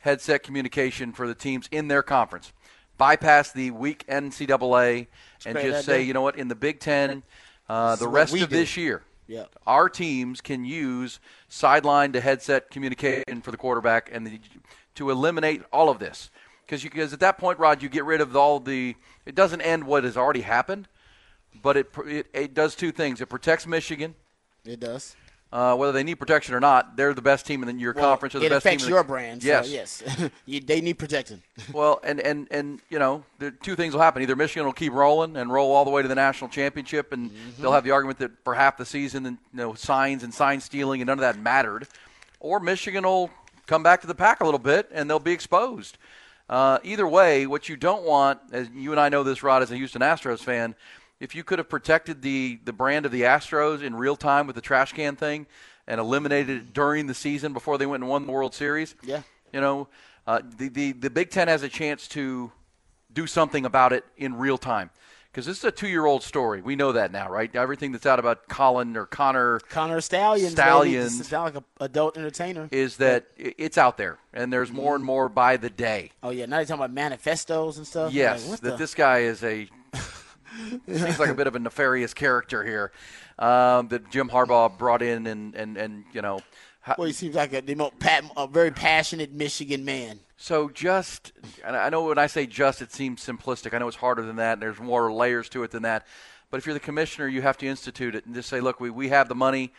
headset 0.00 0.42
communication 0.42 1.12
for 1.12 1.26
the 1.26 1.34
teams 1.34 1.68
in 1.72 1.88
their 1.88 2.02
conference. 2.02 2.52
Bypass 2.96 3.52
the 3.52 3.70
weak 3.70 4.04
NCAA 4.06 5.08
and 5.44 5.58
just 5.58 5.84
say, 5.84 6.02
you 6.02 6.12
know 6.14 6.22
what, 6.22 6.36
in 6.36 6.48
the 6.48 6.54
Big 6.54 6.78
Ten, 6.78 7.22
uh, 7.68 7.96
the 7.96 8.08
rest 8.08 8.32
of 8.34 8.40
do. 8.40 8.46
this 8.46 8.76
year, 8.76 9.02
Yeah. 9.26 9.44
our 9.66 9.88
teams 9.88 10.40
can 10.40 10.64
use 10.64 11.18
sideline 11.48 12.12
to 12.12 12.20
headset 12.20 12.70
communication 12.70 13.42
for 13.42 13.50
the 13.50 13.56
quarterback 13.56 14.10
and 14.12 14.26
the, 14.26 14.40
to 14.96 15.10
eliminate 15.10 15.62
all 15.72 15.88
of 15.88 15.98
this. 15.98 16.30
Because 16.66 17.12
at 17.12 17.20
that 17.20 17.38
point, 17.38 17.58
Rod, 17.58 17.82
you 17.82 17.88
get 17.88 18.04
rid 18.04 18.20
of 18.20 18.34
all 18.36 18.58
the. 18.60 18.94
It 19.26 19.34
doesn't 19.34 19.60
end 19.60 19.84
what 19.84 20.04
has 20.04 20.16
already 20.16 20.40
happened, 20.40 20.88
but 21.62 21.76
it 21.76 21.90
it, 22.06 22.26
it 22.32 22.54
does 22.54 22.74
two 22.74 22.92
things. 22.92 23.20
It 23.20 23.26
protects 23.28 23.66
Michigan, 23.66 24.14
It 24.64 24.80
does. 24.80 25.14
uh, 25.52 25.76
whether 25.76 25.92
they 25.92 26.02
need 26.02 26.14
protection 26.14 26.54
or 26.54 26.60
not. 26.60 26.96
They're 26.96 27.12
the 27.12 27.20
best 27.20 27.44
team 27.46 27.62
in 27.62 27.78
your 27.78 27.92
Well, 27.92 28.04
conference. 28.04 28.34
Or 28.34 28.38
the 28.38 28.46
it 28.46 28.50
best 28.50 28.64
affects 28.64 28.84
team 28.84 28.88
in 28.88 28.90
the- 28.92 28.96
your 28.96 29.04
brand. 29.04 29.44
Yes, 29.44 29.66
So 29.66 29.72
yes. 29.74 30.02
you, 30.46 30.60
they 30.60 30.80
need 30.80 30.94
protecting. 30.98 31.42
well, 31.74 32.00
and, 32.04 32.20
and, 32.20 32.46
and 32.50 32.80
you 32.88 32.98
know, 32.98 33.22
the 33.38 33.50
two 33.50 33.76
things 33.76 33.92
will 33.92 34.00
happen. 34.00 34.22
Either 34.22 34.36
Michigan 34.36 34.64
will 34.64 34.72
keep 34.72 34.94
rolling 34.94 35.36
and 35.36 35.52
roll 35.52 35.72
all 35.72 35.84
the 35.84 35.90
way 35.90 36.00
to 36.00 36.08
the 36.08 36.14
national 36.14 36.48
championship, 36.48 37.12
and 37.12 37.30
they'll 37.58 37.72
have 37.72 37.84
the 37.84 37.90
argument 37.90 38.18
that 38.20 38.30
for 38.44 38.54
half 38.54 38.78
the 38.78 38.86
season, 38.86 39.26
and 39.26 39.36
you 39.52 39.58
know, 39.58 39.74
signs 39.74 40.22
and 40.22 40.32
sign 40.32 40.58
stealing 40.60 41.02
and 41.02 41.06
none 41.08 41.18
of 41.18 41.22
that 41.22 41.38
mattered, 41.38 41.86
or 42.40 42.60
Michigan 42.60 43.04
will 43.04 43.30
come 43.72 43.82
back 43.82 44.02
to 44.02 44.06
the 44.06 44.14
pack 44.14 44.42
a 44.42 44.44
little 44.44 44.58
bit 44.60 44.90
and 44.92 45.08
they'll 45.08 45.18
be 45.18 45.32
exposed. 45.32 45.96
Uh, 46.46 46.78
either 46.84 47.08
way, 47.08 47.46
what 47.46 47.70
you 47.70 47.74
don't 47.76 48.02
want, 48.04 48.38
as 48.52 48.68
you 48.74 48.90
and 48.90 49.00
I 49.00 49.08
know 49.08 49.22
this, 49.22 49.42
Rod, 49.42 49.62
as 49.62 49.70
a 49.70 49.76
Houston 49.76 50.02
Astros 50.02 50.40
fan, 50.40 50.74
if 51.20 51.34
you 51.34 51.42
could 51.42 51.58
have 51.58 51.70
protected 51.70 52.20
the 52.20 52.58
the 52.64 52.72
brand 52.74 53.06
of 53.06 53.12
the 53.12 53.22
Astros 53.22 53.82
in 53.82 53.94
real 53.94 54.14
time 54.14 54.46
with 54.46 54.56
the 54.56 54.60
trash 54.60 54.92
can 54.92 55.16
thing 55.16 55.46
and 55.86 55.98
eliminated 55.98 56.50
it 56.58 56.72
during 56.74 57.06
the 57.06 57.14
season 57.14 57.54
before 57.54 57.78
they 57.78 57.86
went 57.86 58.02
and 58.02 58.10
won 58.10 58.26
the 58.26 58.32
World 58.32 58.54
Series, 58.54 58.94
Yeah. 59.02 59.22
you 59.54 59.60
know, 59.62 59.88
uh, 60.26 60.42
the, 60.58 60.68
the 60.68 60.92
the 60.92 61.08
Big 61.08 61.30
Ten 61.30 61.48
has 61.48 61.62
a 61.62 61.68
chance 61.70 62.06
to 62.08 62.52
do 63.10 63.26
something 63.26 63.64
about 63.64 63.94
it 63.94 64.04
in 64.18 64.36
real 64.36 64.58
time 64.58 64.90
because 65.32 65.46
this 65.46 65.58
is 65.58 65.64
a 65.64 65.70
two-year-old 65.70 66.22
story. 66.22 66.60
We 66.60 66.76
know 66.76 66.92
that 66.92 67.10
now, 67.10 67.30
right? 67.30 67.54
Everything 67.56 67.90
that's 67.92 68.04
out 68.04 68.18
about 68.18 68.48
Colin 68.48 68.96
or 68.98 69.06
Connor 69.06 69.60
Connor 69.70 70.00
Stalions. 70.02 70.52
Stalions. 70.52 71.16
This 71.18 71.28
sound 71.28 71.46
like 71.46 71.56
an 71.56 71.64
adult 71.80 72.18
entertainer. 72.18 72.68
is 72.70 72.98
that 72.98 73.26
i- 73.38 73.54
it's 73.56 73.78
out 73.78 73.96
there, 73.96 74.18
and 74.34 74.52
there's 74.52 74.70
more 74.70 74.94
and 74.94 75.02
more 75.04 75.28
by 75.30 75.56
the 75.56 75.70
day. 75.70 76.10
oh 76.22 76.30
yeah. 76.30 76.44
Now 76.46 76.58
you're 76.58 76.66
talking 76.66 76.80
about 76.84 76.92
manifestos 76.92 77.78
and 77.78 77.86
stuff. 77.86 78.12
Yes, 78.12 78.42
Like, 78.42 78.50
what 78.50 78.60
that 78.60 78.70
the? 78.72 78.76
this 78.76 78.94
guy 78.94 79.20
is 79.20 79.42
a 79.42 79.68
seems 80.86 81.18
like 81.18 81.30
a 81.30 81.34
bit 81.34 81.46
of 81.46 81.54
a 81.54 81.58
nefarious 81.58 82.12
character 82.14 82.62
here 82.62 82.92
um, 83.38 83.88
that 83.88 84.10
Jim 84.10 84.28
Harbaugh 84.28 84.76
brought 84.76 85.02
in, 85.02 85.26
and 85.26 85.54
and 85.54 85.76
and 85.76 86.04
you 86.12 86.20
know. 86.22 86.40
how- 86.82 86.96
Well, 86.98 87.06
he 87.06 87.12
seems 87.12 87.34
like 87.34 87.52
a, 87.54 87.60
the 87.62 87.74
mo- 87.74 87.92
pa- 87.98 88.20
a 88.36 88.46
very 88.46 88.70
passionate 88.70 89.32
Michigan 89.32 89.84
man. 89.84 90.20
So 90.42 90.68
just, 90.70 91.30
and 91.64 91.76
I 91.76 91.88
know 91.88 92.06
when 92.06 92.18
I 92.18 92.26
say 92.26 92.48
just, 92.48 92.82
it 92.82 92.90
seems 92.90 93.24
simplistic. 93.24 93.74
I 93.74 93.78
know 93.78 93.86
it's 93.86 93.96
harder 93.96 94.22
than 94.22 94.36
that, 94.36 94.54
and 94.54 94.62
there's 94.62 94.80
more 94.80 95.12
layers 95.12 95.48
to 95.50 95.62
it 95.62 95.70
than 95.70 95.84
that. 95.84 96.04
But 96.50 96.56
if 96.56 96.66
you're 96.66 96.74
the 96.74 96.80
commissioner, 96.80 97.28
you 97.28 97.42
have 97.42 97.56
to 97.58 97.66
institute 97.68 98.16
it 98.16 98.26
and 98.26 98.34
just 98.34 98.48
say, 98.48 98.60
look, 98.60 98.80
we, 98.80 98.90
we 98.90 99.10
have 99.10 99.28
the 99.28 99.36
money. 99.36 99.72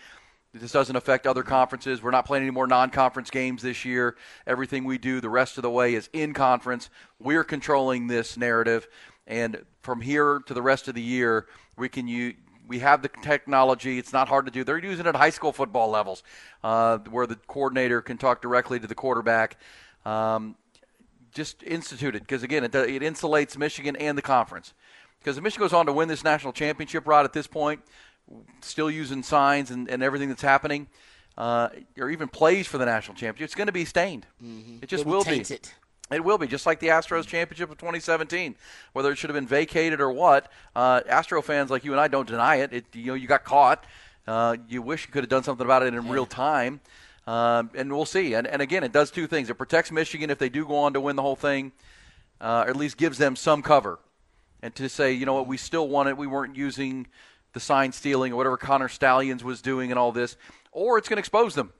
This 0.53 0.71
doesn't 0.71 0.95
affect 0.95 1.27
other 1.27 1.43
conferences. 1.43 2.01
We're 2.01 2.11
not 2.11 2.25
playing 2.25 2.43
any 2.43 2.51
more 2.51 2.65
non-conference 2.65 3.29
games 3.29 3.61
this 3.61 3.83
year. 3.83 4.15
Everything 4.47 4.85
we 4.85 4.97
do 4.97 5.19
the 5.19 5.29
rest 5.29 5.57
of 5.57 5.63
the 5.63 5.69
way 5.69 5.95
is 5.95 6.09
in 6.13 6.33
conference. 6.33 6.89
We're 7.19 7.43
controlling 7.43 8.07
this 8.07 8.37
narrative, 8.37 8.87
and 9.27 9.65
from 9.81 9.99
here 9.99 10.39
to 10.45 10.53
the 10.53 10.61
rest 10.61 10.87
of 10.87 10.95
the 10.95 11.01
year, 11.01 11.45
we 11.75 11.89
can 11.89 12.07
use. 12.07 12.35
We 12.65 12.79
have 12.79 13.01
the 13.01 13.09
technology. 13.21 13.99
It's 13.99 14.13
not 14.13 14.29
hard 14.29 14.45
to 14.45 14.51
do. 14.51 14.63
They're 14.63 14.77
using 14.77 15.05
it 15.05 15.09
at 15.09 15.17
high 15.17 15.31
school 15.31 15.51
football 15.51 15.89
levels, 15.89 16.23
uh, 16.63 16.99
where 16.99 17.27
the 17.27 17.35
coordinator 17.35 18.01
can 18.01 18.17
talk 18.17 18.41
directly 18.41 18.79
to 18.79 18.87
the 18.87 18.95
quarterback. 18.95 19.57
Um, 20.05 20.55
just 21.33 21.63
institute 21.63 22.15
it 22.15 22.21
because 22.21 22.43
again, 22.43 22.63
it, 22.63 22.75
it 22.75 23.01
insulates 23.01 23.57
Michigan 23.57 23.95
and 23.95 24.17
the 24.17 24.21
conference. 24.21 24.73
Because 25.19 25.37
if 25.37 25.43
Michigan 25.43 25.63
goes 25.65 25.73
on 25.73 25.85
to 25.85 25.93
win 25.93 26.07
this 26.07 26.23
national 26.23 26.53
championship, 26.53 27.07
Rod, 27.07 27.25
at 27.25 27.33
this 27.33 27.47
point, 27.47 27.81
still 28.61 28.91
using 28.91 29.23
signs 29.23 29.71
and, 29.71 29.89
and 29.89 30.03
everything 30.03 30.29
that's 30.29 30.41
happening, 30.41 30.87
uh, 31.37 31.69
or 31.97 32.09
even 32.09 32.27
plays 32.27 32.67
for 32.67 32.77
the 32.77 32.85
national 32.85 33.15
championship, 33.15 33.45
it's 33.45 33.55
going 33.55 33.67
to 33.67 33.73
be 33.73 33.85
stained. 33.85 34.25
It 34.81 34.87
just 34.87 35.01
It 35.01 35.07
will 35.07 35.19
will 35.19 35.23
be. 35.23 35.39
it. 35.39 35.73
It 36.11 36.23
will 36.23 36.37
be 36.37 36.45
just 36.45 36.65
like 36.65 36.79
the 36.79 36.87
Astros 36.87 37.25
championship 37.25 37.71
of 37.71 37.77
2017, 37.77 38.55
whether 38.91 39.11
it 39.11 39.15
should 39.15 39.29
have 39.29 39.35
been 39.35 39.47
vacated 39.47 39.99
or 40.01 40.11
what. 40.11 40.51
Uh, 40.75 41.01
Astro 41.07 41.41
fans 41.41 41.71
like 41.71 41.85
you 41.85 41.91
and 41.91 41.99
I 42.01 42.07
don't 42.07 42.27
deny 42.27 42.57
it. 42.57 42.73
it 42.73 42.85
you 42.93 43.07
know, 43.07 43.13
you 43.13 43.27
got 43.27 43.43
caught. 43.45 43.85
Uh, 44.27 44.57
you 44.67 44.81
wish 44.81 45.07
you 45.07 45.11
could 45.11 45.23
have 45.23 45.29
done 45.29 45.43
something 45.43 45.65
about 45.65 45.81
it 45.81 45.93
in 45.93 46.09
real 46.09 46.25
time. 46.25 46.81
Um, 47.25 47.71
and 47.75 47.91
we'll 47.91 48.05
see. 48.05 48.33
And, 48.33 48.45
and 48.47 48.61
again, 48.61 48.83
it 48.83 48.91
does 48.91 49.11
two 49.11 49.27
things. 49.27 49.49
It 49.49 49.55
protects 49.55 49.91
Michigan 49.91 50.29
if 50.29 50.37
they 50.37 50.49
do 50.49 50.65
go 50.65 50.77
on 50.77 50.93
to 50.93 51.01
win 51.01 51.15
the 51.15 51.21
whole 51.21 51.35
thing, 51.35 51.71
uh, 52.41 52.63
or 52.65 52.69
at 52.71 52.75
least 52.75 52.97
gives 52.97 53.17
them 53.17 53.35
some 53.35 53.61
cover. 53.61 53.99
And 54.61 54.73
to 54.75 54.89
say, 54.89 55.13
you 55.13 55.25
know 55.25 55.33
what, 55.33 55.47
we 55.47 55.57
still 55.57 55.87
won 55.87 56.07
it. 56.07 56.17
We 56.17 56.27
weren't 56.27 56.55
using 56.55 57.07
the 57.53 57.59
sign 57.59 57.91
stealing 57.91 58.33
or 58.33 58.35
whatever 58.35 58.57
Connor 58.57 58.89
Stalions 58.89 59.43
was 59.43 59.61
doing 59.61 59.91
and 59.91 59.99
all 59.99 60.11
this. 60.11 60.35
Or 60.71 60.97
it's 60.97 61.07
going 61.07 61.17
to 61.17 61.21
expose 61.21 61.55
them. 61.55 61.71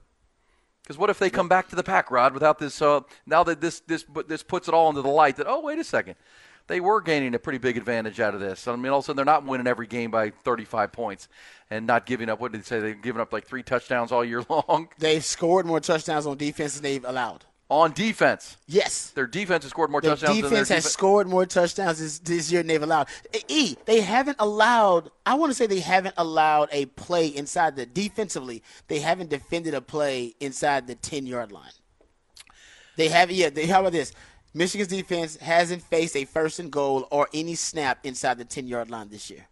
Because 0.82 0.98
what 0.98 1.08
if 1.08 1.18
they 1.18 1.30
come 1.30 1.48
back 1.48 1.68
to 1.68 1.76
the 1.76 1.82
pack, 1.82 2.10
Rod, 2.10 2.34
without 2.34 2.58
this? 2.58 2.80
Uh, 2.80 3.00
now 3.24 3.42
that 3.44 3.60
this 3.62 3.80
this 3.80 4.04
this 4.28 4.42
puts 4.42 4.68
it 4.68 4.74
all 4.74 4.90
into 4.90 5.00
the 5.00 5.08
light 5.08 5.36
that 5.36 5.46
oh 5.48 5.60
wait 5.60 5.78
a 5.78 5.84
second, 5.84 6.16
they 6.66 6.80
were 6.80 7.00
gaining 7.00 7.34
a 7.34 7.38
pretty 7.38 7.58
big 7.58 7.76
advantage 7.76 8.20
out 8.20 8.34
of 8.34 8.40
this. 8.40 8.66
I 8.66 8.76
mean, 8.76 8.90
all 8.90 8.98
of 8.98 9.04
a 9.04 9.06
sudden 9.06 9.16
they're 9.16 9.24
not 9.24 9.44
winning 9.44 9.66
every 9.66 9.86
game 9.86 10.10
by 10.10 10.30
35 10.30 10.92
points 10.92 11.28
and 11.70 11.86
not 11.86 12.06
giving 12.06 12.28
up. 12.28 12.40
What 12.40 12.52
did 12.52 12.62
they 12.62 12.64
say? 12.64 12.80
They've 12.80 13.00
given 13.00 13.20
up 13.20 13.32
like 13.32 13.46
three 13.46 13.62
touchdowns 13.62 14.12
all 14.12 14.24
year 14.24 14.42
long. 14.48 14.88
They've 14.98 15.24
scored 15.24 15.66
more 15.66 15.80
touchdowns 15.80 16.26
on 16.26 16.36
defense 16.36 16.74
than 16.74 16.82
they've 16.82 17.04
allowed. 17.04 17.44
On 17.70 17.92
defense. 17.92 18.58
Yes. 18.66 19.10
Their 19.10 19.26
defense 19.26 19.64
has 19.64 19.70
scored 19.70 19.90
more 19.90 20.00
Their 20.00 20.12
touchdowns 20.12 20.36
defense 20.36 20.52
than 20.52 20.64
their 20.68 20.76
has 20.76 20.92
scored 20.92 21.26
more 21.26 21.46
touchdowns 21.46 21.98
this, 21.98 22.18
this 22.18 22.52
year 22.52 22.60
than 22.60 22.68
they've 22.68 22.82
allowed. 22.82 23.08
E, 23.48 23.76
they 23.86 24.00
haven't 24.00 24.36
allowed, 24.38 25.10
I 25.24 25.34
want 25.34 25.50
to 25.50 25.54
say 25.54 25.66
they 25.66 25.80
haven't 25.80 26.14
allowed 26.18 26.68
a 26.72 26.86
play 26.86 27.28
inside 27.28 27.74
the, 27.76 27.86
defensively, 27.86 28.62
they 28.88 29.00
haven't 29.00 29.30
defended 29.30 29.72
a 29.72 29.80
play 29.80 30.34
inside 30.40 30.86
the 30.86 30.94
10 30.94 31.26
yard 31.26 31.52
line. 31.52 31.72
They 32.96 33.08
haven't, 33.08 33.34
yeah, 33.34 33.50
they, 33.50 33.66
how 33.66 33.80
about 33.80 33.92
this? 33.92 34.12
Michigan's 34.54 34.88
defense 34.88 35.36
hasn't 35.36 35.82
faced 35.82 36.16
a 36.16 36.24
first 36.24 36.58
and 36.60 36.70
goal 36.70 37.08
or 37.10 37.28
any 37.34 37.56
snap 37.56 37.98
inside 38.04 38.38
the 38.38 38.44
10 38.44 38.66
yard 38.68 38.88
line 38.90 39.08
this 39.10 39.28
year. 39.28 39.48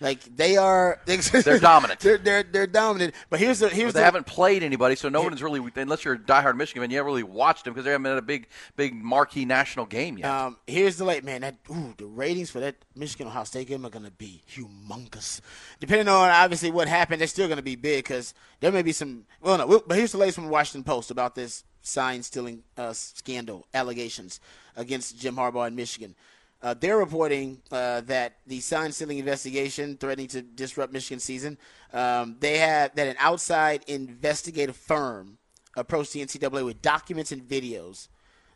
Like 0.00 0.20
they 0.36 0.56
are, 0.56 1.00
They're 1.06 1.60
dominant. 1.60 2.00
they're, 2.00 2.18
they're 2.18 2.42
they're 2.42 2.66
dominant. 2.66 3.14
But 3.30 3.38
here's 3.38 3.60
the 3.60 3.68
here's 3.68 3.92
But 3.92 3.94
they 3.94 4.00
the, 4.00 4.04
haven't 4.04 4.26
played 4.26 4.64
anybody, 4.64 4.96
so 4.96 5.08
no 5.08 5.22
one's 5.22 5.40
really, 5.40 5.62
unless 5.76 6.04
you're 6.04 6.14
a 6.14 6.18
diehard 6.18 6.56
Michigan 6.56 6.82
fan, 6.82 6.90
you 6.90 6.96
haven't 6.96 7.06
really 7.06 7.22
watched 7.22 7.64
them 7.64 7.72
because 7.72 7.84
they 7.84 7.92
haven't 7.92 8.06
had 8.06 8.18
a 8.18 8.22
big, 8.22 8.48
big 8.76 8.94
marquee 8.94 9.44
national 9.44 9.86
game 9.86 10.18
yet. 10.18 10.28
Um, 10.28 10.56
here's 10.66 10.96
the 10.96 11.04
late 11.04 11.22
man. 11.22 11.42
That 11.42 11.54
ooh, 11.70 11.94
the 11.96 12.06
ratings 12.06 12.50
for 12.50 12.58
that 12.58 12.74
Michigan 12.96 13.28
Ohio 13.28 13.44
State 13.44 13.68
game 13.68 13.86
are 13.86 13.90
going 13.90 14.04
to 14.04 14.10
be 14.10 14.42
humongous. 14.52 15.40
Depending 15.78 16.08
on 16.08 16.30
obviously 16.30 16.72
what 16.72 16.88
happened, 16.88 17.20
they're 17.20 17.28
still 17.28 17.46
going 17.46 17.58
to 17.58 17.62
be 17.62 17.76
big 17.76 18.02
because 18.02 18.34
there 18.58 18.72
may 18.72 18.82
be 18.82 18.92
some. 18.92 19.26
Well, 19.40 19.56
no. 19.58 19.82
But 19.86 19.98
here's 19.98 20.10
the 20.10 20.18
latest 20.18 20.34
from 20.34 20.48
Washington 20.48 20.82
Post 20.82 21.12
about 21.12 21.36
this 21.36 21.62
sign 21.82 22.22
stealing 22.22 22.62
uh, 22.76 22.92
scandal 22.92 23.66
allegations 23.74 24.40
against 24.76 25.18
Jim 25.18 25.36
Harbaugh 25.36 25.68
in 25.68 25.74
Michigan. 25.74 26.14
Uh, 26.62 26.74
they're 26.78 26.98
reporting 26.98 27.60
uh, 27.72 28.00
that 28.02 28.34
the 28.46 28.60
sign 28.60 28.92
stealing 28.92 29.18
investigation 29.18 29.96
threatening 29.96 30.28
to 30.28 30.42
disrupt 30.42 30.92
Michigan's 30.92 31.24
season. 31.24 31.58
Um, 31.92 32.36
they 32.38 32.58
have 32.58 32.94
that 32.94 33.08
an 33.08 33.16
outside 33.18 33.82
investigative 33.88 34.76
firm 34.76 35.38
approached 35.76 36.12
the 36.12 36.24
NCAA 36.24 36.64
with 36.64 36.80
documents 36.80 37.32
and 37.32 37.42
videos 37.42 38.08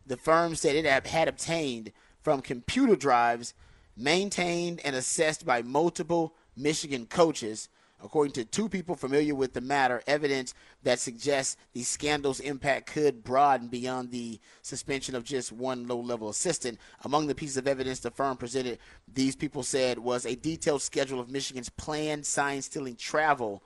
the 0.06 0.16
firm 0.16 0.54
said 0.54 0.76
it 0.76 1.06
had 1.06 1.28
obtained 1.28 1.92
from 2.22 2.40
computer 2.40 2.96
drives 2.96 3.54
maintained 3.96 4.80
and 4.84 4.94
assessed 4.94 5.44
by 5.44 5.62
multiple 5.62 6.34
Michigan 6.56 7.06
coaches. 7.06 7.68
According 8.02 8.32
to 8.34 8.44
two 8.44 8.68
people 8.68 8.94
familiar 8.94 9.34
with 9.34 9.54
the 9.54 9.60
matter, 9.60 10.02
evidence 10.06 10.54
that 10.82 11.00
suggests 11.00 11.56
the 11.72 11.82
scandal's 11.82 12.40
impact 12.40 12.92
could 12.92 13.24
broaden 13.24 13.68
beyond 13.68 14.10
the 14.10 14.38
suspension 14.62 15.14
of 15.14 15.24
just 15.24 15.50
one 15.50 15.88
low 15.88 16.00
level 16.00 16.28
assistant. 16.28 16.78
Among 17.04 17.26
the 17.26 17.34
pieces 17.34 17.56
of 17.56 17.66
evidence 17.66 18.00
the 18.00 18.10
firm 18.10 18.36
presented, 18.36 18.78
these 19.12 19.34
people 19.34 19.62
said 19.62 19.98
was 19.98 20.26
a 20.26 20.36
detailed 20.36 20.82
schedule 20.82 21.20
of 21.20 21.30
Michigan's 21.30 21.70
planned 21.70 22.26
sign 22.26 22.60
stealing 22.62 22.96
travel 22.96 23.62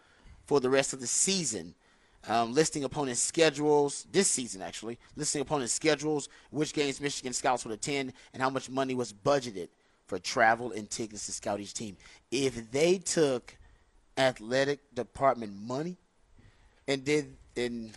for 0.46 0.60
the 0.60 0.70
rest 0.70 0.92
of 0.92 1.00
the 1.00 1.06
season 1.06 1.74
um, 2.28 2.52
listing 2.52 2.84
opponents' 2.84 3.22
schedules 3.22 4.06
this 4.12 4.28
season, 4.28 4.62
actually 4.62 4.98
listing 5.16 5.40
opponents' 5.40 5.72
schedules, 5.72 6.28
which 6.50 6.72
games 6.72 7.00
Michigan 7.00 7.32
scouts 7.32 7.64
would 7.64 7.74
attend, 7.74 8.12
and 8.32 8.42
how 8.42 8.50
much 8.50 8.68
money 8.68 8.94
was 8.94 9.12
budgeted 9.12 9.68
for 10.06 10.18
travel 10.18 10.72
and 10.72 10.90
tickets 10.90 11.26
to 11.26 11.32
scout 11.32 11.60
each 11.60 11.74
team. 11.74 11.96
If 12.30 12.70
they 12.70 12.98
took 12.98 13.56
athletic 14.20 14.80
department 14.94 15.52
money 15.66 15.96
and 16.86 17.04
did 17.04 17.36
and 17.56 17.92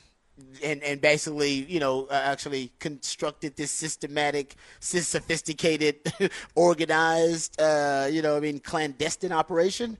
and 0.63 0.81
and 0.81 0.99
basically, 0.99 1.51
you 1.51 1.79
know, 1.79 2.07
uh, 2.09 2.13
actually 2.13 2.71
constructed 2.79 3.55
this 3.55 3.69
systematic, 3.71 4.55
sophisticated, 4.79 5.95
organized, 6.55 7.59
uh, 7.62 8.07
you 8.09 8.21
know, 8.21 8.36
I 8.36 8.39
mean, 8.39 8.59
clandestine 8.59 9.31
operation. 9.31 9.97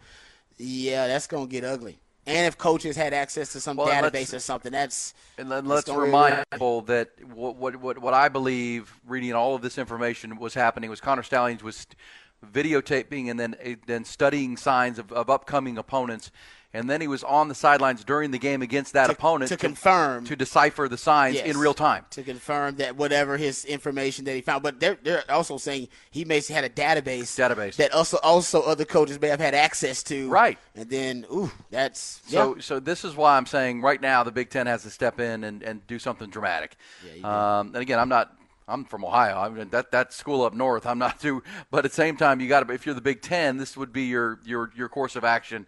Yeah, 0.58 1.08
that's 1.08 1.28
gonna 1.28 1.48
get 1.48 1.64
ugly. 1.64 2.00
And 2.26 2.48
if 2.48 2.58
coaches 2.58 2.96
had 2.96 3.14
access 3.14 3.52
to 3.52 3.60
some 3.60 3.76
Well, 3.76 3.88
database 3.88 4.34
or 4.34 4.40
something, 4.40 4.72
that's 4.72 5.14
And 5.38 5.52
then 5.52 5.66
let's 5.66 5.84
gonna 5.86 6.00
really- 6.00 6.08
remind 6.10 6.46
people 6.52 6.82
that 6.84 7.10
what, 7.28 7.58
what 7.58 7.76
what 7.76 7.98
what 8.00 8.14
I 8.14 8.30
believe, 8.30 8.92
reading 9.06 9.34
all 9.34 9.56
of 9.56 9.62
this 9.62 9.78
information, 9.78 10.38
was 10.38 10.54
happening 10.54 10.90
was 10.90 11.02
Connor 11.02 11.24
Stalions 11.24 11.62
was 11.62 11.86
videotaping 12.52 13.30
and 13.30 13.40
then 13.40 13.56
eh, 13.62 13.76
then 13.88 14.06
studying 14.06 14.58
signs 14.58 15.00
of, 15.00 15.12
of 15.12 15.30
upcoming 15.30 15.78
opponents, 15.78 16.32
and 16.76 16.90
then 16.90 17.02
he 17.02 17.08
was 17.08 17.24
on 17.24 17.50
the 17.50 17.56
sidelines 17.56 18.04
during 18.04 18.32
the 18.32 18.40
game 18.40 18.64
against 18.64 18.94
that 18.94 19.06
To- 19.06 19.14
opponent 19.14 19.50
to 19.50 19.58
confirm. 19.58 20.26
to 20.26 20.36
decipher 20.36 20.88
the 20.88 20.98
signs 20.98 21.36
Yes. 21.36 21.46
in 21.46 21.58
real 21.58 21.76
time. 21.76 22.06
to 22.12 22.24
confirm 22.24 22.78
that 22.78 22.96
whatever 22.96 23.38
his 23.38 23.64
information 23.66 24.26
that 24.26 24.34
he 24.34 24.42
found. 24.42 24.64
But 24.64 24.80
they're 24.80 24.98
they're 25.04 25.24
also 25.30 25.58
saying 25.58 25.90
he 26.12 26.26
may 26.26 26.36
have 26.38 26.48
had 26.48 26.64
a 26.64 26.70
database 26.70 27.38
Database. 27.38 27.76
that 27.76 27.92
also 27.94 28.18
also 28.24 28.62
other 28.64 28.86
coaches 28.86 29.22
may 29.22 29.28
have 29.28 29.40
had 29.40 29.54
access 29.54 30.02
to. 30.04 30.30
Right. 30.30 30.58
And 30.76 30.90
then 30.90 31.26
ooh, 31.32 31.52
that's 31.70 32.22
So, 32.28 32.56
yeah. 32.56 32.62
so 32.62 32.80
this 32.80 33.06
is 33.06 33.16
why 33.16 33.38
I'm 33.38 33.46
saying 33.46 33.82
right 33.82 34.02
now 34.02 34.24
the 34.24 34.32
Big 34.32 34.50
Ten 34.50 34.66
has 34.68 34.82
to 34.84 34.90
step 34.90 35.20
in 35.20 35.44
and, 35.44 35.62
and 35.62 35.86
do 35.88 36.00
something 36.00 36.30
dramatic. 36.32 36.76
um, 37.24 37.68
and 37.68 37.78
again, 37.78 38.00
I'm 38.00 38.10
not. 38.10 38.36
I'm 38.68 38.86
from 38.86 39.04
Ohio. 39.06 39.38
I 39.38 39.50
mean, 39.50 39.70
that 39.70 39.92
that 39.92 40.14
school 40.14 40.44
up 40.44 40.54
north. 40.54 40.86
I'm 40.86 41.00
not 41.00 41.20
too. 41.20 41.44
But 41.72 41.86
at 41.86 41.92
the 41.92 41.96
same 41.96 42.16
time, 42.18 42.40
you 42.40 42.48
got 42.48 42.66
to. 42.68 42.74
If 42.74 42.86
you're 42.86 42.96
the 42.96 43.02
Big 43.02 43.22
Ten, 43.22 43.58
this 43.58 43.76
would 43.76 43.92
be 43.94 44.04
your 44.04 44.40
your 44.46 44.72
your 44.76 44.90
course 44.90 45.16
of 45.16 45.24
action, 45.24 45.68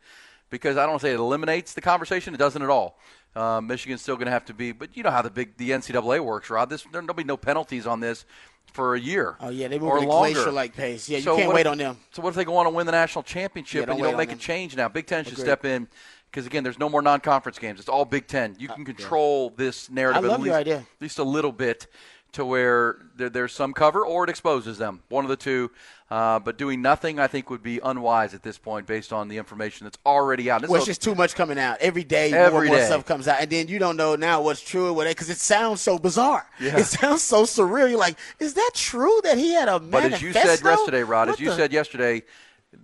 because 0.49 0.77
I 0.77 0.85
don't 0.85 0.99
say 1.01 1.11
it 1.11 1.19
eliminates 1.19 1.73
the 1.73 1.81
conversation. 1.81 2.33
It 2.33 2.37
doesn't 2.37 2.61
at 2.61 2.69
all. 2.69 2.97
Um, 3.35 3.67
Michigan's 3.67 4.01
still 4.01 4.15
going 4.15 4.27
to 4.27 4.31
have 4.31 4.45
to 4.45 4.53
be. 4.53 4.71
But 4.71 4.95
you 4.95 5.03
know 5.03 5.11
how 5.11 5.21
the 5.21 5.29
big 5.29 5.57
the 5.57 5.71
NCAA 5.71 6.21
works, 6.23 6.49
Rod. 6.49 6.69
This 6.69 6.85
there'll 6.91 7.13
be 7.13 7.23
no 7.25 7.35
penalties 7.37 7.85
on 7.85 7.99
this 7.99 8.23
for 8.71 8.95
a 8.95 8.99
year. 8.99 9.35
Oh 9.41 9.49
yeah, 9.49 9.67
they 9.67 9.77
move 9.77 9.89
or 9.89 9.97
at 9.97 10.05
a 10.05 10.07
longer. 10.07 10.33
glacier-like 10.33 10.73
pace. 10.73 11.09
Yeah, 11.09 11.17
you 11.17 11.23
So 11.23 11.35
can't 11.35 11.53
wait 11.53 11.61
if- 11.65 11.71
on 11.71 11.77
them. 11.77 11.97
So 12.11 12.21
what 12.21 12.29
if 12.29 12.35
they 12.35 12.45
go 12.45 12.55
on 12.57 12.65
and 12.65 12.73
win 12.75 12.85
the 12.85 12.91
national 12.93 13.23
championship 13.23 13.81
Yeah, 13.81 13.85
don't 13.87 13.91
and 13.91 13.99
you 13.99 14.05
don't 14.05 14.13
on 14.13 14.17
make 14.17 14.31
a 14.31 14.35
change 14.37 14.75
now? 14.77 14.87
Big 14.87 15.05
Ten 15.05 15.23
should 15.25 15.33
Agreed. 15.33 15.43
step 15.45 15.65
in 15.65 15.87
because 16.31 16.45
again, 16.45 16.63
there's 16.63 16.79
no 16.79 16.89
more 16.89 17.01
non-conference 17.01 17.59
games. 17.59 17.79
It's 17.79 17.89
all 17.89 18.05
Big 18.05 18.27
Ten. 18.27 18.55
You 18.59 18.67
can 18.69 18.83
control 18.85 19.49
this 19.51 19.89
narrative 19.89 20.23
I 20.23 20.27
love 20.27 20.39
at 20.39 20.43
least, 20.43 20.47
your 20.51 20.57
idea. 20.57 20.77
at 20.77 21.01
least 21.01 21.19
a 21.19 21.23
little 21.23 21.51
bit 21.53 21.87
to 22.35 22.45
where 22.45 22.97
there, 23.17 23.29
there's 23.29 23.51
some 23.53 23.73
cover 23.73 24.05
or 24.05 24.23
it 24.23 24.29
exposes 24.29 24.77
them. 24.77 25.01
One 25.09 25.25
of 25.25 25.29
the 25.29 25.35
two. 25.35 25.71
Uh, 26.11 26.37
but 26.37 26.55
doing 26.57 26.83
nothing, 26.83 27.19
I 27.19 27.25
think, 27.25 27.49
would 27.49 27.63
be 27.63 27.79
unwise 27.83 28.35
at 28.35 28.43
this 28.43 28.59
point 28.59 28.85
based 28.85 29.11
on 29.11 29.27
the 29.27 29.37
information 29.37 29.85
that's 29.85 29.97
already 30.05 30.51
out. 30.51 30.61
This 30.61 30.69
Well, 30.69 30.77
it's 30.77 30.85
just 30.85 31.01
too 31.01 31.15
much 31.15 31.33
coming 31.33 31.57
out 31.57 31.79
every 31.79 32.03
day. 32.03 32.29
more 32.29 32.39
Every 32.41 32.59
and 32.59 32.67
more 32.67 32.77
day. 32.77 32.85
stuff 32.85 33.05
comes 33.05 33.27
out, 33.27 33.41
and 33.41 33.49
then 33.49 33.67
you 33.69 33.79
don't 33.79 33.97
know 33.97 34.15
now 34.15 34.41
what's 34.43 34.61
true 34.61 34.87
or 34.89 34.93
what 34.93 35.07
because 35.07 35.31
it 35.31 35.39
sounds 35.39 35.81
so 35.81 35.97
bizarre. 35.97 36.45
Yeah. 36.59 36.77
It 36.77 36.85
sounds 36.85 37.23
so 37.23 37.43
surreal. 37.43 37.89
You're 37.89 37.97
like, 37.97 38.17
is 38.39 38.53
that 38.53 38.71
true 38.75 39.19
that 39.23 39.37
he 39.39 39.53
had 39.53 39.67
a 39.67 39.79
But 39.79 40.03
as 40.13 40.21
you 40.21 40.31
said 40.31 40.61
yesterday, 40.63 41.01
Rod, 41.01 41.27
What 41.27 41.35
as 41.35 41.39
you 41.39 41.49
the- 41.49 41.55
said 41.55 41.73
yesterday, 41.73 42.21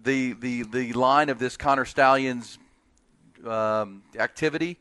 the 0.03 0.33
the 0.33 0.63
the 0.63 0.93
line 0.93 1.29
of 1.29 1.37
this 1.37 1.57
Connor 1.57 1.85
Stalions 1.85 2.57
um, 3.45 4.01
activity 4.17 4.77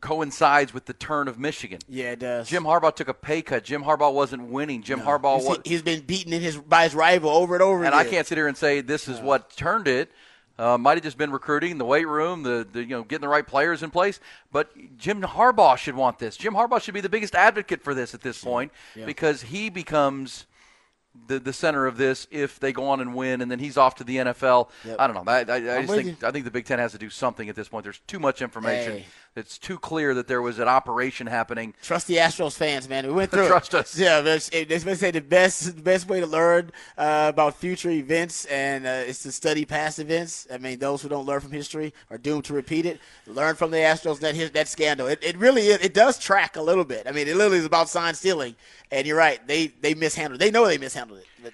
coincides 0.00 0.72
with 0.72 0.86
the 0.86 0.92
turn 0.92 1.28
of 1.28 1.38
Michigan. 1.38 1.80
yeah, 1.88 2.12
it 2.12 2.20
does. 2.20 2.48
Jim 2.48 2.64
Harbaugh 2.64 2.94
took 2.94 3.08
a 3.08 3.14
pay 3.14 3.42
cut. 3.42 3.64
Jim 3.64 3.82
Harbaugh 3.82 4.12
wasn't 4.12 4.44
winning. 4.48 4.82
Jim 4.82 5.00
Harbaugh 5.00 5.44
was. 5.44 5.58
He's 5.64 5.82
been 5.82 6.00
beaten 6.00 6.32
in 6.32 6.40
his 6.42 6.56
by 6.56 6.84
his 6.84 6.94
rival 6.94 7.30
over 7.30 7.54
and 7.54 7.62
over 7.62 7.84
and 7.84 7.94
again. 7.94 8.06
I 8.06 8.08
can't 8.08 8.26
sit 8.26 8.38
here 8.38 8.48
and 8.48 8.56
say 8.56 8.80
this 8.80 9.08
is 9.08 9.20
what 9.20 9.50
turned 9.56 9.88
it. 9.88 10.10
Uh, 10.58 10.76
might 10.76 10.94
have 10.94 11.04
just 11.04 11.16
been 11.16 11.30
recruiting, 11.30 11.78
the 11.78 11.84
weight 11.84 12.08
room, 12.08 12.42
the, 12.42 12.66
the 12.72 12.80
you 12.80 12.88
know 12.88 13.02
getting 13.04 13.20
the 13.22 13.28
right 13.28 13.46
players 13.46 13.82
in 13.84 13.90
place. 13.90 14.18
But 14.50 14.70
Jim 14.98 15.22
Harbaugh 15.22 15.76
should 15.76 15.94
want 15.94 16.18
this. 16.18 16.36
Jim 16.36 16.54
Harbaugh 16.54 16.82
should 16.82 16.94
be 16.94 17.00
the 17.00 17.08
biggest 17.08 17.36
advocate 17.36 17.82
for 17.82 17.94
this 17.94 18.12
at 18.12 18.22
this 18.22 18.42
point 18.42 18.72
because 19.06 19.42
he 19.42 19.70
becomes 19.70 20.46
the 21.28 21.38
the 21.38 21.52
center 21.52 21.86
of 21.86 21.96
this 21.96 22.26
if 22.32 22.58
they 22.58 22.72
go 22.72 22.88
on 22.88 23.00
and 23.00 23.14
win, 23.14 23.40
and 23.40 23.50
then 23.50 23.60
he's 23.60 23.76
off 23.76 23.96
to 23.96 24.04
the 24.04 24.16
NFL. 24.16 24.68
I 24.98 25.06
don't 25.06 25.14
know. 25.14 25.30
I, 25.30 25.38
I, 25.48 25.76
I 25.78 25.82
just 25.82 25.94
think 25.94 26.24
I 26.24 26.30
think 26.32 26.44
the 26.44 26.50
Big 26.50 26.64
Ten 26.64 26.80
has 26.80 26.90
to 26.90 26.98
do 26.98 27.08
something 27.10 27.48
at 27.48 27.54
this 27.54 27.68
point. 27.68 27.84
There's 27.84 28.00
too 28.08 28.18
much 28.18 28.42
information. 28.42 28.92
Hey. 28.98 29.04
It's 29.38 29.56
too 29.58 29.78
clear 29.78 30.12
that 30.14 30.28
there 30.28 30.42
was 30.42 30.58
an 30.58 30.68
operation 30.68 31.26
happening. 31.26 31.74
Trust 31.82 32.06
the 32.06 32.16
Astros 32.16 32.54
fans, 32.56 32.88
man. 32.88 33.06
We 33.06 33.12
went 33.12 33.30
through 33.32 33.46
Trust 33.46 33.72
it. 33.74 33.78
us. 33.80 33.98
Yeah, 33.98 34.20
but 34.20 34.26
it's- 34.28 34.50
it- 34.52 34.68
they 34.68 34.94
say 34.94 35.10
the 35.10 35.20
best 35.20 35.76
the 35.76 35.82
best 35.82 36.08
way 36.08 36.20
to 36.20 36.26
learn 36.26 36.70
uh, 36.96 37.26
about 37.32 37.56
future 37.56 37.90
events 37.90 38.44
and 38.46 38.86
uh, 38.86 38.90
is 39.06 39.22
to 39.22 39.32
study 39.32 39.64
past 39.64 39.98
events. 39.98 40.46
I 40.52 40.58
mean, 40.58 40.78
those 40.78 41.00
who 41.02 41.08
don't 41.08 41.26
learn 41.26 41.40
from 41.40 41.52
history 41.52 41.94
are 42.10 42.18
doomed 42.18 42.44
to 42.46 42.52
repeat 42.54 42.84
it. 42.86 43.00
Learn 43.26 43.54
from 43.54 43.70
the 43.70 43.78
Astros 43.78 44.18
that 44.20 44.52
that 44.54 44.68
scandal. 44.68 45.06
It, 45.06 45.18
it 45.22 45.36
really 45.38 45.68
is, 45.68 45.78
it 45.80 45.94
does 45.94 46.18
track 46.18 46.56
a 46.56 46.62
little 46.62 46.84
bit. 46.84 47.06
I 47.06 47.12
mean, 47.12 47.28
it 47.28 47.36
literally 47.36 47.58
is 47.58 47.64
about 47.64 47.88
sign 47.88 48.14
stealing, 48.14 48.56
and 48.90 49.06
you're 49.06 49.16
right. 49.16 49.46
They 49.46 49.68
they 49.68 49.94
mishandled. 49.94 50.40
it. 50.40 50.44
They 50.44 50.50
know 50.50 50.66
they 50.66 50.78
mishandled 50.78 51.20
it. 51.20 51.26
But 51.42 51.52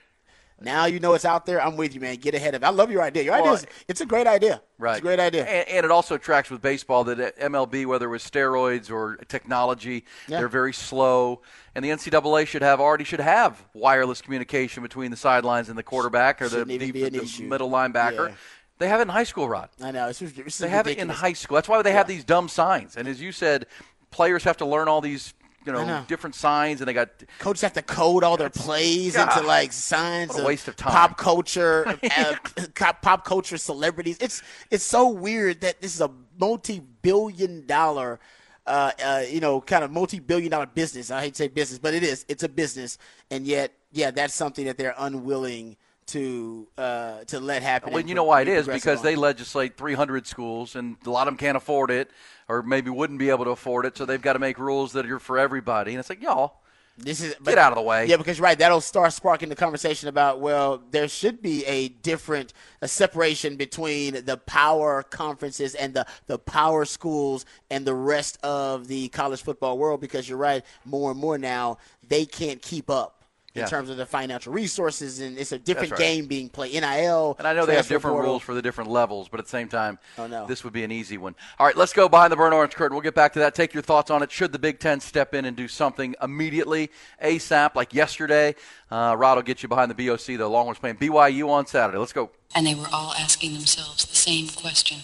now 0.61 0.87
you 0.87 1.01
know 1.01 1.15
it's 1.15 1.25
out 1.25 1.47
there. 1.47 1.61
I'm 1.61 1.77
with 1.77 1.95
you, 1.95 2.01
man. 2.01 2.17
Get 2.17 2.35
ahead 2.35 2.55
of 2.55 2.63
it. 2.63 2.67
I 2.67 2.71
love 2.71 2.91
your 2.91 3.03
idea. 3.03 3.23
Your 3.25 3.35
idea 3.35 3.53
is 3.53 3.67
it's 3.89 4.01
a 4.01 4.07
great 4.07 4.27
idea. 4.27 4.63
Right. 4.79 4.93
It's 4.93 4.99
a 5.01 5.03
great 5.03 5.21
idea. 5.21 5.45
And, 5.45 5.69
and 5.69 5.85
it 5.85 5.91
also 5.91 6.17
tracks 6.17 6.51
with 6.51 6.63
baseball 6.63 7.05
that 7.05 7.21
uh, 7.21 7.31
MLB, 7.49 7.87
whether 7.87 8.07
it 8.07 8.11
was 8.11 8.23
steroids 8.23 8.91
or 8.91 9.17
technology, 9.29 10.05
Yeah. 10.29 10.39
they're 10.39 10.49
very 10.49 10.73
slow. 10.73 11.43
And 11.75 11.85
the 11.85 11.91
NCAA 11.91 12.47
should 12.47 12.63
have 12.63 12.81
already 12.81 13.05
should 13.05 13.21
have 13.21 13.65
wireless 13.75 14.21
communication 14.23 14.83
between 14.83 15.11
the 15.11 15.17
sidelines 15.17 15.69
and 15.69 15.77
the 15.77 15.83
quarterback 15.83 16.41
or 16.41 16.49
the, 16.49 16.59
Shouldn't 16.59 16.81
deep, 16.81 16.95
the 16.95 17.43
middle 17.45 17.71
linebacker. 17.71 18.29
Yeah. 18.29 18.35
They 18.79 18.89
have 18.89 19.01
it 19.01 19.05
in 19.05 19.09
high 19.11 19.25
school, 19.25 19.49
Rod. 19.49 19.69
I 19.81 19.91
know 19.93 20.09
it's, 20.09 20.21
it's, 20.21 20.59
They 20.59 20.69
have 20.69 20.87
it 20.87 20.99
in 20.99 21.09
high 21.09 21.33
school. 21.33 21.55
That's 21.57 21.69
why 21.69 21.81
they 21.83 21.93
have 21.93 22.09
these 22.09 22.25
dumb 22.25 22.49
signs. 22.49 22.97
And 22.97 23.07
as 23.07 23.21
you 23.21 23.31
said, 23.33 23.67
players 24.11 24.45
have 24.45 24.57
to 24.59 24.67
learn 24.67 24.89
all 24.89 25.01
these 25.01 25.33
you 25.65 25.73
know, 25.73 25.85
know. 25.85 26.05
different 26.09 26.35
signs, 26.35 26.81
and 26.81 26.89
they 26.89 26.93
got 26.93 27.09
coaches 27.39 27.63
have 27.63 27.73
to 27.75 27.83
code 27.83 28.23
all 28.25 28.37
their 28.37 28.51
plays 28.51 29.17
into 29.17 29.41
like 29.43 29.73
signs 29.73 30.31
What 30.31 30.43
a 30.43 30.47
waste 30.47 30.69
of 30.69 30.77
time. 30.77 30.93
pop 30.93 31.19
culture, 31.19 31.99
uh, 32.17 32.93
pop 33.03 33.25
culture 33.25 33.59
celebrities. 33.59 34.19
It's 34.21 34.43
it's 34.71 34.85
so 34.85 35.09
weird 35.09 35.61
that 35.63 35.81
this 35.81 35.95
is 35.95 36.01
a 36.01 36.11
multi-billion 36.39 37.67
dollar 37.67 38.21
uh, 38.67 38.93
uh, 39.05 39.23
you 39.29 39.41
know, 39.41 39.61
kind 39.61 39.85
of 39.85 39.91
multi-billion 39.91 40.51
dollar 40.51 40.67
business. 40.67 41.11
I 41.11 41.21
hate 41.21 41.35
to 41.35 41.39
say 41.39 41.49
business, 41.49 41.79
but 41.79 41.95
it 41.95 42.03
is. 42.03 42.25
It's 42.29 42.43
a 42.43 42.49
business, 42.49 42.99
and 43.31 43.47
yet, 43.47 43.73
yeah, 43.93 44.11
that's 44.11 44.35
something 44.35 44.65
that 44.65 44.79
they're 44.79 44.95
unwilling 44.99 45.77
to 46.09 46.69
uh, 46.77 47.25
to 47.25 47.41
let 47.41 47.63
happen. 47.63 47.93
Well, 47.93 48.03
you 48.03 48.15
know 48.15 48.25
why 48.25 48.43
it 48.43 48.49
is 48.49 48.67
because 48.67 48.99
on. 48.99 49.05
they 49.05 49.17
legislate 49.17 49.77
300 49.77 50.27
schools, 50.27 50.77
and 50.77 50.97
a 51.05 51.11
lot 51.11 51.27
of 51.27 51.33
them 51.33 51.39
can't 51.39 51.57
afford 51.57 51.91
it, 51.91 52.11
or 52.49 52.63
maybe 52.63 52.91
wouldn't 52.91 53.19
be 53.19 53.31
able 53.31 53.45
to 53.45 53.51
afford 53.51 53.87
it. 53.87 53.97
So 53.97 54.05
they've 54.05 54.21
got 54.21 54.35
to 54.35 54.39
make 54.39 54.59
rules 54.59 54.93
that 54.93 55.07
are 55.11 55.19
for 55.19 55.39
everybody. 55.39 55.93
And 55.93 56.01
it's 56.01 56.09
like, 56.09 56.23
y'all, 56.23 56.61
this 56.97 57.21
is 57.21 57.35
get 57.43 57.59
out 57.59 57.73
of 57.73 57.77
the 57.77 57.83
way. 57.83 58.07
Yeah, 58.07 58.17
because 58.17 58.39
you're 58.39 58.45
right, 58.45 58.59
that'll 58.59 58.81
start 58.81 59.13
sparking 59.13 59.49
the 59.49 59.57
conversation 59.57 60.09
about 60.09 60.41
well, 60.41 60.83
there 60.91 61.09
should 61.09 61.43
be 61.43 61.65
a 61.67 61.89
different 61.89 62.53
a 62.81 62.89
separation 62.89 63.57
between 63.57 64.25
the 64.25 64.37
power 64.37 65.03
conferences 65.03 65.75
and 65.75 65.95
the 65.95 66.07
the 66.27 66.39
power 66.39 66.85
schools 66.85 67.47
and 67.71 67.85
the 67.85 67.95
rest 67.95 68.39
of 68.45 68.87
the 68.87 69.09
college 69.09 69.43
football 69.43 69.77
world. 69.77 70.01
Because 70.01 70.29
you're 70.29 70.39
right, 70.39 70.65
more 70.85 71.11
and 71.11 71.19
more 71.19 71.37
now 71.37 71.79
they 72.07 72.27
can't 72.27 72.63
keep 72.63 72.89
up 72.89 73.24
in 73.55 73.61
yeah. 73.61 73.67
terms 73.67 73.89
of 73.89 73.97
the 73.97 74.05
financial 74.05 74.53
resources, 74.53 75.21
and 75.21 75.39
it's 75.39 75.53
a 75.53 75.59
different 75.59 75.93
right. 75.93 76.01
game 76.01 76.27
being 76.27 76.49
played. 76.49 76.73
NIL. 76.73 77.37
And 77.39 77.47
I 77.47 77.53
know 77.53 77.67
they 77.67 77.77
have 77.77 77.87
different 77.87 78.15
portal. 78.15 78.33
rules 78.33 78.43
for 78.43 78.53
the 78.53 78.63
different 78.63 78.91
levels, 78.91 79.29
but 79.29 79.39
at 79.39 79.47
the 79.47 79.51
same 79.51 79.69
time, 79.69 80.01
oh, 80.19 80.27
no. 80.27 80.45
this 80.47 80.65
would 80.65 80.73
be 80.73 80.83
an 80.83 80.91
easy 80.91 81.19
one. 81.19 81.37
All 81.61 81.67
right, 81.67 81.77
let's 81.77 81.93
go 81.93 82.09
behind 82.09 82.33
the 82.33 82.37
burnt 82.37 82.53
orange 82.53 82.75
curtain. 82.75 82.97
We'll 82.97 83.03
get 83.03 83.15
back 83.15 83.33
to 83.35 83.39
that. 83.39 83.55
Take 83.55 83.73
your 83.73 83.85
thoughts 83.85 84.11
on 84.11 84.25
it. 84.25 84.33
Should 84.33 84.51
the 84.51 84.59
Big 84.59 84.81
Ten 84.81 84.99
step 84.99 85.35
in 85.35 85.45
and 85.45 85.57
do 85.57 85.69
something 85.69 86.17
immediately, 86.21 86.91
ASAP, 87.23 87.77
like 87.77 87.95
yesterday? 87.95 88.57
Uh, 88.91 89.15
Rod 89.17 89.37
will 89.37 89.43
get 89.43 89.63
you 89.63 89.69
behind 89.69 89.89
the 89.89 90.07
BOC. 90.07 90.37
The 90.37 90.49
Longhorns 90.49 90.81
playing 90.81 90.97
BYU 90.97 91.49
on 91.49 91.67
Saturday. 91.67 91.99
Let's 91.99 92.13
go. 92.13 92.31
And 92.57 92.67
they 92.67 92.75
were 92.75 92.89
all 92.93 93.15
asking 93.15 93.53
themselves 93.53 94.05
the 94.05 94.17
same 94.17 94.49
question: 94.49 94.99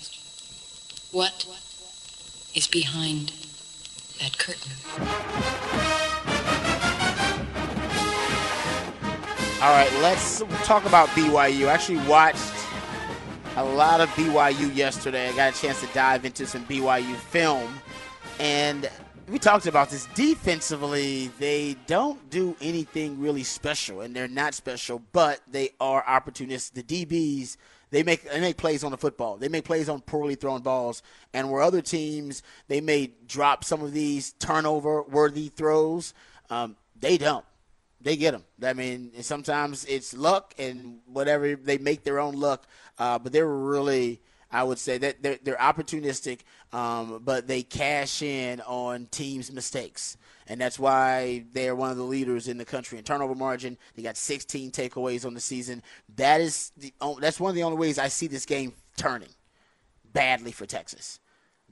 What 1.12 1.46
is 2.52 2.66
behind 2.66 3.32
that 4.20 4.38
curtain? 4.38 5.88
All 9.62 9.72
right, 9.72 9.92
let's 10.00 10.38
talk 10.64 10.86
about 10.86 11.10
BYU. 11.10 11.68
I 11.68 11.72
actually 11.74 11.98
watched 12.08 12.50
a 13.56 13.62
lot 13.62 14.00
of 14.00 14.08
BYU 14.10 14.74
yesterday. 14.74 15.28
I 15.28 15.36
got 15.36 15.54
a 15.54 15.60
chance 15.60 15.82
to 15.82 15.86
dive 15.88 16.24
into 16.24 16.46
some 16.46 16.64
BYU 16.64 17.14
film. 17.14 17.70
And 18.38 18.88
we 19.28 19.38
talked 19.38 19.66
about 19.66 19.90
this 19.90 20.06
defensively. 20.14 21.30
They 21.38 21.76
don't 21.86 22.30
do 22.30 22.56
anything 22.62 23.20
really 23.20 23.42
special, 23.42 24.00
and 24.00 24.16
they're 24.16 24.28
not 24.28 24.54
special, 24.54 25.02
but 25.12 25.42
they 25.46 25.72
are 25.78 26.02
opportunists. 26.06 26.70
The 26.70 26.82
DBs, 26.82 27.58
they 27.90 28.02
make 28.02 28.22
they 28.30 28.40
make 28.40 28.56
plays 28.56 28.82
on 28.82 28.92
the 28.92 28.96
football. 28.96 29.36
They 29.36 29.48
make 29.48 29.66
plays 29.66 29.90
on 29.90 30.00
poorly 30.00 30.36
thrown 30.36 30.62
balls, 30.62 31.02
and 31.34 31.50
where 31.50 31.60
other 31.60 31.82
teams 31.82 32.42
they 32.68 32.80
may 32.80 33.10
drop 33.28 33.64
some 33.64 33.82
of 33.82 33.92
these 33.92 34.32
turnover 34.38 35.02
worthy 35.02 35.48
throws, 35.48 36.14
um, 36.48 36.76
they 36.98 37.18
don't 37.18 37.44
they 38.00 38.16
get 38.16 38.32
them. 38.32 38.44
I 38.62 38.72
mean, 38.72 39.12
sometimes 39.22 39.84
it's 39.84 40.14
luck 40.14 40.54
and 40.58 41.00
whatever 41.06 41.56
they 41.56 41.78
make 41.78 42.02
their 42.04 42.18
own 42.18 42.34
luck. 42.34 42.66
Uh, 42.98 43.18
but 43.18 43.32
they're 43.32 43.46
really, 43.46 44.20
I 44.50 44.62
would 44.64 44.78
say 44.78 44.98
that 44.98 45.22
they're, 45.22 45.38
they're 45.42 45.56
opportunistic, 45.56 46.40
um, 46.72 47.20
but 47.24 47.46
they 47.46 47.62
cash 47.62 48.22
in 48.22 48.60
on 48.62 49.06
teams' 49.10 49.52
mistakes. 49.52 50.16
And 50.46 50.60
that's 50.60 50.78
why 50.78 51.44
they're 51.52 51.76
one 51.76 51.90
of 51.90 51.96
the 51.96 52.02
leaders 52.02 52.48
in 52.48 52.58
the 52.58 52.64
country 52.64 52.98
in 52.98 53.04
turnover 53.04 53.34
margin. 53.34 53.78
They 53.94 54.02
got 54.02 54.16
16 54.16 54.72
takeaways 54.72 55.24
on 55.24 55.34
the 55.34 55.40
season. 55.40 55.82
That 56.16 56.40
is 56.40 56.72
the, 56.76 56.92
that's 57.20 57.38
one 57.38 57.50
of 57.50 57.54
the 57.54 57.62
only 57.62 57.78
ways 57.78 57.98
I 57.98 58.08
see 58.08 58.26
this 58.26 58.46
game 58.46 58.72
turning 58.96 59.28
badly 60.12 60.52
for 60.52 60.66
Texas 60.66 61.20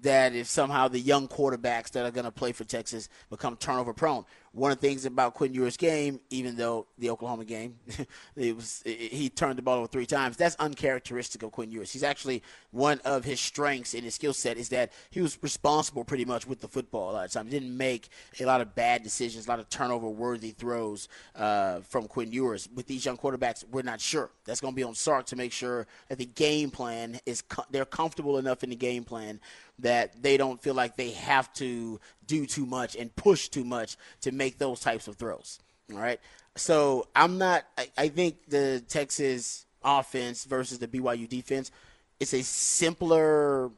that 0.02 0.34
if 0.34 0.46
somehow 0.46 0.88
the 0.88 1.00
young 1.00 1.28
quarterbacks 1.28 1.90
that 1.90 2.04
are 2.04 2.10
going 2.10 2.24
to 2.24 2.30
play 2.30 2.52
for 2.52 2.64
Texas 2.64 3.08
become 3.30 3.56
turnover 3.56 3.92
prone. 3.92 4.24
One 4.52 4.72
of 4.72 4.80
the 4.80 4.86
things 4.86 5.04
about 5.04 5.34
Quinn 5.34 5.54
Ewers' 5.54 5.76
game, 5.76 6.20
even 6.30 6.56
though 6.56 6.86
the 6.98 7.10
Oklahoma 7.10 7.44
game, 7.44 7.76
it 8.36 8.56
was 8.56 8.82
it, 8.84 9.12
he 9.12 9.28
turned 9.28 9.58
the 9.58 9.62
ball 9.62 9.78
over 9.78 9.86
three 9.86 10.06
times. 10.06 10.36
That's 10.36 10.56
uncharacteristic 10.56 11.42
of 11.42 11.52
Quinn 11.52 11.70
Ewers. 11.70 11.92
He's 11.92 12.02
actually 12.02 12.42
one 12.70 13.00
of 13.04 13.24
his 13.24 13.40
strengths 13.40 13.94
in 13.94 14.04
his 14.04 14.14
skill 14.14 14.32
set 14.32 14.56
is 14.56 14.68
that 14.70 14.92
he 15.10 15.20
was 15.20 15.38
responsible 15.42 16.04
pretty 16.04 16.24
much 16.24 16.46
with 16.46 16.60
the 16.60 16.68
football 16.68 17.10
a 17.10 17.12
lot 17.12 17.24
of 17.26 17.32
times. 17.32 17.50
Didn't 17.50 17.76
make 17.76 18.08
a 18.40 18.44
lot 18.44 18.60
of 18.60 18.74
bad 18.74 19.02
decisions, 19.02 19.46
a 19.46 19.50
lot 19.50 19.58
of 19.58 19.68
turnover-worthy 19.68 20.50
throws 20.52 21.08
uh, 21.36 21.80
from 21.80 22.06
Quinn 22.06 22.32
Ewers. 22.32 22.68
With 22.74 22.86
these 22.86 23.04
young 23.04 23.16
quarterbacks, 23.16 23.64
we're 23.70 23.82
not 23.82 24.00
sure. 24.00 24.30
That's 24.44 24.60
going 24.60 24.74
to 24.74 24.76
be 24.76 24.82
on 24.82 24.94
Sark 24.94 25.26
to 25.26 25.36
make 25.36 25.52
sure 25.52 25.86
that 26.08 26.18
the 26.18 26.26
game 26.26 26.70
plan 26.70 27.20
is 27.26 27.42
they're 27.70 27.84
comfortable 27.84 28.38
enough 28.38 28.64
in 28.64 28.70
the 28.70 28.76
game 28.76 29.04
plan 29.04 29.40
that 29.78 30.22
they 30.22 30.36
don't 30.36 30.60
feel 30.60 30.74
like 30.74 30.96
they 30.96 31.10
have 31.10 31.52
to 31.54 32.00
do 32.28 32.46
too 32.46 32.64
much 32.64 32.94
and 32.94 33.14
push 33.16 33.48
too 33.48 33.64
much 33.64 33.96
to 34.20 34.30
make 34.30 34.58
those 34.58 34.78
types 34.78 35.08
of 35.08 35.16
throws. 35.16 35.58
All 35.92 35.98
right. 35.98 36.20
So 36.54 37.08
I'm 37.16 37.38
not, 37.38 37.64
I, 37.76 37.88
I 37.98 38.08
think 38.08 38.48
the 38.48 38.84
Texas 38.88 39.66
offense 39.82 40.44
versus 40.44 40.78
the 40.78 40.86
BYU 40.86 41.28
defense, 41.28 41.72
it's 42.20 42.34
a 42.34 42.42
simpler, 42.42 43.70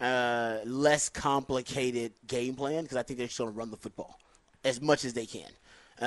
uh, 0.00 0.58
less 0.64 1.08
complicated 1.08 2.12
game 2.26 2.54
plan 2.54 2.82
because 2.82 2.96
I 2.96 3.02
think 3.02 3.18
they're 3.18 3.26
just 3.26 3.38
going 3.38 3.52
to 3.52 3.58
run 3.58 3.70
the 3.70 3.76
football 3.76 4.20
as 4.64 4.80
much 4.80 5.04
as 5.04 5.14
they 5.14 5.26
can 5.26 5.50
uh, 6.00 6.04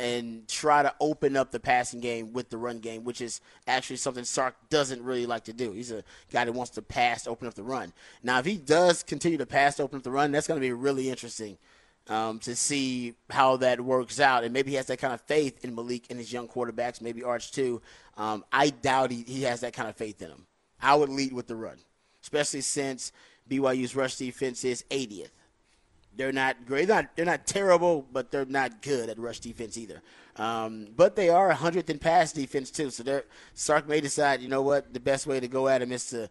and 0.00 0.48
try 0.48 0.82
to 0.82 0.94
open 1.00 1.36
up 1.36 1.50
the 1.50 1.60
passing 1.60 2.00
game 2.00 2.32
with 2.32 2.48
the 2.48 2.56
run 2.56 2.78
game, 2.78 3.04
which 3.04 3.20
is 3.20 3.40
actually 3.66 3.96
something 3.96 4.24
Sark 4.24 4.54
doesn't 4.70 5.02
really 5.02 5.26
like 5.26 5.44
to 5.44 5.52
do. 5.52 5.72
He's 5.72 5.92
a 5.92 6.02
guy 6.32 6.44
that 6.44 6.52
wants 6.52 6.70
to 6.72 6.82
pass, 6.82 7.26
open 7.26 7.46
up 7.46 7.54
the 7.54 7.62
run. 7.62 7.92
Now, 8.22 8.38
if 8.38 8.46
he 8.46 8.56
does 8.56 9.02
continue 9.02 9.38
to 9.38 9.46
pass, 9.46 9.78
open 9.78 9.98
up 9.98 10.02
the 10.02 10.10
run, 10.10 10.32
that's 10.32 10.46
going 10.46 10.60
to 10.60 10.66
be 10.66 10.72
really 10.72 11.10
interesting 11.10 11.58
um, 12.08 12.38
to 12.40 12.56
see 12.56 13.14
how 13.30 13.56
that 13.58 13.80
works 13.80 14.20
out. 14.20 14.44
And 14.44 14.52
maybe 14.52 14.70
he 14.70 14.76
has 14.76 14.86
that 14.86 14.98
kind 14.98 15.12
of 15.12 15.20
faith 15.22 15.64
in 15.64 15.74
Malik 15.74 16.04
and 16.08 16.18
his 16.18 16.32
young 16.32 16.48
quarterbacks, 16.48 17.00
maybe 17.00 17.22
Arch 17.22 17.52
too. 17.52 17.82
Um, 18.16 18.44
I 18.52 18.70
doubt 18.70 19.10
he, 19.10 19.22
he 19.22 19.42
has 19.42 19.60
that 19.60 19.74
kind 19.74 19.88
of 19.88 19.96
faith 19.96 20.22
in 20.22 20.28
him. 20.28 20.46
I 20.80 20.94
would 20.94 21.08
lead 21.08 21.32
with 21.32 21.46
the 21.46 21.56
run, 21.56 21.78
especially 22.22 22.60
since 22.60 23.12
BYU's 23.48 23.96
rush 23.96 24.16
defense 24.16 24.64
is 24.64 24.84
80th. 24.90 25.30
They're 26.16 26.32
not 26.32 26.66
great. 26.66 26.88
They're 26.88 26.96
not, 26.96 27.16
they're 27.16 27.24
not 27.24 27.46
terrible, 27.46 28.06
but 28.12 28.30
they're 28.30 28.46
not 28.46 28.82
good 28.82 29.08
at 29.08 29.18
rush 29.18 29.40
defense 29.40 29.76
either. 29.76 30.02
Um, 30.36 30.88
but 30.96 31.16
they 31.16 31.28
are 31.28 31.52
100th 31.52 31.90
in 31.90 31.98
pass 31.98 32.32
defense 32.32 32.70
too. 32.70 32.90
So 32.90 33.22
Sark 33.54 33.88
may 33.88 34.00
decide, 34.00 34.40
you 34.40 34.48
know 34.48 34.62
what, 34.62 34.92
the 34.92 35.00
best 35.00 35.26
way 35.26 35.40
to 35.40 35.48
go 35.48 35.68
at 35.68 35.82
him 35.82 35.92
is 35.92 36.10
to 36.10 36.28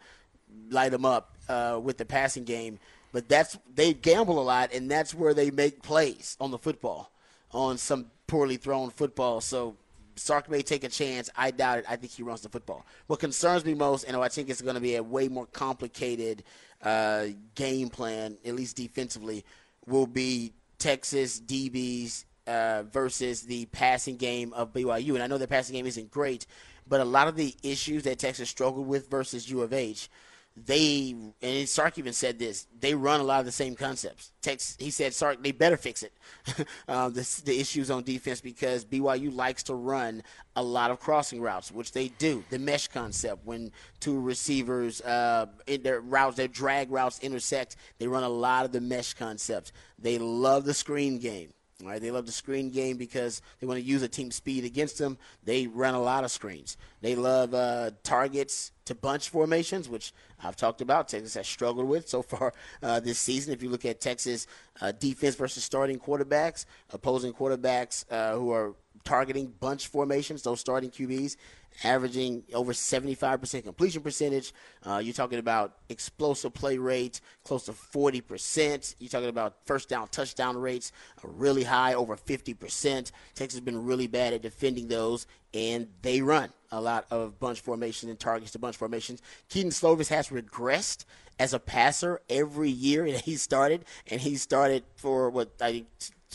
light 0.69 0.91
them 0.91 1.05
up 1.05 1.35
uh, 1.49 1.79
with 1.81 1.97
the 1.97 2.05
passing 2.05 2.43
game. 2.43 2.79
But 3.11 3.29
that's 3.29 3.57
they 3.73 3.93
gamble 3.93 4.39
a 4.39 4.43
lot, 4.43 4.73
and 4.73 4.91
that's 4.91 5.13
where 5.13 5.33
they 5.33 5.49
make 5.49 5.81
plays 5.81 6.35
on 6.41 6.51
the 6.51 6.57
football, 6.57 7.11
on 7.51 7.77
some 7.77 8.07
poorly 8.27 8.57
thrown 8.57 8.89
football. 8.89 9.39
So 9.39 9.77
Sark 10.17 10.49
may 10.49 10.61
take 10.61 10.83
a 10.83 10.89
chance. 10.89 11.29
I 11.35 11.51
doubt 11.51 11.79
it. 11.79 11.85
I 11.87 11.95
think 11.95 12.11
he 12.11 12.23
runs 12.23 12.41
the 12.41 12.49
football. 12.49 12.85
What 13.07 13.19
concerns 13.19 13.63
me 13.63 13.73
most, 13.73 14.03
and 14.03 14.17
I 14.17 14.27
think 14.27 14.49
it's 14.49 14.61
going 14.61 14.75
to 14.75 14.81
be 14.81 14.95
a 14.95 15.03
way 15.03 15.29
more 15.29 15.45
complicated 15.45 16.43
uh, 16.83 17.27
game 17.55 17.89
plan, 17.89 18.37
at 18.45 18.53
least 18.53 18.75
defensively, 18.75 19.45
will 19.87 20.07
be 20.07 20.53
Texas 20.77 21.39
DBs 21.39 22.25
uh, 22.47 22.83
versus 22.83 23.41
the 23.43 23.65
passing 23.67 24.17
game 24.17 24.53
of 24.53 24.73
BYU. 24.73 25.13
And 25.13 25.23
I 25.23 25.27
know 25.27 25.37
the 25.37 25.47
passing 25.47 25.75
game 25.75 25.85
isn't 25.85 26.11
great, 26.11 26.45
but 26.87 27.01
a 27.01 27.05
lot 27.05 27.27
of 27.27 27.35
the 27.35 27.55
issues 27.63 28.03
that 28.03 28.19
Texas 28.19 28.49
struggled 28.49 28.87
with 28.87 29.09
versus 29.09 29.49
U 29.49 29.61
of 29.61 29.73
H– 29.73 30.09
they 30.57 31.13
and 31.41 31.67
Sark 31.67 31.97
even 31.97 32.13
said 32.13 32.39
this. 32.39 32.67
They 32.79 32.93
run 32.93 33.19
a 33.19 33.23
lot 33.23 33.41
of 33.41 33.45
the 33.45 33.51
same 33.51 33.75
concepts. 33.75 34.31
Tex, 34.41 34.77
he 34.79 34.89
said, 34.89 35.13
Sark, 35.13 35.43
they 35.43 35.51
better 35.51 35.75
fix 35.75 36.01
it. 36.01 36.13
uh, 36.87 37.09
the, 37.09 37.41
the, 37.45 37.59
issues 37.59 37.91
on 37.91 38.03
defense 38.03 38.39
because 38.39 38.85
BYU 38.85 39.35
likes 39.35 39.63
to 39.63 39.75
run 39.75 40.23
a 40.55 40.63
lot 40.63 40.91
of 40.91 40.99
crossing 40.99 41.41
routes, 41.41 41.71
which 41.71 41.91
they 41.91 42.07
do. 42.07 42.43
The 42.51 42.59
mesh 42.59 42.87
concept 42.87 43.45
when 43.45 43.71
two 43.99 44.19
receivers 44.19 45.01
uh, 45.01 45.47
in 45.67 45.83
their 45.83 45.99
routes, 45.99 46.37
their 46.37 46.47
drag 46.47 46.89
routes 46.89 47.19
intersect, 47.19 47.75
they 47.97 48.07
run 48.07 48.23
a 48.23 48.29
lot 48.29 48.63
of 48.63 48.71
the 48.71 48.81
mesh 48.81 49.13
concepts. 49.13 49.73
They 49.99 50.17
love 50.17 50.63
the 50.63 50.73
screen 50.73 51.19
game. 51.19 51.51
Right, 51.83 52.01
they 52.01 52.09
love 52.09 52.25
the 52.25 52.31
screen 52.31 52.69
game 52.69 52.95
because 52.95 53.41
they 53.59 53.67
want 53.67 53.81
to 53.81 53.85
use 53.85 54.01
a 54.01 54.07
team 54.07 54.31
speed 54.31 54.63
against 54.63 54.97
them. 54.97 55.17
They 55.43 55.67
run 55.67 55.93
a 55.93 56.01
lot 56.01 56.23
of 56.23 56.31
screens. 56.31 56.77
They 57.01 57.15
love 57.15 57.53
uh, 57.53 57.91
targets 58.01 58.71
to 58.85 58.95
bunch 58.95 59.27
formations, 59.27 59.89
which 59.89 60.13
I've 60.43 60.55
talked 60.55 60.81
about. 60.81 61.07
Texas 61.07 61.33
has 61.35 61.47
struggled 61.47 61.87
with 61.87 62.07
so 62.07 62.21
far 62.21 62.53
uh, 62.83 62.99
this 62.99 63.19
season. 63.19 63.53
If 63.53 63.63
you 63.63 63.69
look 63.69 63.85
at 63.85 64.01
Texas 64.01 64.47
uh, 64.81 64.91
defense 64.91 65.35
versus 65.35 65.63
starting 65.63 65.99
quarterbacks, 65.99 66.65
opposing 66.91 67.33
quarterbacks 67.33 68.05
uh, 68.11 68.35
who 68.35 68.51
are 68.51 68.75
targeting 69.03 69.53
bunch 69.59 69.87
formations, 69.87 70.43
those 70.43 70.59
starting 70.59 70.89
QBs, 70.89 71.37
averaging 71.83 72.43
over 72.53 72.73
75% 72.73 73.63
completion 73.63 74.01
percentage. 74.01 74.53
Uh, 74.85 75.01
you're 75.03 75.13
talking 75.13 75.39
about 75.39 75.77
explosive 75.89 76.53
play 76.53 76.77
rates 76.77 77.21
close 77.43 77.65
to 77.65 77.73
40%. 77.73 78.95
You're 78.99 79.09
talking 79.09 79.29
about 79.29 79.57
first 79.65 79.89
down 79.89 80.07
touchdown 80.07 80.57
rates 80.57 80.91
are 81.23 81.29
really 81.29 81.63
high, 81.63 81.93
over 81.93 82.15
50%. 82.15 83.11
Texas 83.33 83.55
has 83.55 83.59
been 83.61 83.85
really 83.85 84.07
bad 84.07 84.33
at 84.33 84.41
defending 84.41 84.87
those, 84.87 85.27
and 85.53 85.87
they 86.01 86.21
run 86.21 86.49
a 86.71 86.81
lot 86.81 87.05
of 87.11 87.39
bunch 87.39 87.61
formations 87.61 88.09
and 88.09 88.19
targets 88.19 88.51
to 88.51 88.59
bunch 88.59 88.77
formations. 88.77 89.21
Kedon 89.49 89.71
Slovis 89.71 90.09
has 90.09 90.29
regressed 90.29 91.05
as 91.39 91.53
a 91.53 91.59
passer 91.59 92.21
every 92.29 92.69
year 92.69 93.09
that 93.11 93.21
he 93.21 93.35
started, 93.35 93.85
and 94.09 94.21
he 94.21 94.35
started 94.35 94.83
for 94.95 95.29
what 95.29 95.51
I 95.61 95.71
think 95.71 95.87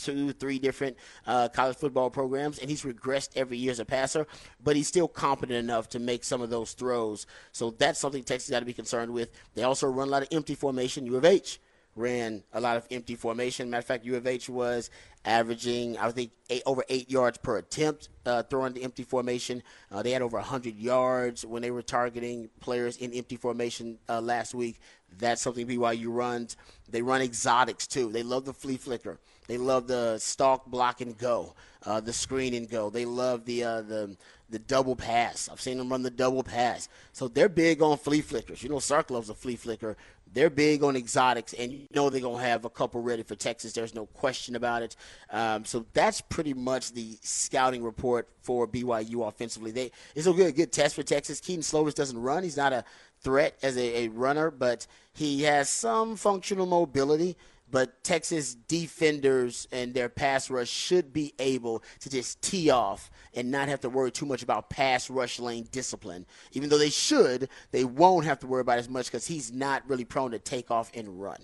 two, 0.03 0.33
three 0.33 0.59
different 0.59 0.97
uh, 1.27 1.49
college 1.49 1.77
football 1.77 2.09
programs, 2.09 2.59
and 2.59 2.69
he's 2.69 2.83
regressed 2.83 3.29
every 3.35 3.57
year 3.57 3.71
as 3.71 3.79
a 3.79 3.85
passer, 3.85 4.27
but 4.63 4.75
he's 4.75 4.87
still 4.87 5.07
competent 5.07 5.57
enough 5.57 5.89
to 5.89 5.99
make 5.99 6.23
some 6.23 6.41
of 6.41 6.49
those 6.49 6.73
throws. 6.73 7.25
So 7.51 7.71
that's 7.71 7.99
something 7.99 8.23
Texas 8.23 8.49
got 8.49 8.59
to 8.59 8.65
be 8.65 8.73
concerned 8.73 9.11
with. 9.11 9.31
They 9.55 9.63
also 9.63 9.87
run 9.87 10.07
a 10.07 10.11
lot 10.11 10.23
of 10.23 10.29
empty 10.31 10.55
formation. 10.55 11.05
U 11.05 11.17
of 11.17 11.25
H 11.25 11.59
ran 11.95 12.43
a 12.53 12.61
lot 12.61 12.77
of 12.77 12.87
empty 12.89 13.15
formation. 13.15 13.69
Matter 13.69 13.79
of 13.79 13.85
fact, 13.85 14.05
U 14.05 14.15
of 14.15 14.25
H 14.25 14.49
was 14.49 14.89
averaging, 15.25 15.97
I 15.97 16.09
think, 16.11 16.31
eight, 16.49 16.63
over 16.65 16.83
eight 16.89 17.11
yards 17.11 17.37
per 17.37 17.57
attempt 17.57 18.09
uh, 18.25 18.43
throwing 18.43 18.73
the 18.73 18.83
empty 18.83 19.03
formation. 19.03 19.61
Uh, 19.91 20.01
they 20.01 20.11
had 20.11 20.21
over 20.21 20.37
100 20.37 20.75
yards 20.75 21.45
when 21.45 21.61
they 21.61 21.71
were 21.71 21.81
targeting 21.81 22.49
players 22.59 22.97
in 22.97 23.13
empty 23.13 23.35
formation 23.35 23.99
uh, 24.09 24.21
last 24.21 24.53
week. 24.53 24.79
That's 25.17 25.41
something 25.41 25.67
BYU 25.67 26.07
runs. 26.07 26.55
They 26.89 27.01
run 27.01 27.21
exotics 27.21 27.87
too. 27.87 28.11
They 28.11 28.23
love 28.23 28.45
the 28.45 28.53
flea 28.53 28.77
flicker. 28.77 29.19
They 29.51 29.57
love 29.57 29.85
the 29.85 30.17
stalk, 30.17 30.65
block, 30.67 31.01
and 31.01 31.17
go, 31.17 31.55
uh, 31.85 31.99
the 31.99 32.13
screen 32.13 32.53
and 32.53 32.69
go. 32.69 32.89
They 32.89 33.03
love 33.03 33.43
the 33.43 33.65
uh, 33.65 33.81
the 33.81 34.15
the 34.49 34.59
double 34.59 34.95
pass. 34.95 35.49
I've 35.51 35.59
seen 35.59 35.77
them 35.77 35.89
run 35.89 36.03
the 36.03 36.09
double 36.09 36.41
pass. 36.41 36.87
So 37.11 37.27
they're 37.27 37.49
big 37.49 37.81
on 37.81 37.97
flea 37.97 38.21
flickers. 38.21 38.63
You 38.63 38.69
know, 38.69 38.79
Sark 38.79 39.11
loves 39.11 39.29
a 39.29 39.33
flea 39.33 39.57
flicker. 39.57 39.97
They're 40.33 40.49
big 40.49 40.83
on 40.83 40.95
exotics, 40.95 41.51
and 41.51 41.73
you 41.73 41.87
know 41.93 42.09
they're 42.09 42.21
gonna 42.21 42.41
have 42.41 42.63
a 42.63 42.69
couple 42.69 43.01
ready 43.01 43.23
for 43.23 43.35
Texas. 43.35 43.73
There's 43.73 43.93
no 43.93 44.05
question 44.05 44.55
about 44.55 44.83
it. 44.83 44.95
Um, 45.29 45.65
so 45.65 45.85
that's 45.91 46.21
pretty 46.21 46.53
much 46.53 46.93
the 46.93 47.17
scouting 47.21 47.83
report 47.83 48.29
for 48.39 48.65
BYU 48.65 49.27
offensively. 49.27 49.71
They 49.71 49.91
it's 50.15 50.27
a 50.27 50.31
good 50.31 50.55
good 50.55 50.71
test 50.71 50.95
for 50.95 51.03
Texas. 51.03 51.41
Kedon 51.41 51.61
Slovis 51.61 51.93
doesn't 51.93 52.21
run. 52.21 52.43
He's 52.43 52.55
not 52.55 52.71
a 52.71 52.85
threat 53.19 53.57
as 53.61 53.75
a, 53.75 54.05
a 54.05 54.07
runner, 54.07 54.49
but 54.49 54.87
he 55.11 55.43
has 55.43 55.67
some 55.67 56.15
functional 56.15 56.65
mobility 56.65 57.35
but 57.71 58.03
Texas 58.03 58.53
defenders 58.53 59.67
and 59.71 59.93
their 59.93 60.09
pass 60.09 60.49
rush 60.49 60.69
should 60.69 61.13
be 61.13 61.33
able 61.39 61.83
to 62.01 62.09
just 62.09 62.41
tee 62.41 62.69
off 62.69 63.09
and 63.33 63.49
not 63.49 63.69
have 63.69 63.79
to 63.79 63.89
worry 63.89 64.11
too 64.11 64.25
much 64.25 64.43
about 64.43 64.69
pass 64.69 65.09
rush 65.09 65.39
lane 65.39 65.67
discipline. 65.71 66.25
Even 66.51 66.69
though 66.69 66.77
they 66.77 66.89
should, 66.89 67.49
they 67.71 67.85
won't 67.85 68.25
have 68.25 68.39
to 68.39 68.47
worry 68.47 68.61
about 68.61 68.77
as 68.77 68.89
much 68.89 69.05
because 69.05 69.25
he's 69.25 69.51
not 69.51 69.87
really 69.89 70.05
prone 70.05 70.31
to 70.31 70.39
take 70.39 70.69
off 70.69 70.91
and 70.93 71.21
run. 71.21 71.39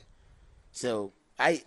So 0.72 1.14
I, 1.40 1.64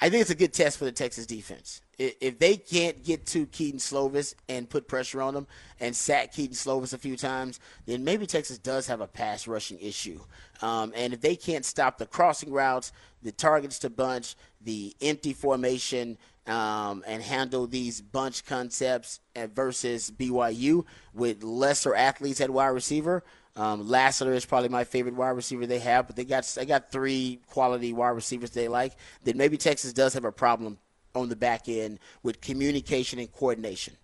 I 0.00 0.10
think 0.10 0.22
it's 0.22 0.30
a 0.30 0.34
good 0.34 0.52
test 0.52 0.78
for 0.78 0.84
the 0.84 0.92
Texas 0.92 1.26
defense. 1.26 1.80
If 2.02 2.38
they 2.38 2.56
can't 2.56 3.04
get 3.04 3.26
to 3.26 3.44
Kedon 3.44 3.78
Slovis 3.78 4.34
and 4.48 4.70
put 4.70 4.88
pressure 4.88 5.20
on 5.20 5.36
him 5.36 5.46
and 5.80 5.94
sack 5.94 6.32
Kedon 6.32 6.54
Slovis 6.54 6.94
a 6.94 6.98
few 6.98 7.14
times, 7.14 7.60
then 7.84 8.04
maybe 8.04 8.26
Texas 8.26 8.56
does 8.56 8.86
have 8.86 9.02
a 9.02 9.06
pass 9.06 9.46
rushing 9.46 9.78
issue. 9.80 10.18
Um, 10.62 10.94
and 10.96 11.12
if 11.12 11.20
they 11.20 11.36
can't 11.36 11.64
stop 11.64 11.98
the 11.98 12.06
crossing 12.06 12.52
routes, 12.52 12.92
the 13.22 13.32
targets 13.32 13.78
to 13.80 13.90
bunch, 13.90 14.34
the 14.62 14.96
empty 15.02 15.34
formation, 15.34 16.16
um, 16.46 17.04
and 17.06 17.22
handle 17.22 17.66
these 17.66 18.00
bunch 18.00 18.46
concepts 18.46 19.20
versus 19.54 20.10
BYU 20.10 20.86
with 21.12 21.42
lesser 21.42 21.94
athletes 21.94 22.40
at 22.40 22.48
wide 22.48 22.68
receiver. 22.68 23.22
Um, 23.56 23.86
Lassiter 23.86 24.32
is 24.32 24.46
probably 24.46 24.70
my 24.70 24.84
favorite 24.84 25.16
wide 25.16 25.30
receiver 25.30 25.66
they 25.66 25.80
have, 25.80 26.06
but 26.06 26.16
they 26.16 26.24
got 26.24 26.44
they 26.56 26.64
got 26.64 26.90
three 26.90 27.40
quality 27.48 27.92
wide 27.92 28.10
receivers 28.10 28.52
they 28.52 28.68
like. 28.68 28.94
Then 29.24 29.36
maybe 29.36 29.58
Texas 29.58 29.92
does 29.92 30.14
have 30.14 30.24
a 30.24 30.32
problem 30.32 30.78
on 31.14 31.28
the 31.28 31.36
back 31.36 31.68
end 31.68 31.98
with 32.22 32.40
communication 32.40 33.18
and 33.18 33.32
coordination 33.32 33.96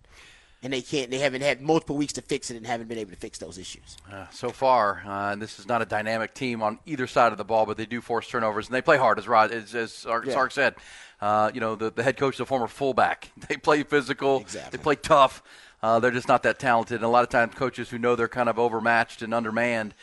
and 0.63 0.73
they 0.73 0.81
can't. 0.81 1.11
They 1.11 1.19
haven't 1.19 1.41
had 1.41 1.61
multiple 1.61 1.95
weeks 1.95 2.13
to 2.13 2.21
fix 2.21 2.49
it 2.49 2.57
and 2.57 2.65
haven't 2.65 2.87
been 2.87 2.97
able 2.97 3.11
to 3.11 3.17
fix 3.17 3.37
those 3.37 3.57
issues. 3.57 3.97
Uh, 4.11 4.25
so 4.31 4.49
far, 4.49 5.03
uh, 5.05 5.35
this 5.35 5.59
is 5.59 5.67
not 5.67 5.81
a 5.81 5.85
dynamic 5.85 6.33
team 6.33 6.63
on 6.63 6.79
either 6.85 7.07
side 7.07 7.31
of 7.31 7.37
the 7.37 7.45
ball, 7.45 7.65
but 7.65 7.77
they 7.77 7.85
do 7.85 8.01
force 8.01 8.27
turnovers 8.27 8.67
and 8.67 8.75
they 8.75 8.81
play 8.81 8.97
hard, 8.97 9.19
as 9.19 9.27
Rod, 9.27 9.51
as, 9.51 9.75
as 9.75 9.93
Sark, 9.93 10.25
yeah. 10.25 10.33
Sark 10.33 10.51
said. 10.51 10.75
Uh, 11.19 11.51
you 11.53 11.59
know, 11.59 11.75
the, 11.75 11.89
the 11.89 12.03
head 12.03 12.17
coach 12.17 12.35
is 12.35 12.39
a 12.39 12.45
former 12.45 12.67
fullback. 12.67 13.31
They 13.47 13.55
play 13.55 13.83
physical. 13.83 14.41
Exactly. 14.41 14.77
They 14.77 14.83
play 14.83 14.95
tough. 14.95 15.41
Uh, 15.81 15.99
they're 15.99 16.11
just 16.11 16.27
not 16.27 16.43
that 16.43 16.59
talented. 16.59 16.95
And 16.95 17.05
a 17.05 17.09
lot 17.09 17.23
of 17.23 17.29
times, 17.29 17.55
coaches 17.55 17.89
who 17.89 17.97
know 17.97 18.15
they're 18.15 18.27
kind 18.27 18.49
of 18.49 18.59
overmatched 18.59 19.21
and 19.21 19.33
undermanned 19.33 19.93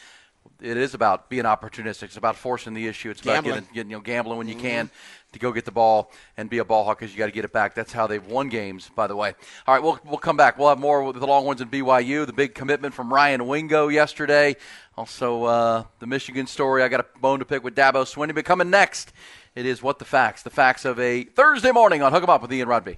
it 0.61 0.77
is 0.77 0.95
about 0.95 1.29
being 1.29 1.45
opportunistic. 1.45 2.05
It's 2.05 2.17
about 2.17 2.37
forcing 2.37 2.75
the 2.75 2.87
issue. 2.87 3.11
It's 3.11 3.21
gambling. 3.21 3.53
about 3.53 3.61
getting, 3.61 3.75
getting, 3.75 3.91
you 3.91 3.97
know, 3.97 4.03
gambling 4.03 4.39
when 4.39 4.49
you 4.49 4.55
mm-hmm. 4.55 4.67
can 4.67 4.91
to 5.35 5.39
go 5.39 5.53
get 5.53 5.65
the 5.65 5.73
ball 5.73 6.11
and 6.37 6.49
be 6.49 6.59
a 6.59 6.65
ball 6.65 6.85
hawk 6.85 6.99
because 6.99 7.13
you 7.13 7.19
got 7.19 7.27
to 7.27 7.33
get 7.33 7.45
it 7.45 7.53
back. 7.53 7.75
That's 7.75 7.93
how 7.93 8.07
they've 8.07 8.27
won 8.27 8.49
games, 8.49 8.91
by 8.97 9.07
the 9.07 9.15
way. 9.15 9.35
All 9.67 9.75
right, 9.75 9.83
we'll, 9.83 10.01
we'll 10.05 10.19
come 10.19 10.37
back. 10.37 10.59
We'll 10.59 10.69
have 10.69 10.81
more 10.81 11.05
with 11.05 11.21
the 11.21 11.27
Longhorns 11.27 11.61
and 11.61 11.71
BYU. 11.71 12.27
The 12.27 12.33
big 12.33 12.55
commitment 12.55 12.95
from 12.95 13.13
Ryan 13.13 13.47
Wingo 13.47 13.89
yesterday. 13.89 14.57
Also, 14.97 15.45
uh, 15.45 15.85
the 15.99 16.07
Michigan 16.07 16.47
story. 16.47 16.83
I 16.83 16.89
got 16.89 17.01
a 17.01 17.07
bone 17.21 17.41
to 17.41 17.45
pick 17.45 17.63
with 17.63 17.75
Dabo 17.75 18.05
Swinney. 18.05 18.35
But 18.35 18.45
coming 18.45 18.71
next, 18.71 19.13
it 19.55 19.67
is 19.67 19.83
What 19.83 19.99
the 19.99 20.05
Facts. 20.05 20.43
The 20.43 20.51
facts 20.51 20.85
of 20.85 20.99
a 20.99 21.25
Thursday 21.25 21.73
morning 21.73 22.03
on 22.03 22.13
Hook 22.13 22.23
'em 22.23 22.31
Up 22.31 22.43
with 22.43 22.53
Ian 22.53 22.69
Rodby. 22.69 22.97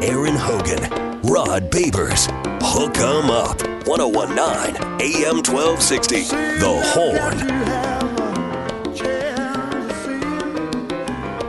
Aaron 0.00 0.36
Hogan, 0.36 0.84
Rod 1.24 1.70
Babers, 1.72 2.28
Hook 2.62 2.96
'em 2.98 3.28
Up. 3.30 3.60
1019 3.88 4.76
AM 5.00 5.42
1260. 5.42 6.22
The 6.60 6.82
Horn. 6.94 7.38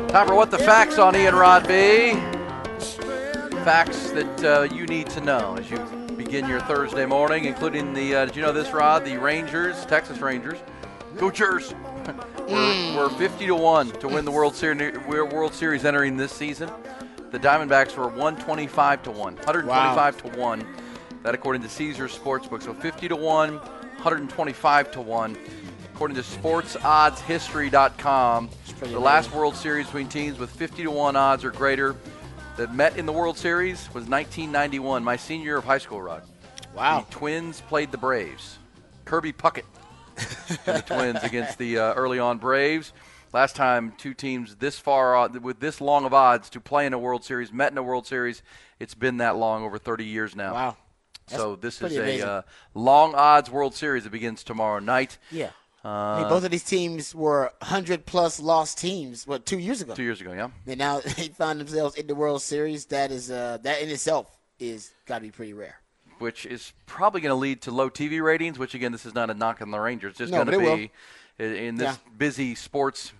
Time 0.07 0.27
for 0.27 0.33
what 0.33 0.49
the 0.49 0.57
facts 0.57 0.97
on 0.97 1.15
Ian 1.15 1.35
Rod 1.35 1.67
B. 1.67 2.13
Facts 3.63 4.09
that 4.11 4.43
uh, 4.43 4.73
you 4.73 4.87
need 4.87 5.07
to 5.11 5.21
know 5.21 5.55
as 5.59 5.69
you 5.69 5.77
begin 6.17 6.47
your 6.47 6.61
Thursday 6.61 7.05
morning, 7.05 7.45
including 7.45 7.93
the, 7.93 8.15
uh, 8.15 8.25
did 8.25 8.35
you 8.35 8.41
know 8.41 8.51
this, 8.51 8.71
Rod? 8.71 9.05
The 9.05 9.17
Rangers, 9.17 9.85
Texas 9.85 10.19
Rangers, 10.19 10.57
Coachers, 11.17 11.75
were, 12.49 12.95
were 12.97 13.09
50 13.11 13.45
to 13.45 13.55
1 13.55 13.91
to 13.99 14.07
win 14.07 14.25
the 14.25 14.31
World 14.31 14.55
Series, 14.55 14.97
World 15.05 15.53
Series 15.53 15.85
entering 15.85 16.17
this 16.17 16.31
season. 16.31 16.71
The 17.31 17.39
Diamondbacks 17.39 17.95
were 17.95 18.07
125 18.07 19.03
to 19.03 19.11
1, 19.11 19.19
125 19.19 19.65
wow. 19.65 20.31
to 20.31 20.37
1 20.37 20.65
that 21.23 21.33
according 21.35 21.61
to 21.61 21.69
Caesars 21.69 22.17
Sportsbook. 22.17 22.63
So 22.63 22.73
50 22.73 23.09
to 23.09 23.15
1, 23.15 23.57
125 23.57 24.91
to 24.91 25.01
1. 25.01 25.37
According 25.93 26.15
to 26.15 26.23
SportsOddsHistory.com, 26.23 28.49
the 28.79 28.99
last 28.99 29.31
World 29.33 29.55
Series 29.55 29.85
between 29.87 30.07
teams 30.07 30.39
with 30.39 30.49
50 30.51 30.83
to 30.83 30.91
1 30.91 31.15
odds 31.15 31.43
or 31.43 31.49
greater 31.51 31.95
that 32.55 32.73
met 32.73 32.95
in 32.97 33.05
the 33.05 33.11
World 33.11 33.37
Series 33.37 33.87
was 33.87 34.07
1991, 34.07 35.03
my 35.03 35.17
senior 35.17 35.45
year 35.45 35.57
of 35.57 35.65
high 35.65 35.77
school, 35.77 36.01
Rod. 36.01 36.23
Wow. 36.73 37.05
The 37.09 37.15
Twins 37.15 37.61
played 37.61 37.91
the 37.91 37.97
Braves. 37.97 38.57
Kirby 39.05 39.33
Puckett 39.33 39.65
and 40.65 40.77
the 40.77 40.83
Twins 40.85 41.23
against 41.23 41.57
the 41.57 41.79
uh, 41.79 41.93
early 41.95 42.19
on 42.19 42.37
Braves. 42.37 42.93
Last 43.31 43.55
time 43.55 43.93
two 43.97 44.13
teams 44.13 44.55
this 44.55 44.79
far 44.79 45.29
with 45.29 45.59
this 45.59 45.81
long 45.81 46.05
of 46.05 46.13
odds 46.13 46.49
to 46.51 46.59
play 46.59 46.85
in 46.85 46.93
a 46.93 46.99
World 46.99 47.23
Series 47.23 47.51
met 47.53 47.71
in 47.71 47.77
a 47.77 47.83
World 47.83 48.07
Series, 48.07 48.41
it's 48.79 48.95
been 48.95 49.17
that 49.17 49.35
long 49.35 49.63
over 49.63 49.77
30 49.77 50.05
years 50.05 50.35
now. 50.35 50.53
Wow 50.53 50.77
so 51.37 51.55
this 51.55 51.81
is 51.81 51.97
a 51.97 52.27
uh, 52.27 52.41
long 52.73 53.13
odds 53.15 53.49
World 53.49 53.75
Series 53.75 54.03
that 54.03 54.11
begins 54.11 54.43
tomorrow 54.43 54.79
night. 54.79 55.17
Yeah. 55.31 55.51
Uh, 55.83 55.87
I 55.87 56.19
mean, 56.19 56.29
both 56.29 56.43
of 56.43 56.51
these 56.51 56.63
teams 56.63 57.15
were 57.15 57.53
100 57.59 58.05
plus 58.05 58.39
lost 58.39 58.77
teams, 58.79 59.25
what, 59.25 59.45
two 59.45 59.59
years 59.59 59.81
ago? 59.81 59.95
Two 59.95 60.03
years 60.03 60.19
ago, 60.19 60.33
yeah. 60.33 60.49
And 60.67 60.77
now 60.77 60.99
they 61.17 61.29
found 61.29 61.61
themselves 61.61 61.95
in 61.95 62.07
the 62.07 62.15
World 62.15 62.41
Series. 62.41 62.85
That 62.85 63.11
is 63.11 63.31
uh, 63.31 63.59
that 63.63 63.81
in 63.81 63.89
itself 63.89 64.27
is 64.59 64.91
got 65.05 65.15
to 65.15 65.21
be 65.21 65.31
pretty 65.31 65.53
rare. 65.53 65.79
Which 66.17 66.45
is 66.45 66.73
probably 66.85 67.21
going 67.21 67.31
to 67.31 67.35
lead 67.35 67.61
to 67.61 67.71
low 67.71 67.89
TV 67.89 68.21
ratings. 68.21 68.59
Which 68.59 68.73
again, 68.73 68.91
this 68.91 69.05
is 69.05 69.15
not 69.15 69.29
a 69.29 69.33
knock 69.33 69.61
on 69.61 69.71
the 69.71 69.79
Rangers. 69.79 70.11
It's 70.11 70.19
just 70.19 70.33
no, 70.33 70.43
going 70.43 70.59
to 70.59 70.75
be 70.75 70.91
in, 71.37 71.55
in 71.55 71.75
this 71.77 71.95
yeah. 71.95 72.11
busy 72.17 72.55
sports, 72.55 73.13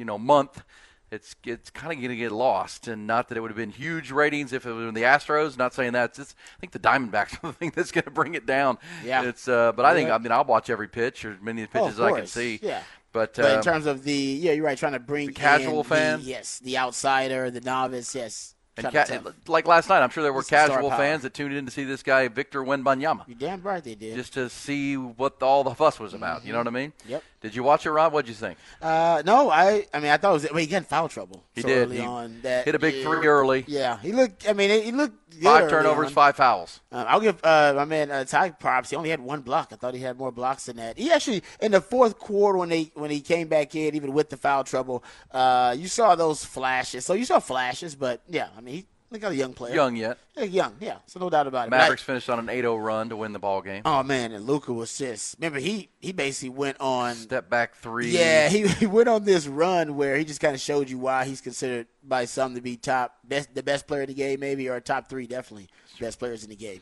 you 0.00 0.04
know, 0.04 0.18
month 0.18 0.64
it's 1.10 1.34
it's 1.44 1.70
kind 1.70 1.92
of 1.92 1.98
going 1.98 2.10
to 2.10 2.16
get 2.16 2.32
lost. 2.32 2.88
And 2.88 3.06
not 3.06 3.28
that 3.28 3.38
it 3.38 3.40
would 3.40 3.50
have 3.50 3.56
been 3.56 3.70
huge 3.70 4.10
ratings 4.10 4.52
if 4.52 4.66
it 4.66 4.72
was 4.72 4.88
in 4.88 4.94
the 4.94 5.02
Astros. 5.02 5.58
Not 5.58 5.74
saying 5.74 5.92
that. 5.92 6.18
It's, 6.18 6.34
I 6.56 6.60
think 6.60 6.72
the 6.72 6.78
Diamondbacks 6.78 7.34
are 7.42 7.48
the 7.48 7.52
thing 7.52 7.72
that's 7.74 7.92
going 7.92 8.04
to 8.04 8.10
bring 8.10 8.34
it 8.34 8.46
down. 8.46 8.78
Yeah. 9.04 9.24
It's 9.24 9.48
uh, 9.48 9.72
but 9.72 9.84
I 9.84 9.94
think 9.94 10.10
I 10.10 10.18
mean 10.18 10.32
I'll 10.32 10.44
watch 10.44 10.70
every 10.70 10.88
pitch 10.88 11.24
or 11.24 11.32
as 11.32 11.40
many 11.40 11.66
pitches 11.66 12.00
oh, 12.00 12.06
as 12.06 12.12
I 12.12 12.18
can 12.18 12.26
see. 12.26 12.60
Yeah. 12.62 12.82
But, 13.12 13.34
but 13.34 13.44
in 13.44 13.58
uh, 13.58 13.62
terms 13.62 13.86
of 13.86 14.04
the 14.04 14.12
yeah, 14.12 14.52
you're 14.52 14.64
right. 14.64 14.78
Trying 14.78 14.92
to 14.92 15.00
bring 15.00 15.26
the 15.28 15.32
casual 15.32 15.82
fan, 15.82 16.20
the, 16.20 16.26
yes, 16.26 16.60
the 16.60 16.78
outsider, 16.78 17.50
the 17.50 17.60
novice, 17.60 18.14
yes. 18.14 18.54
And 18.76 18.92
ca- 18.92 19.32
like 19.48 19.66
last 19.66 19.88
night, 19.88 20.00
I'm 20.00 20.10
sure 20.10 20.22
there 20.22 20.32
were 20.32 20.44
casual 20.44 20.90
fans 20.90 21.22
that 21.22 21.34
tuned 21.34 21.52
in 21.52 21.66
to 21.66 21.72
see 21.72 21.82
this 21.82 22.04
guy 22.04 22.28
Victor 22.28 22.62
Wembanyama. 22.62 23.24
You're 23.26 23.36
damn 23.36 23.62
right 23.62 23.82
they 23.82 23.96
did. 23.96 24.14
Just 24.14 24.34
to 24.34 24.48
see 24.48 24.96
what 24.96 25.42
all 25.42 25.64
the 25.64 25.74
fuss 25.74 25.98
was 25.98 26.14
about. 26.14 26.38
Mm-hmm. 26.38 26.46
You 26.46 26.52
know 26.52 26.60
what 26.60 26.68
I 26.68 26.70
mean? 26.70 26.92
Yep. 27.08 27.24
Did 27.40 27.54
you 27.54 27.62
watch 27.62 27.86
it, 27.86 27.90
Rob? 27.90 28.12
What'd 28.12 28.28
you 28.28 28.34
think? 28.34 28.58
Uh, 28.82 29.22
no, 29.24 29.50
I. 29.50 29.86
I 29.94 30.00
mean, 30.00 30.10
I 30.10 30.16
thought 30.18 30.30
it 30.30 30.34
was. 30.34 30.50
I 30.50 30.52
mean, 30.52 30.66
he 30.66 30.66
got 30.66 30.78
in 30.78 30.84
foul 30.84 31.08
trouble. 31.08 31.44
He 31.54 31.62
so 31.62 31.68
did. 31.68 31.88
Early 31.88 31.96
He 31.98 32.02
on 32.02 32.40
that 32.42 32.66
hit 32.66 32.74
a 32.74 32.78
big 32.78 32.96
yeah. 32.96 33.02
three 33.02 33.26
early. 33.26 33.64
Yeah, 33.66 33.98
he 33.98 34.12
looked. 34.12 34.48
I 34.48 34.52
mean, 34.52 34.82
he 34.84 34.92
looked 34.92 35.20
Five 35.42 35.70
turnovers, 35.70 36.10
five 36.10 36.36
fouls. 36.36 36.80
Um, 36.92 37.06
I'll 37.08 37.20
give 37.20 37.42
uh, 37.44 37.72
my 37.76 37.84
man 37.84 38.10
uh, 38.10 38.24
Ty 38.24 38.50
props. 38.50 38.90
He 38.90 38.96
only 38.96 39.10
had 39.10 39.20
one 39.20 39.40
block. 39.40 39.70
I 39.72 39.76
thought 39.76 39.94
he 39.94 40.00
had 40.00 40.18
more 40.18 40.32
blocks 40.32 40.66
than 40.66 40.76
that. 40.76 40.98
He 40.98 41.10
actually 41.10 41.42
in 41.60 41.72
the 41.72 41.80
fourth 41.80 42.18
quarter 42.18 42.58
when 42.58 42.68
they 42.68 42.90
when 42.94 43.10
he 43.10 43.20
came 43.20 43.48
back 43.48 43.74
in, 43.74 43.94
even 43.94 44.12
with 44.12 44.30
the 44.30 44.36
foul 44.36 44.64
trouble, 44.64 45.04
uh, 45.30 45.74
you 45.78 45.88
saw 45.88 46.14
those 46.14 46.44
flashes. 46.44 47.06
So 47.06 47.14
you 47.14 47.24
saw 47.24 47.38
flashes, 47.38 47.94
but 47.94 48.22
yeah, 48.28 48.48
I 48.56 48.60
mean, 48.60 48.74
he 48.74 48.86
look 49.10 49.22
at 49.24 49.32
a 49.32 49.36
young 49.36 49.52
player. 49.52 49.74
Young 49.74 49.96
yet. 49.96 50.18
Yeah, 50.36 50.44
young, 50.44 50.76
yeah. 50.80 50.96
So 51.06 51.20
no 51.20 51.28
doubt 51.30 51.46
about 51.46 51.68
it. 51.68 51.74
I- 51.74 51.78
Mavericks 51.78 52.02
finished 52.02 52.30
on 52.30 52.38
an 52.38 52.46
8-0 52.46 52.82
run 52.84 53.08
to 53.10 53.16
win 53.16 53.32
the 53.32 53.38
ball 53.38 53.60
game. 53.62 53.82
oh 53.84 54.02
man, 54.02 54.32
and 54.32 54.46
Luka 54.46 54.72
was 54.72 54.96
just 54.96 55.36
remember 55.38 55.58
he 55.58 55.88
he 56.00 56.12
basically 56.12 56.50
went 56.50 56.76
on 56.80 57.14
Step 57.14 57.50
back 57.50 57.76
three. 57.76 58.10
Yeah, 58.10 58.48
he, 58.48 58.66
he 58.66 58.86
went 58.86 59.08
on 59.08 59.24
this 59.24 59.46
run 59.46 59.96
where 59.96 60.16
he 60.16 60.24
just 60.24 60.40
kind 60.40 60.54
of 60.54 60.60
showed 60.60 60.88
you 60.88 60.98
why 60.98 61.24
he's 61.24 61.40
considered 61.40 61.86
by 62.02 62.24
some 62.24 62.54
to 62.54 62.60
be 62.60 62.76
top 62.76 63.16
best 63.24 63.54
the 63.54 63.62
best 63.62 63.86
player 63.86 64.02
in 64.02 64.08
the 64.08 64.14
game, 64.14 64.40
maybe 64.40 64.68
or 64.68 64.80
top 64.80 65.08
three, 65.08 65.26
definitely 65.26 65.68
best 65.98 66.18
players 66.18 66.42
in 66.44 66.50
the 66.50 66.56
game. 66.56 66.80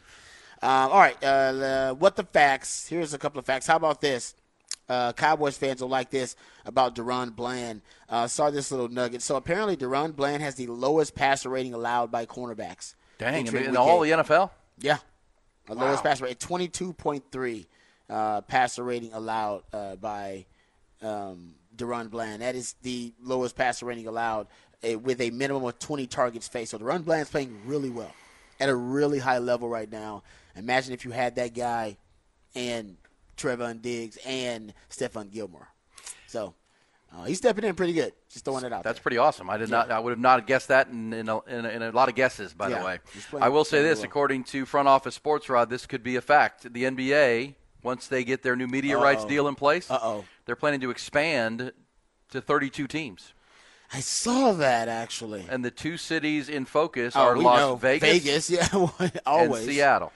Um, 0.61 0.91
all 0.91 0.99
right, 0.99 1.17
uh, 1.23 1.27
uh, 1.27 1.93
what 1.95 2.17
the 2.17 2.25
facts? 2.25 2.89
Here's 2.89 3.15
a 3.15 3.19
couple 3.19 3.39
of 3.39 3.47
facts. 3.47 3.67
How 3.67 3.77
about 3.77 4.01
this? 4.01 4.35
Uh, 4.89 5.13
Cowboys 5.13 5.57
fans 5.57 5.81
will 5.81 5.89
like 5.89 6.11
this 6.11 6.35
about 6.65 6.95
DaRon 6.95 7.35
Bland. 7.35 7.83
Uh, 8.09 8.27
saw 8.27 8.51
this 8.51 8.71
little 8.71 8.89
nugget. 8.89 9.23
So 9.23 9.37
apparently, 9.37 9.77
DaRon 9.77 10.17
Bland 10.17 10.43
has 10.43 10.55
the 10.55 10.67
lowest 10.67 11.15
passer 11.15 11.49
rating 11.49 11.75
allowed 11.75 12.11
by 12.11 12.27
cornerbacks. 12.27 12.95
Dang, 13.19 13.49
I 13.49 13.51
mean, 13.51 13.65
in 13.65 13.77
all 13.77 14.01
the 14.01 14.11
NFL? 14.11 14.51
Yeah. 14.79 14.99
The 15.67 15.75
lowest 15.75 16.03
passer 16.03 16.25
rate, 16.25 16.39
22.3 16.39 17.67
uh, 18.09 18.41
passer 18.43 18.83
rating 18.83 19.13
allowed 19.13 19.65
uh, 19.73 19.97
by 19.97 20.47
um, 21.03 21.55
DaRon 21.77 22.11
Bland. 22.11 22.43
That 22.43 22.55
is 22.55 22.75
the 22.83 23.13
lowest 23.23 23.57
passer 23.57 23.85
rating 23.85 24.07
allowed 24.07 24.47
uh, 24.83 24.99
with 24.99 25.21
a 25.21 25.31
minimum 25.31 25.65
of 25.65 25.79
20 25.79 26.07
targets 26.07 26.49
faced. 26.49 26.71
So 26.71 26.79
DaRon 26.79 27.05
Bland's 27.05 27.31
playing 27.31 27.61
really 27.67 27.91
well 27.91 28.15
at 28.61 28.69
a 28.69 28.75
really 28.75 29.19
high 29.19 29.39
level 29.39 29.69
right 29.69 29.91
now. 29.91 30.23
Imagine 30.57 30.95
if 30.95 31.05
you 31.05 31.11
had 31.11 31.37
that 31.37 31.55
guy 31.55 31.97
and 32.55 32.97
Trevon 33.39 33.81
Diggs 33.81 34.19
and 34.27 34.75
Stephon 34.91 35.31
Gilmore. 35.33 35.69
So 36.27 36.55
uh, 37.15 37.25
he's 37.25 37.39
stepping 37.39 37.65
in 37.65 37.75
pretty 37.75 37.95
good. 37.95 38.13
Just 38.29 38.45
throwing 38.45 38.65
it 38.65 38.73
out 38.73 38.85
That's 38.85 38.99
there. 38.99 39.03
pretty 39.03 39.17
awesome. 39.19 39.49
I 39.49 39.57
did 39.57 39.71
not. 39.71 39.91
I 39.91 39.99
would 39.99 40.11
have 40.11 40.19
not 40.19 40.47
guessed 40.47 40.69
that 40.69 40.89
in, 40.89 41.13
in, 41.15 41.29
a, 41.29 41.39
in, 41.45 41.65
a, 41.65 41.69
in 41.71 41.83
a 41.83 41.91
lot 41.93 42.09
of 42.11 42.15
guesses. 42.15 42.53
By 42.53 42.69
Yeah, 42.69 42.81
the 42.81 42.85
way, 42.85 42.99
I 43.41 43.49
will 43.49 43.65
say 43.65 43.83
this: 43.83 43.99
well. 44.01 44.07
according 44.07 44.45
to 44.45 44.67
Front 44.67 44.89
Office 44.89 45.15
Sports 45.15 45.49
Rod, 45.49 45.71
this 45.71 45.87
could 45.87 46.03
be 46.03 46.17
a 46.17 46.21
fact. 46.21 46.71
The 46.73 46.85
NBA, 46.85 47.55
once 47.83 48.09
they 48.09 48.25
get 48.25 48.43
their 48.43 48.57
new 48.57 48.67
media 48.67 48.99
rights 48.99 49.23
Uh-oh. 49.23 49.29
deal 49.29 49.49
in 49.49 49.55
place, 49.55 49.91
Uh-oh. 49.91 50.25
they're 50.45 50.57
planning 50.57 50.81
to 50.81 50.91
expand 50.91 51.73
to 52.31 52.41
32 52.43 52.87
teams. 52.87 53.33
I 53.91 54.01
saw 54.01 54.53
that 54.53 54.89
actually. 54.89 55.47
And 55.49 55.65
the 55.65 55.71
two 55.71 55.97
cities 55.97 56.51
in 56.51 56.67
focus 56.67 57.15
Oh, 57.17 57.21
are 57.23 57.39
Las 57.39 57.59
know. 57.59 57.77
Vegas, 57.77 58.49
Vegas, 58.51 58.51
yeah, 59.11 59.11
always. 59.25 59.63
and 59.63 59.73
Seattle. 59.73 60.13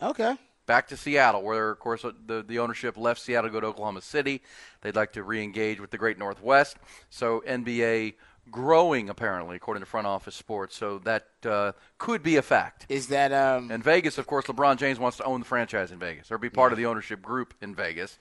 Okay. 0.00 0.34
Back 0.66 0.88
to 0.88 0.96
Seattle, 0.96 1.42
where 1.42 1.70
of 1.70 1.78
course 1.78 2.02
the 2.02 2.42
the 2.42 2.58
ownership 2.58 2.96
left 2.96 3.20
Seattle 3.20 3.48
to 3.48 3.52
go 3.52 3.60
to 3.60 3.66
Oklahoma 3.68 4.02
City. 4.02 4.42
They'd 4.82 4.96
like 4.96 5.12
to 5.12 5.22
re-engage 5.22 5.80
with 5.80 5.90
the 5.90 5.98
Great 5.98 6.18
Northwest. 6.18 6.76
So 7.10 7.42
NBA 7.46 8.14
growing 8.50 9.08
apparently, 9.08 9.56
according 9.56 9.82
to 9.82 9.86
Front 9.86 10.06
Office 10.06 10.34
Sports. 10.34 10.76
So 10.76 10.98
that 11.00 11.28
uh, 11.44 11.72
could 11.98 12.22
be 12.22 12.36
a 12.36 12.42
fact. 12.42 12.86
Is 12.88 13.08
that 13.08 13.32
um? 13.32 13.70
And 13.70 13.82
Vegas, 13.82 14.18
of 14.18 14.26
course, 14.26 14.46
LeBron 14.46 14.78
James 14.78 14.98
wants 14.98 15.18
to 15.18 15.24
own 15.24 15.40
the 15.40 15.46
franchise 15.46 15.92
in 15.92 15.98
Vegas 15.98 16.30
or 16.30 16.38
be 16.38 16.50
part 16.50 16.72
of 16.72 16.78
the 16.78 16.86
ownership 16.86 17.22
group 17.22 17.54
in 17.60 17.74
Vegas. 17.74 18.18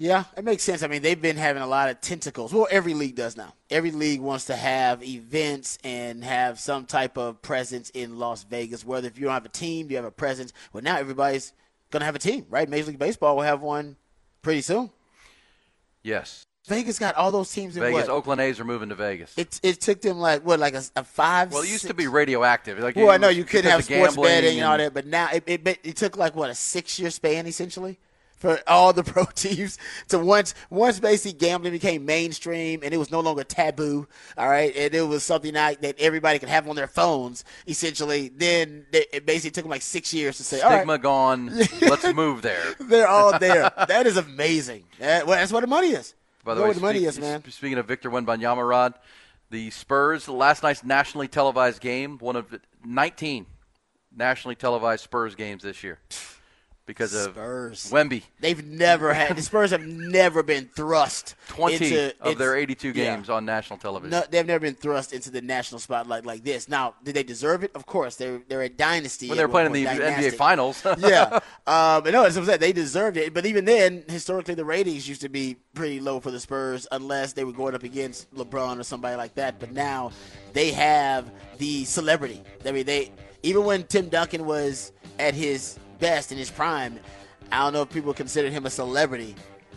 Yeah, 0.00 0.24
it 0.36 0.44
makes 0.44 0.62
sense. 0.62 0.84
I 0.84 0.86
mean, 0.86 1.02
they've 1.02 1.20
been 1.20 1.36
having 1.36 1.60
a 1.60 1.66
lot 1.66 1.88
of 1.88 2.00
tentacles. 2.00 2.52
Well, 2.54 2.68
every 2.70 2.94
league 2.94 3.16
does 3.16 3.36
now. 3.36 3.54
Every 3.68 3.90
league 3.90 4.20
wants 4.20 4.44
to 4.44 4.54
have 4.54 5.02
events 5.02 5.76
and 5.82 6.22
have 6.22 6.60
some 6.60 6.86
type 6.86 7.18
of 7.18 7.42
presence 7.42 7.90
in 7.90 8.16
Las 8.16 8.44
Vegas. 8.44 8.84
Whether 8.84 9.08
if 9.08 9.18
you 9.18 9.24
don't 9.24 9.34
have 9.34 9.44
a 9.44 9.48
team, 9.48 9.90
you 9.90 9.96
have 9.96 10.04
a 10.04 10.12
presence. 10.12 10.52
Well, 10.72 10.84
now 10.84 10.98
everybody's 10.98 11.52
going 11.90 12.00
to 12.00 12.06
have 12.06 12.14
a 12.14 12.18
team, 12.18 12.46
right? 12.48 12.68
Major 12.68 12.88
League 12.88 12.98
Baseball 12.98 13.36
will 13.36 13.42
have 13.42 13.60
one 13.60 13.96
pretty 14.42 14.60
soon. 14.60 14.90
Yes, 16.02 16.44
Vegas 16.68 16.98
got 16.98 17.14
all 17.16 17.30
those 17.30 17.50
teams 17.50 17.76
in 17.76 17.82
Vegas. 17.82 18.06
what? 18.06 18.08
Oakland 18.08 18.40
A's 18.40 18.60
are 18.60 18.64
moving 18.64 18.90
to 18.90 18.94
Vegas. 18.94 19.36
It, 19.36 19.58
it 19.62 19.80
took 19.80 20.00
them 20.00 20.18
like 20.18 20.44
what, 20.44 20.60
like 20.60 20.74
a, 20.74 20.82
a 20.96 21.04
five. 21.04 21.52
well, 21.52 21.62
it 21.62 21.70
used 21.70 21.86
to 21.86 21.94
be 21.94 22.06
radioactive. 22.06 22.78
Like 22.78 22.96
Well, 22.96 23.10
I 23.10 23.16
know 23.16 23.28
you 23.28 23.44
couldn't 23.44 23.70
have 23.70 23.84
sports 23.84 24.16
betting 24.16 24.58
and 24.58 24.66
all 24.66 24.78
that, 24.78 24.94
but 24.94 25.06
now 25.06 25.30
it, 25.32 25.44
it, 25.46 25.66
it 25.82 25.96
took 25.96 26.16
like 26.16 26.36
what 26.36 26.50
a 26.50 26.54
six 26.54 26.98
year 26.98 27.10
span 27.10 27.46
essentially 27.46 27.98
for 28.38 28.60
all 28.66 28.92
the 28.92 29.02
pro 29.04 29.24
teams 29.24 29.78
to 30.08 30.18
once 30.18 30.54
once 30.70 31.00
basically 31.00 31.38
gambling 31.38 31.72
became 31.72 32.04
mainstream 32.04 32.80
and 32.82 32.94
it 32.94 32.96
was 32.96 33.10
no 33.10 33.20
longer 33.20 33.44
taboo. 33.44 34.06
All 34.36 34.48
right, 34.48 34.74
and 34.76 34.94
it 34.94 35.02
was 35.02 35.24
something 35.24 35.54
that, 35.54 35.82
that 35.82 35.96
everybody 35.98 36.38
could 36.38 36.48
have 36.48 36.68
on 36.68 36.76
their 36.76 36.86
phones 36.86 37.44
essentially. 37.66 38.28
Then 38.28 38.86
they, 38.90 39.06
it 39.12 39.26
basically 39.26 39.50
took 39.50 39.64
them 39.64 39.70
like 39.70 39.82
six 39.82 40.12
years 40.14 40.36
to 40.38 40.44
say, 40.44 40.60
all 40.60 40.70
Stigma 40.70 40.94
right, 40.94 41.02
gone. 41.02 41.46
Let's 41.80 42.12
move 42.14 42.42
there. 42.42 42.62
they're 42.80 43.08
all 43.08 43.38
there. 43.38 43.70
that 43.76 44.06
is 44.06 44.16
amazing. 44.16 44.84
That, 44.98 45.26
well, 45.26 45.38
that's 45.38 45.52
what 45.52 45.60
the 45.60 45.66
money 45.66 45.90
is. 45.90 46.14
By 46.44 46.54
the 46.54 46.60
Know 46.60 46.68
way, 46.68 46.72
the 46.74 46.80
money 46.80 47.04
is, 47.04 47.18
man. 47.18 47.42
Speaking 47.50 47.78
of 47.78 47.86
Victor 47.86 48.10
Wembanyama, 48.10 48.94
the 49.50 49.70
Spurs 49.70 50.28
last 50.28 50.62
night's 50.62 50.84
nationally 50.84 51.28
televised 51.28 51.80
game, 51.80 52.18
one 52.18 52.36
of 52.36 52.58
19 52.84 53.46
nationally 54.16 54.54
televised 54.54 55.04
Spurs 55.04 55.34
games 55.34 55.62
this 55.62 55.82
year, 55.82 55.98
because 56.88 57.14
of 57.14 57.34
Spurs. 57.34 57.90
Wemby. 57.92 58.22
They've 58.40 58.64
never 58.64 59.12
had 59.12 59.36
the 59.36 59.42
Spurs 59.42 59.70
have 59.70 59.86
never 59.86 60.42
been 60.42 60.68
thrust 60.74 61.36
20 61.48 61.74
into, 61.74 62.14
of 62.20 62.38
their 62.38 62.56
it's- 62.56 62.62
82 62.62 62.88
yeah. 62.88 63.14
games 63.14 63.30
on 63.30 63.44
national 63.44 63.78
television. 63.78 64.10
No, 64.10 64.24
they've 64.28 64.46
never 64.46 64.58
been 64.58 64.74
thrust 64.74 65.12
into 65.12 65.30
the 65.30 65.42
national 65.42 65.78
spotlight 65.78 66.24
like 66.24 66.42
this. 66.42 66.68
Now, 66.68 66.94
did 67.04 67.14
they 67.14 67.22
deserve 67.22 67.62
it? 67.62 67.70
Of 67.74 67.86
course, 67.86 68.16
they're 68.16 68.40
they're 68.48 68.62
a 68.62 68.68
dynasty. 68.68 69.28
when 69.28 69.36
they 69.36 69.44
were 69.44 69.48
at 69.48 69.52
playing 69.52 69.66
in 69.66 69.72
the 69.74 69.84
point, 69.84 70.00
NBA. 70.00 70.34
Finals. 70.34 70.82
yeah, 70.98 71.38
um, 71.66 72.02
but 72.02 72.12
no, 72.12 72.24
as 72.24 72.36
I 72.38 72.44
said, 72.44 72.58
they 72.58 72.72
deserved 72.72 73.18
it. 73.18 73.34
But 73.34 73.44
even 73.44 73.66
then, 73.66 74.04
historically, 74.08 74.54
the 74.54 74.64
ratings 74.64 75.06
used 75.06 75.20
to 75.20 75.28
be 75.28 75.56
pretty 75.74 76.00
low 76.00 76.20
for 76.20 76.30
the 76.30 76.40
Spurs 76.40 76.86
unless 76.90 77.34
they 77.34 77.44
were 77.44 77.52
going 77.52 77.74
up 77.74 77.82
against 77.82 78.34
LeBron 78.34 78.80
or 78.80 78.82
somebody 78.82 79.16
like 79.16 79.34
that. 79.34 79.60
But 79.60 79.72
now 79.72 80.10
they 80.54 80.72
have 80.72 81.30
the 81.58 81.84
celebrity. 81.84 82.42
I 82.64 82.72
mean, 82.72 82.86
they 82.86 83.12
even 83.42 83.64
when 83.64 83.84
Tim 83.84 84.08
Duncan 84.08 84.46
was 84.46 84.92
at 85.18 85.34
his 85.34 85.78
best 85.98 86.32
in 86.32 86.38
his 86.38 86.50
prime, 86.50 86.98
I 87.50 87.58
don't 87.60 87.72
know 87.72 87.82
if 87.82 87.90
people 87.90 88.12
considered 88.14 88.52
him 88.52 88.66
a 88.66 88.70
celebrity. 88.70 89.34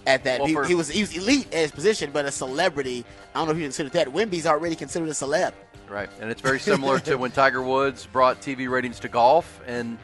At 0.08 0.24
that, 0.24 0.40
Well, 0.40 0.48
he, 0.48 0.54
for- 0.56 0.64
he 0.66 0.74
was 0.74 0.90
he 0.90 1.02
was 1.02 1.16
elite 1.16 1.46
at 1.54 1.60
his 1.60 1.72
position, 1.72 2.10
but 2.12 2.26
a 2.26 2.32
celebrity. 2.32 3.06
I 3.36 3.40
don't 3.40 3.48
know 3.48 3.52
if 3.52 3.58
you 3.60 3.66
consider 3.66 3.90
that. 3.90 4.08
Wemby's 4.08 4.48
already 4.48 4.76
considered 4.76 5.10
a 5.10 5.12
celeb. 5.12 5.54
Right, 5.88 6.10
and 6.20 6.32
it's 6.32 6.42
very 6.42 6.60
similar 6.60 7.00
to 7.02 7.18
when 7.18 7.30
Tiger 7.30 7.62
Woods 7.62 8.08
brought 8.08 8.42
TV 8.42 8.68
ratings 8.68 9.00
to 9.02 9.10
golf 9.10 9.62
and 9.68 10.00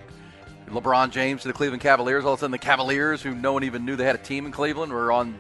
LeBron 0.69 1.09
James 1.09 1.41
to 1.43 1.47
the 1.47 1.53
Cleveland 1.53 1.81
Cavaliers. 1.81 2.25
All 2.25 2.33
of 2.33 2.39
a 2.39 2.41
sudden, 2.41 2.51
the 2.51 2.57
Cavaliers, 2.59 3.23
who 3.23 3.33
no 3.33 3.53
one 3.53 3.63
even 3.63 3.85
knew 3.85 3.95
they 3.95 4.05
had 4.05 4.15
a 4.15 4.19
team 4.19 4.45
in 4.45 4.51
Cleveland, 4.51 4.91
were 4.91 5.11
on 5.11 5.39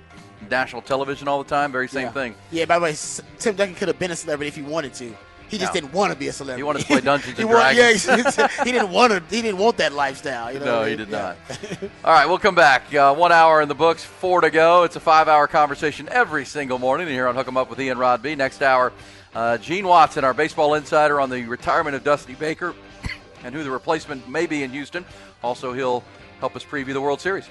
national 0.49 0.81
television 0.81 1.27
all 1.27 1.43
the 1.43 1.49
time. 1.49 1.71
Very 1.71 1.87
same 1.87 2.03
yeah. 2.03 2.11
thing. 2.11 2.35
Yeah, 2.51 2.65
by 2.65 2.79
the 2.79 2.83
way, 2.83 2.95
Tim 3.37 3.55
Duncan 3.55 3.75
could 3.75 3.89
have 3.89 3.99
been 3.99 4.11
a 4.11 4.15
celebrity 4.15 4.47
if 4.47 4.55
he 4.55 4.61
wanted 4.61 4.93
to. 4.95 5.13
He 5.49 5.57
just 5.57 5.73
No. 5.73 5.79
didn't 5.81 5.93
want 5.93 6.11
to 6.13 6.17
be 6.19 6.27
a 6.27 6.33
celebrity. 6.33 6.59
He 6.59 6.63
wanted 6.63 6.79
to 6.81 6.85
play 6.87 7.01
Dungeons 7.01 7.39
and 7.39 7.49
Dragons. 7.49 8.05
Yeah, 8.05 8.47
he, 8.47 8.63
he 8.65 8.71
didn't 8.73 8.91
want 8.91 9.13
to. 9.13 9.23
He 9.35 9.41
didn't 9.41 9.57
want 9.59 9.77
that 9.77 9.93
lifestyle. 9.93 10.51
You 10.51 10.59
know 10.59 10.81
No, 10.81 10.83
he 10.85 10.95
did 10.95 11.09
Yeah. 11.09 11.35
not. 11.49 11.59
All 12.03 12.11
right, 12.13 12.25
we'll 12.27 12.37
come 12.37 12.55
back. 12.55 12.93
Uh, 12.93 13.13
one 13.15 13.31
hour 13.31 13.61
in 13.61 13.69
the 13.69 13.75
books, 13.75 14.03
four 14.03 14.41
to 14.41 14.49
go. 14.49 14.83
It's 14.83 14.95
a 14.95 14.99
five-hour 14.99 15.47
conversation 15.47 16.09
every 16.11 16.43
single 16.45 16.79
morning 16.79 17.07
here 17.07 17.27
on 17.27 17.35
Hook 17.35 17.47
'Em 17.47 17.57
Up 17.57 17.69
with 17.69 17.79
Ian 17.79 17.97
Rod 17.97 18.21
B. 18.21 18.35
Next 18.35 18.61
hour, 18.61 18.91
uh, 19.35 19.57
Gene 19.57 19.87
Watson, 19.87 20.23
our 20.25 20.33
baseball 20.33 20.73
insider, 20.73 21.19
on 21.21 21.29
the 21.29 21.43
retirement 21.45 21.95
of 21.95 22.03
Dusty 22.03 22.33
Baker 22.35 22.73
and 23.43 23.55
who 23.55 23.63
the 23.63 23.71
replacement 23.71 24.27
may 24.27 24.45
be 24.47 24.63
in 24.63 24.71
Houston. 24.71 25.05
Also, 25.43 25.71
he'll 25.73 26.03
help 26.39 26.55
us 26.55 26.63
preview 26.63 26.93
the 26.93 27.01
World 27.01 27.21
Series. 27.21 27.47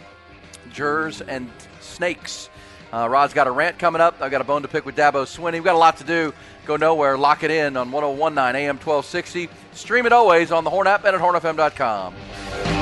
Jers 0.73 1.21
and 1.23 1.51
Snakes. 1.81 2.51
Uh, 2.93 3.09
Rod's 3.09 3.35
got 3.35 3.47
a 3.47 3.51
rant 3.51 3.79
coming 3.79 4.01
up. 4.01 4.21
I've 4.21 4.31
got 4.31 4.41
a 4.41 4.45
bone 4.45 4.63
to 4.63 4.69
pick 4.69 4.87
with 4.87 4.97
Dabo 4.97 5.25
Swinney. 5.25 5.55
We've 5.55 5.65
got 5.65 5.75
a 5.75 5.79
lot 5.79 5.97
to 5.99 6.05
do. 6.05 6.33
Go 6.67 6.77
nowhere. 6.77 7.19
Lock 7.19 7.43
it 7.43 7.51
in 7.51 7.77
on 7.77 7.91
1019 7.91 8.61
AM 8.61 8.77
1260. 8.77 9.49
Stream 9.73 10.07
it 10.07 10.13
always 10.13 10.53
on 10.53 10.65
the 10.65 10.71
Horn 10.71 10.87
app 10.87 11.05
and 11.05 11.15
at 11.15 11.21
hornfm.com. 11.21 12.76